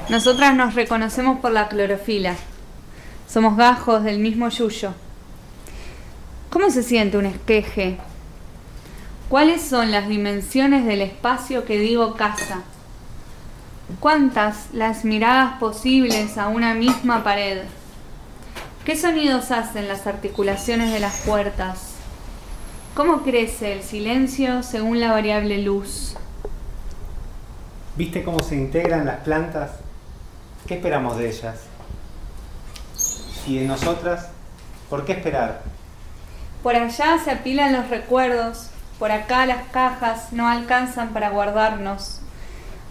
[0.09, 2.35] Nosotras nos reconocemos por la clorofila.
[3.27, 4.93] Somos gajos del mismo yuyo.
[6.49, 7.97] ¿Cómo se siente un esqueje?
[9.29, 12.63] ¿Cuáles son las dimensiones del espacio que digo casa?
[14.01, 17.59] ¿Cuántas las miradas posibles a una misma pared?
[18.85, 21.91] ¿Qué sonidos hacen las articulaciones de las puertas?
[22.95, 26.15] ¿Cómo crece el silencio según la variable luz?
[27.95, 29.73] ¿Viste cómo se integran las plantas?
[30.65, 31.59] ¿Qué esperamos de ellas?
[33.45, 34.29] Y de nosotras,
[34.89, 35.61] ¿por qué esperar?
[36.63, 42.21] Por allá se apilan los recuerdos, por acá las cajas no alcanzan para guardarnos.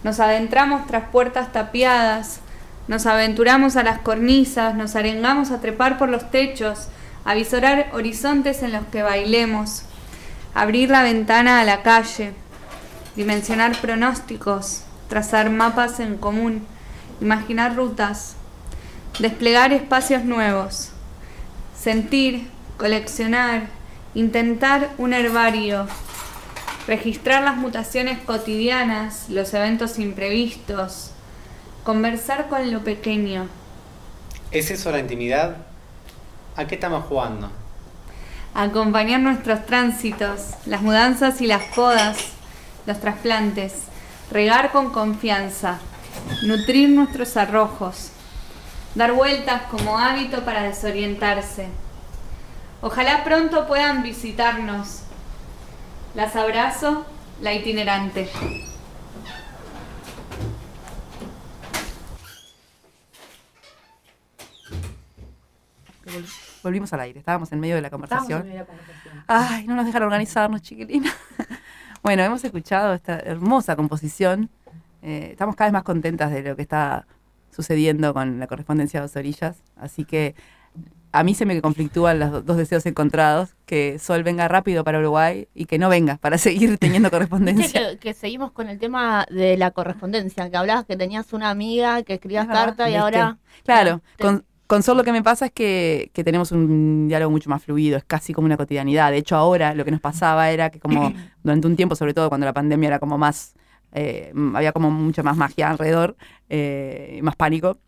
[0.05, 2.39] Nos adentramos tras puertas tapiadas,
[2.87, 6.87] nos aventuramos a las cornisas, nos arengamos a trepar por los techos,
[7.25, 9.83] a visorar horizontes en los que bailemos,
[10.53, 12.33] abrir la ventana a la calle,
[13.15, 16.65] dimensionar pronósticos, trazar mapas en común,
[17.21, 18.35] imaginar rutas,
[19.19, 20.91] desplegar espacios nuevos,
[21.77, 23.67] sentir, coleccionar,
[24.15, 25.87] intentar un herbario,
[26.87, 31.11] registrar las mutaciones cotidianas, los eventos imprevistos,
[31.83, 33.47] conversar con lo pequeño,
[34.51, 35.57] ¿Es eso la intimidad?
[36.57, 37.49] ¿A qué estamos jugando?
[38.53, 42.17] acompañar nuestros tránsitos, las mudanzas y las podas,
[42.85, 43.83] los trasplantes,
[44.29, 45.79] regar con confianza,
[46.43, 48.09] nutrir nuestros arrojos,
[48.95, 51.67] dar vueltas como hábito para desorientarse.
[52.81, 55.03] Ojalá pronto puedan visitarnos.
[56.13, 57.05] Las abrazo,
[57.41, 58.29] la itinerante.
[66.11, 66.25] Vol-
[66.63, 68.41] Volvimos al aire, estábamos en medio de la conversación.
[68.41, 69.23] en medio de la conversación.
[69.27, 71.11] Ay, no nos dejaron organizarnos, chiquilina.
[72.03, 74.49] bueno, hemos escuchado esta hermosa composición.
[75.01, 77.07] Eh, estamos cada vez más contentas de lo que está
[77.49, 79.57] sucediendo con la correspondencia de dos orillas.
[79.75, 80.35] Así que
[81.13, 84.99] a mí se me conflictúan los do- dos deseos encontrados, que Sol venga rápido para
[84.99, 87.91] Uruguay y que no venga para seguir teniendo correspondencia.
[87.91, 92.03] que, que seguimos con el tema de la correspondencia, que hablabas que tenías una amiga
[92.03, 92.99] que escribías carta y ¿viste?
[92.99, 93.37] ahora...
[93.65, 97.49] Claro, con, con Sol lo que me pasa es que, que tenemos un diálogo mucho
[97.49, 99.11] más fluido, es casi como una cotidianidad.
[99.11, 101.11] De hecho, ahora lo que nos pasaba era que como
[101.43, 103.53] durante un tiempo, sobre todo cuando la pandemia era como más,
[103.91, 106.15] eh, había como mucha más magia alrededor,
[106.47, 107.79] eh, más pánico,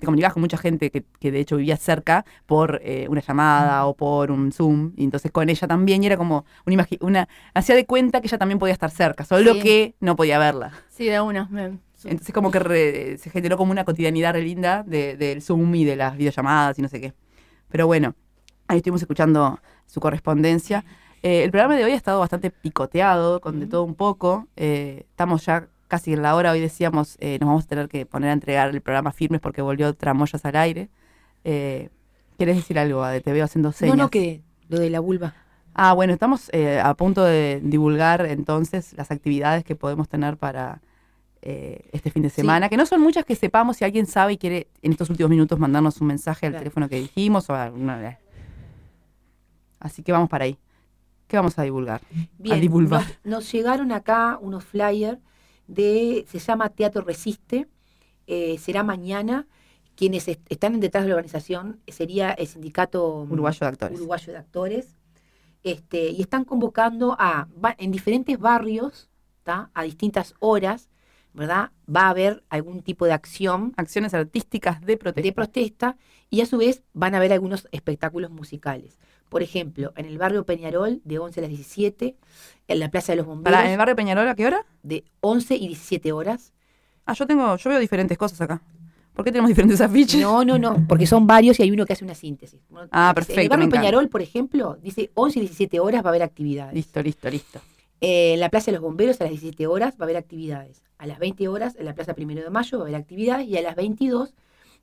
[0.00, 3.86] te comunicabas con mucha gente que, que de hecho vivía cerca por eh, una llamada
[3.86, 7.76] o por un Zoom, y entonces con ella también, y era como una, una hacía
[7.76, 9.60] de cuenta que ella también podía estar cerca, solo Sí.
[9.60, 10.72] que no podía verla.
[10.88, 11.48] Sí, de una.
[12.04, 15.84] Entonces como que re- se generó como una cotidianidad re linda de- del Zoom y
[15.84, 17.12] de las videollamadas y no sé qué.
[17.68, 18.14] Pero bueno,
[18.68, 20.84] ahí estuvimos escuchando su correspondencia.
[21.22, 24.48] Eh, el programa de hoy ha estado bastante picoteado, con de todo un poco.
[24.56, 28.06] Eh, estamos ya casi en la hora, hoy decíamos, eh, nos vamos a tener que
[28.06, 30.88] poner a entregar el programa firmes porque volvió Tramoyas al aire.
[31.44, 31.90] Eh,
[32.38, 33.20] ¿Querés decir algo, Ade?
[33.20, 33.96] Te veo haciendo señas.
[33.96, 35.34] No, no, que lo de la vulva.
[35.74, 40.80] Ah, bueno, estamos eh, a punto de divulgar entonces las actividades que podemos tener para
[41.42, 44.38] eh, este fin de semana, que no son muchas que sepamos si alguien sabe y
[44.38, 46.62] quiere en estos últimos minutos mandarnos un mensaje al Claro.
[46.62, 48.18] teléfono que dijimos o alguna...
[49.80, 50.58] Así que vamos para ahí.
[51.26, 52.00] ¿Qué vamos a divulgar?
[52.02, 53.02] a Bien, divulgar.
[53.24, 55.18] nos, nos llegaron acá unos flyers
[55.66, 57.68] de, se llama Teatro Resiste,
[58.26, 59.46] eh, será mañana.
[59.94, 63.98] Quienes est- están detrás de la organización sería el sindicato mm, Uruguayo de Actores.
[63.98, 64.96] Uruguayo de Actores.
[65.64, 67.46] Este, y están convocando a,
[67.78, 69.10] en diferentes barrios,
[69.42, 69.70] ¿tá?
[69.74, 70.88] a distintas horas,
[71.34, 71.70] ¿verdad?
[71.94, 73.72] Va a haber algún tipo de acción.
[73.76, 75.26] Acciones artísticas de protesta.
[75.26, 75.96] De protesta,
[76.30, 78.98] y a su vez van a haber algunos espectáculos musicales.
[79.28, 82.16] Por ejemplo, en el barrio Peñarol, de 11 a las 17,
[82.68, 83.60] en la Plaza de los Bomberos.
[83.60, 84.66] ¿En el barrio Peñarol a qué hora?
[84.82, 86.52] De 11 y 17 horas.
[87.06, 88.62] Ah, yo tengo, yo veo diferentes cosas acá.
[89.14, 90.20] ¿Por qué tenemos diferentes afiches?
[90.20, 92.60] No, no, no, porque son varios y hay uno que hace una síntesis.
[92.90, 93.40] Ah, En perfecto.
[93.42, 93.68] el barrio.
[93.68, 96.74] Peñarol, por ejemplo, dice 11 y 17 horas va a haber actividades.
[96.74, 97.60] Listo, listo, listo.
[98.00, 100.82] Eh, en la Plaza de los Bomberos a las 17 horas va a haber actividades.
[101.02, 103.58] A las 20 horas en la Plaza Primero de Mayo va a haber actividades y
[103.58, 104.34] a las 22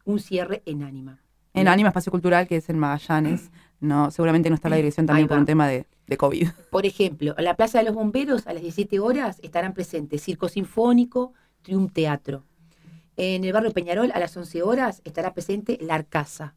[0.03, 1.21] un cierre en Ánima.
[1.53, 3.49] En Anima Espacio Cultural, que es en Magallanes.
[3.79, 6.49] No, seguramente no está la dirección también por un tema de, de COVID.
[6.69, 10.49] Por ejemplo, en la Plaza de los Bomberos a las 17 horas estarán presentes Circo
[10.49, 11.31] Sinfónico,
[11.61, 12.43] Trium Teatro.
[13.15, 16.55] En el barrio Peñarol a las 11 horas estará presente La Arcasa,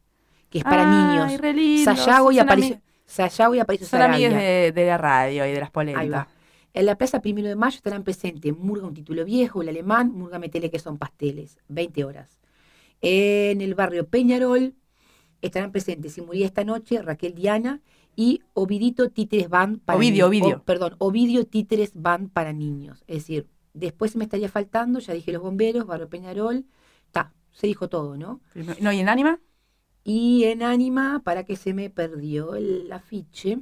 [0.49, 1.85] que es para Ay, niños.
[1.85, 4.27] Sayago y Aparicio, Sayago y Aparicio Son Sarabia.
[4.27, 6.27] amigues de, de la radio y de las polentas.
[6.73, 10.39] En la Plaza Primero de Mayo estarán presentes Murga un título viejo, el alemán, Murga
[10.39, 12.39] Metele que son pasteles, 20 horas.
[13.01, 14.73] En el barrio Peñarol
[15.41, 17.81] estarán presentes Si moría esta noche, Raquel Diana
[18.15, 20.57] y Ovidito Títeres Band para Ovidio, ni- Ovidio.
[20.57, 23.03] o- perdón, Ovidio Títeres Band para niños.
[23.07, 26.65] Es decir, después me estaría faltando, ya dije los bomberos, barrio Peñarol,
[27.05, 28.39] está, se dijo todo, ¿no?
[28.81, 29.39] No, ¿y en Anima?
[30.03, 33.59] Y en Ánima, para que se me perdió el afiche.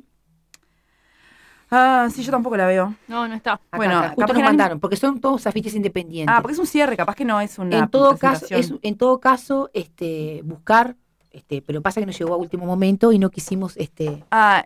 [1.71, 2.93] Ah, sí, yo tampoco la veo.
[3.07, 3.53] No, no está.
[3.53, 6.35] Acá, Bueno, acá, justo nos mandaron, porque son todos afiches independientes.
[6.35, 8.97] Ah, porque es un cierre, capaz que no es una en todo caso, es- en
[8.97, 10.97] todo caso, este, buscar,
[11.31, 14.65] este, pero pasa que nos llegó a último momento y no quisimos, este, Ah,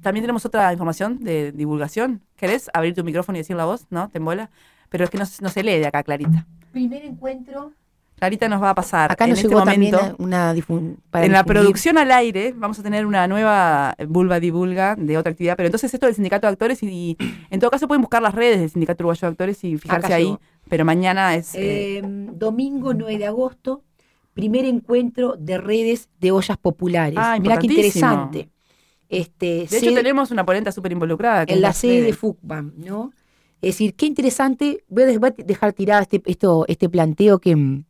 [0.00, 2.22] también tenemos otra información de divulgación.
[2.36, 3.86] ¿Querés abrir tu micrófono y decir la voz?
[3.90, 4.08] ¿No?
[4.08, 4.48] ¿Te embola?
[4.90, 6.46] Pero es que no, se- no se lee de acá, Clarita.
[6.70, 7.72] primer encuentro.
[8.18, 9.96] Clarita nos va a pasar Acá en nos este llegó momento.
[9.98, 14.40] también una difun- para en la producción al aire vamos a tener una nueva vulva
[14.40, 17.16] divulga de otra actividad, pero entonces esto del sindicato de actores y, y
[17.50, 20.16] en todo caso pueden buscar las redes del sindicato uruguayo de actores y fijarse Acá
[20.16, 20.40] ahí, llegó.
[20.68, 23.82] pero mañana es eh, Eh, domingo 9 de agosto,
[24.34, 27.18] primer encuentro de redes de ollas populares.
[27.20, 28.48] Ah, Mirá qué interesante.
[29.08, 32.12] Este, de hecho tenemos una polenta súper involucrada en la sede de.
[32.12, 33.12] FUCBAM, ¿no?
[33.62, 37.84] Es decir, qué interesante, voy a dejar tirado este, esto, este planteo que mm,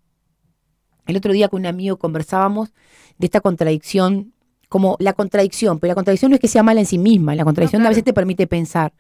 [1.09, 2.71] el otro día con un amigo conversábamos
[3.19, 4.33] de esta contradicción,
[4.69, 7.45] como la contradicción, pero la contradicción no es que sea mala en sí misma, la
[7.45, 8.93] contradicción a veces te permite pensar.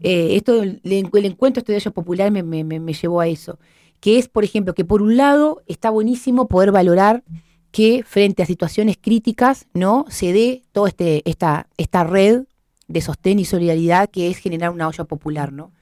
[0.00, 3.58] Eh, esto, el, el encuentro de ellos popular me- me llevó a eso,
[4.00, 7.22] que es, por ejemplo, que por un lado está buenísimo poder valorar
[7.70, 10.04] que frente a situaciones críticas, ¿no?
[10.08, 12.42] Se dé toda este, esta, esta red
[12.86, 15.72] de sostén y solidaridad que es generar una olla popular, ¿no?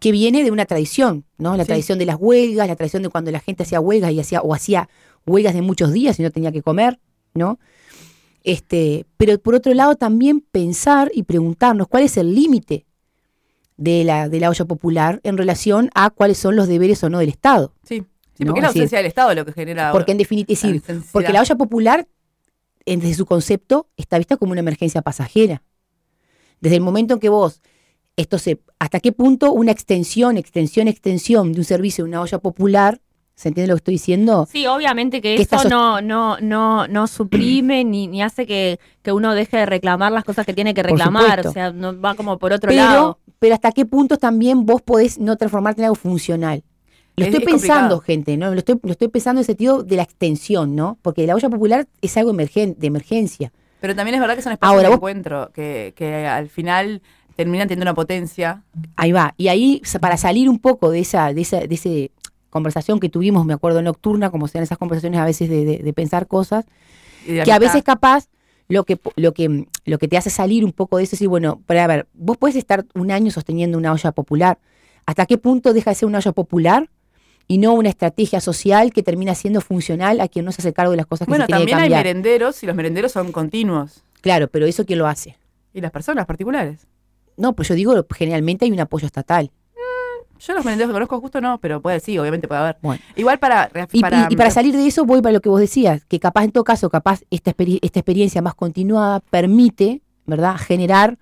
[0.00, 1.56] Que viene de una tradición, ¿no?
[1.56, 1.68] La Sí.
[1.68, 4.54] tradición de las huelgas, la tradición de cuando la gente hacía huelgas y hacía, o
[4.54, 4.88] hacía
[5.26, 6.98] huelgas de muchos días y no tenía que comer,
[7.34, 7.58] ¿no?
[8.42, 12.86] Este, pero por otro lado también pensar y preguntarnos cuál es el límite
[13.76, 17.18] de la, de la olla popular en relación a cuáles son los deberes o no
[17.18, 17.74] del Estado.
[17.84, 18.02] Sí,
[18.34, 18.46] sí ¿no?
[18.52, 21.32] porque es la decir, ausencia del Estado lo que genera porque en definitiva, decir, porque
[21.32, 22.08] la olla popular,
[22.86, 25.62] desde su concepto, está vista como una emergencia pasajera.
[26.60, 27.60] Desde el momento en que vos,
[28.16, 32.38] esto se, hasta qué punto una extensión, extensión, extensión de un servicio de una olla
[32.38, 33.00] popular,
[33.34, 34.46] ¿se entiende lo que estoy diciendo?
[34.50, 39.12] Sí, obviamente que Que eso no, no, no, no suprime ni, ni hace que, que
[39.12, 41.46] uno deje de reclamar las cosas que tiene que reclamar.
[41.46, 43.18] O sea, no va como por otro pero, lado.
[43.38, 46.62] pero hasta qué punto también vos podés no transformarte en algo funcional.
[47.16, 48.00] Lo Es- estoy es pensando, complicado.
[48.02, 48.52] gente, ¿no?
[48.52, 50.98] Lo estoy, lo estoy pensando en el sentido de la extensión, ¿no?
[51.00, 53.52] Porque la olla popular es algo emergen- de emergencia.
[53.80, 57.00] Pero también es verdad que son espacios Ahora, de vos- encuentro que, que al final
[57.44, 58.62] terminan teniendo una potencia.
[58.96, 59.34] Ahí va.
[59.38, 62.10] Y ahí, para salir un poco de esa, de esa, de ese,
[62.50, 65.92] conversación que tuvimos, me acuerdo, nocturna, como sean esas conversaciones a veces de, de- de
[65.92, 66.64] pensar cosas,
[67.24, 68.26] que a veces capaz
[68.68, 71.28] lo que, lo, que, lo que te hace salir un poco de eso es decir,
[71.28, 74.58] bueno, pero a ver, vos puedes estar un año sosteniendo una olla popular.
[75.06, 76.88] ¿Hasta qué punto deja de ser una olla popular
[77.48, 80.90] y no una estrategia social que termina siendo funcional a quien no se hace cargo
[80.92, 82.04] de las cosas que Bueno, se tiene que también hay cambiar?
[82.04, 84.02] merenderos y los merenderos son continuos.
[84.20, 85.36] Claro, pero eso quién lo hace.
[85.72, 86.86] ¿Y las personas particulares?
[87.40, 89.50] No, pues yo digo, generalmente hay un apoyo estatal.
[90.38, 92.76] Yo los merenderos que conozco justo no, pero puede sí, obviamente puede haber.
[93.14, 95.60] Igual para, Y para, y- y para salir de eso voy para lo que vos
[95.60, 97.52] decías, que capaz en todo caso, capaz esta,
[97.82, 101.18] esta experiencia más continuada permite, ¿verdad?, generar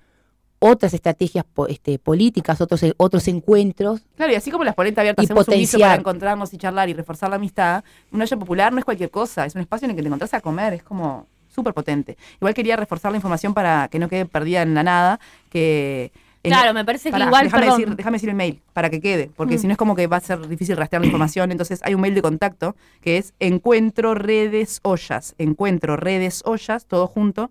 [0.61, 4.03] otras estrategias este, políticas, otros, otros encuentros.
[4.17, 5.81] Claro, y así como las polenta abiertas hacemos un potenciar.
[5.91, 7.83] para encontrarnos y charlar y reforzar la amistad,
[8.13, 10.35] una olla popular no es cualquier cosa, es un espacio en el que te encontrás
[10.35, 11.27] a comer, es como
[11.59, 12.17] súper potente.
[12.41, 15.21] Igual quería reforzar la información para que no quede perdida en la nada,
[15.51, 16.13] que...
[16.41, 19.29] Claro, me parece que Pará, igual, Déjame decir, déjame decir el mail para que quede,
[19.37, 19.59] porque Mm.
[19.59, 21.51] si no es como que va a ser difícil rastrear la información.
[21.51, 27.07] Entonces hay un mail de contacto que es encuentro redes ollas, encuentro redes ollas, todo
[27.09, 27.51] junto,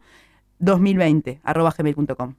[0.59, 2.35] 2020, arroba gmail.com.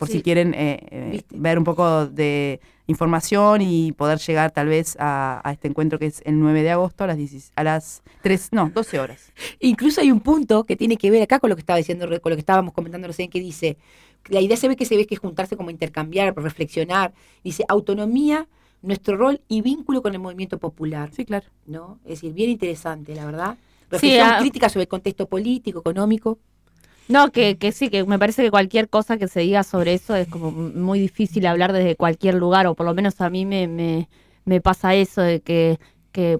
[0.00, 0.14] Por Sí.
[0.14, 5.42] si quieren eh, eh, ver un poco de información y poder llegar tal vez a,
[5.44, 8.48] a este encuentro que es el 9 de agosto a las, 16 a las 3,
[8.52, 9.30] no, 12 horas.
[9.60, 12.30] Incluso hay un punto que tiene que ver acá con lo que estaba diciendo, con
[12.30, 13.76] lo que estábamos comentando recién, que dice,
[14.28, 17.12] la idea se ve que se ve que es juntarse como intercambiar, reflexionar.
[17.44, 18.48] Dice, autonomía,
[18.80, 21.10] nuestro rol y vínculo con el movimiento popular.
[21.12, 21.46] Sí, claro.
[21.66, 21.98] ¿No?
[22.04, 23.58] Es decir, bien interesante, la verdad.
[23.58, 24.38] Sí, Reflexión ah.
[24.40, 26.38] crítica sobre el contexto político, económico.
[27.10, 30.14] No, que, que sí, que me parece que cualquier cosa que se diga sobre eso
[30.14, 33.66] es como muy difícil hablar desde cualquier lugar, o por lo menos a mí me,
[33.68, 34.08] me,
[34.44, 35.78] me pasa eso de que,
[36.12, 36.38] que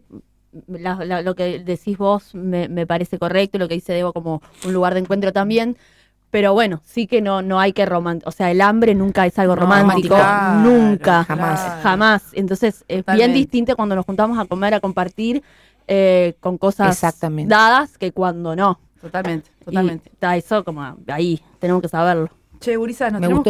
[0.67, 4.43] la- la- lo que decís vos me, me parece correcto, lo que dice Debo como
[4.65, 5.77] un lugar de encuentro también.
[6.31, 8.29] Pero bueno, sí que no, no hay que romantizar.
[8.29, 10.15] O sea, el hambre nunca es algo No, romántico.
[10.15, 11.25] claro, nunca.
[11.25, 11.61] jamás.
[11.83, 12.23] Jamás.
[12.35, 15.43] Entonces, es bien distinto cuando nos juntamos a comer, a compartir
[15.89, 17.01] eh, con cosas
[17.49, 18.79] dadas que cuando no.
[19.01, 20.11] Totalmente, Y totalmente.
[20.13, 22.29] está eso como ahí, tenemos que saberlo.
[22.61, 23.45] Che, Gurisas, nos Me tenemos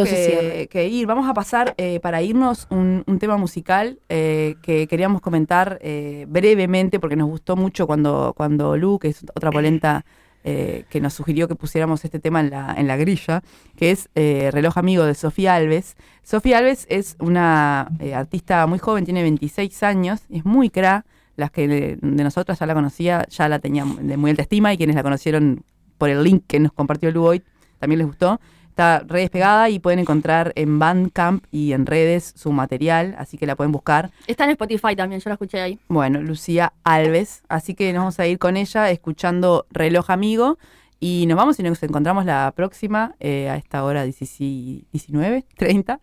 [0.69, 1.05] que, ir.
[1.05, 6.25] Vamos a pasar eh, para irnos un, un tema musical eh, que queríamos comentar eh,
[6.29, 10.05] brevemente porque nos gustó mucho cuando, cuando Lu, que es otra polenta
[10.43, 13.43] eh, que nos sugirió que pusiéramos este tema en la, en la grilla,
[13.75, 15.97] que es eh, Reloj Amigo de Sofía Alves.
[16.23, 21.05] Sofía Alves es una eh, artista muy joven, tiene 26 años, es muy cra.
[21.41, 24.71] Las que de, de nosotras ya la conocía, ya la tenían de muy alta estima
[24.71, 25.65] y quienes la conocieron
[25.97, 27.43] por el link que nos compartió Lu hoy
[27.81, 28.39] también les gustó.
[28.69, 33.45] Está re despegada y pueden encontrar en Bandcamp y en redes su material, así que
[33.45, 34.11] la pueden buscar.
[34.27, 35.79] Está en Spotify también, yo la escuché ahí.
[35.89, 40.57] Bueno, Lucía Alves, así que nos vamos a ir con ella escuchando Reloj Amigo
[41.01, 45.99] y nos vamos y nos encontramos la próxima eh, a esta hora 19, 19 30,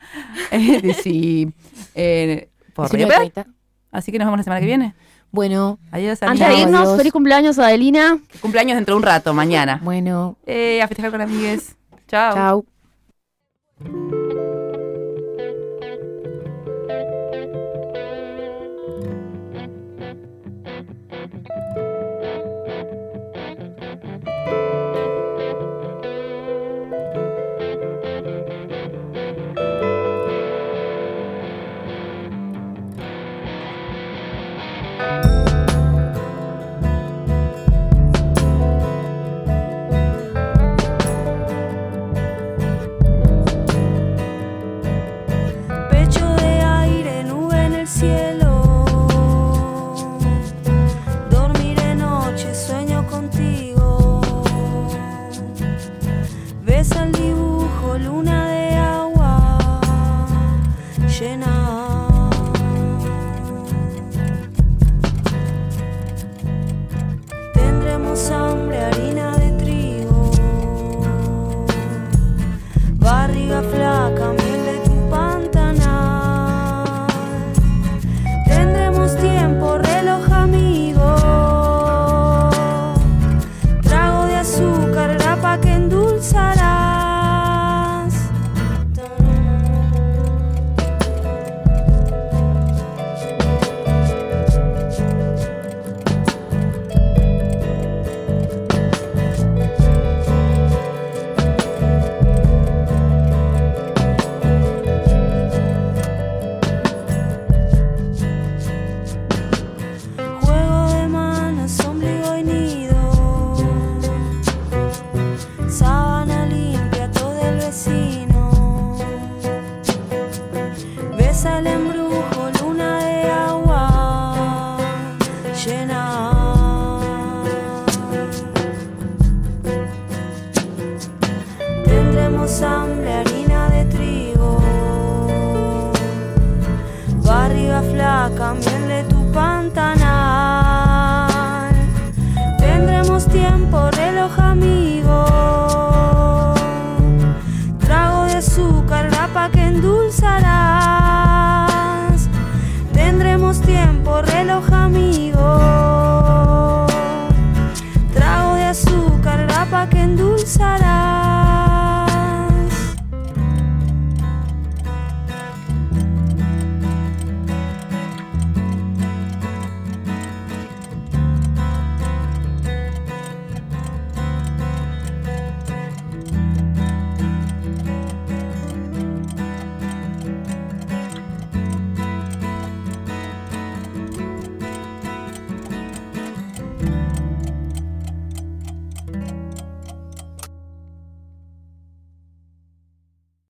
[0.50, 0.94] eh,
[1.94, 3.46] eh, por Radio 19, Pet.
[3.90, 4.94] Así que nos vemos la semana que viene.
[5.30, 6.22] Bueno, adiós.
[6.22, 8.18] Antes de irnos, feliz cumpleaños Adelina.
[8.40, 9.80] Cumpleaños dentro de un rato, mañana.
[9.82, 10.36] Bueno.
[10.46, 11.76] Eh, a festejar con amigues.
[12.06, 12.64] Chao.
[13.84, 14.24] Chao.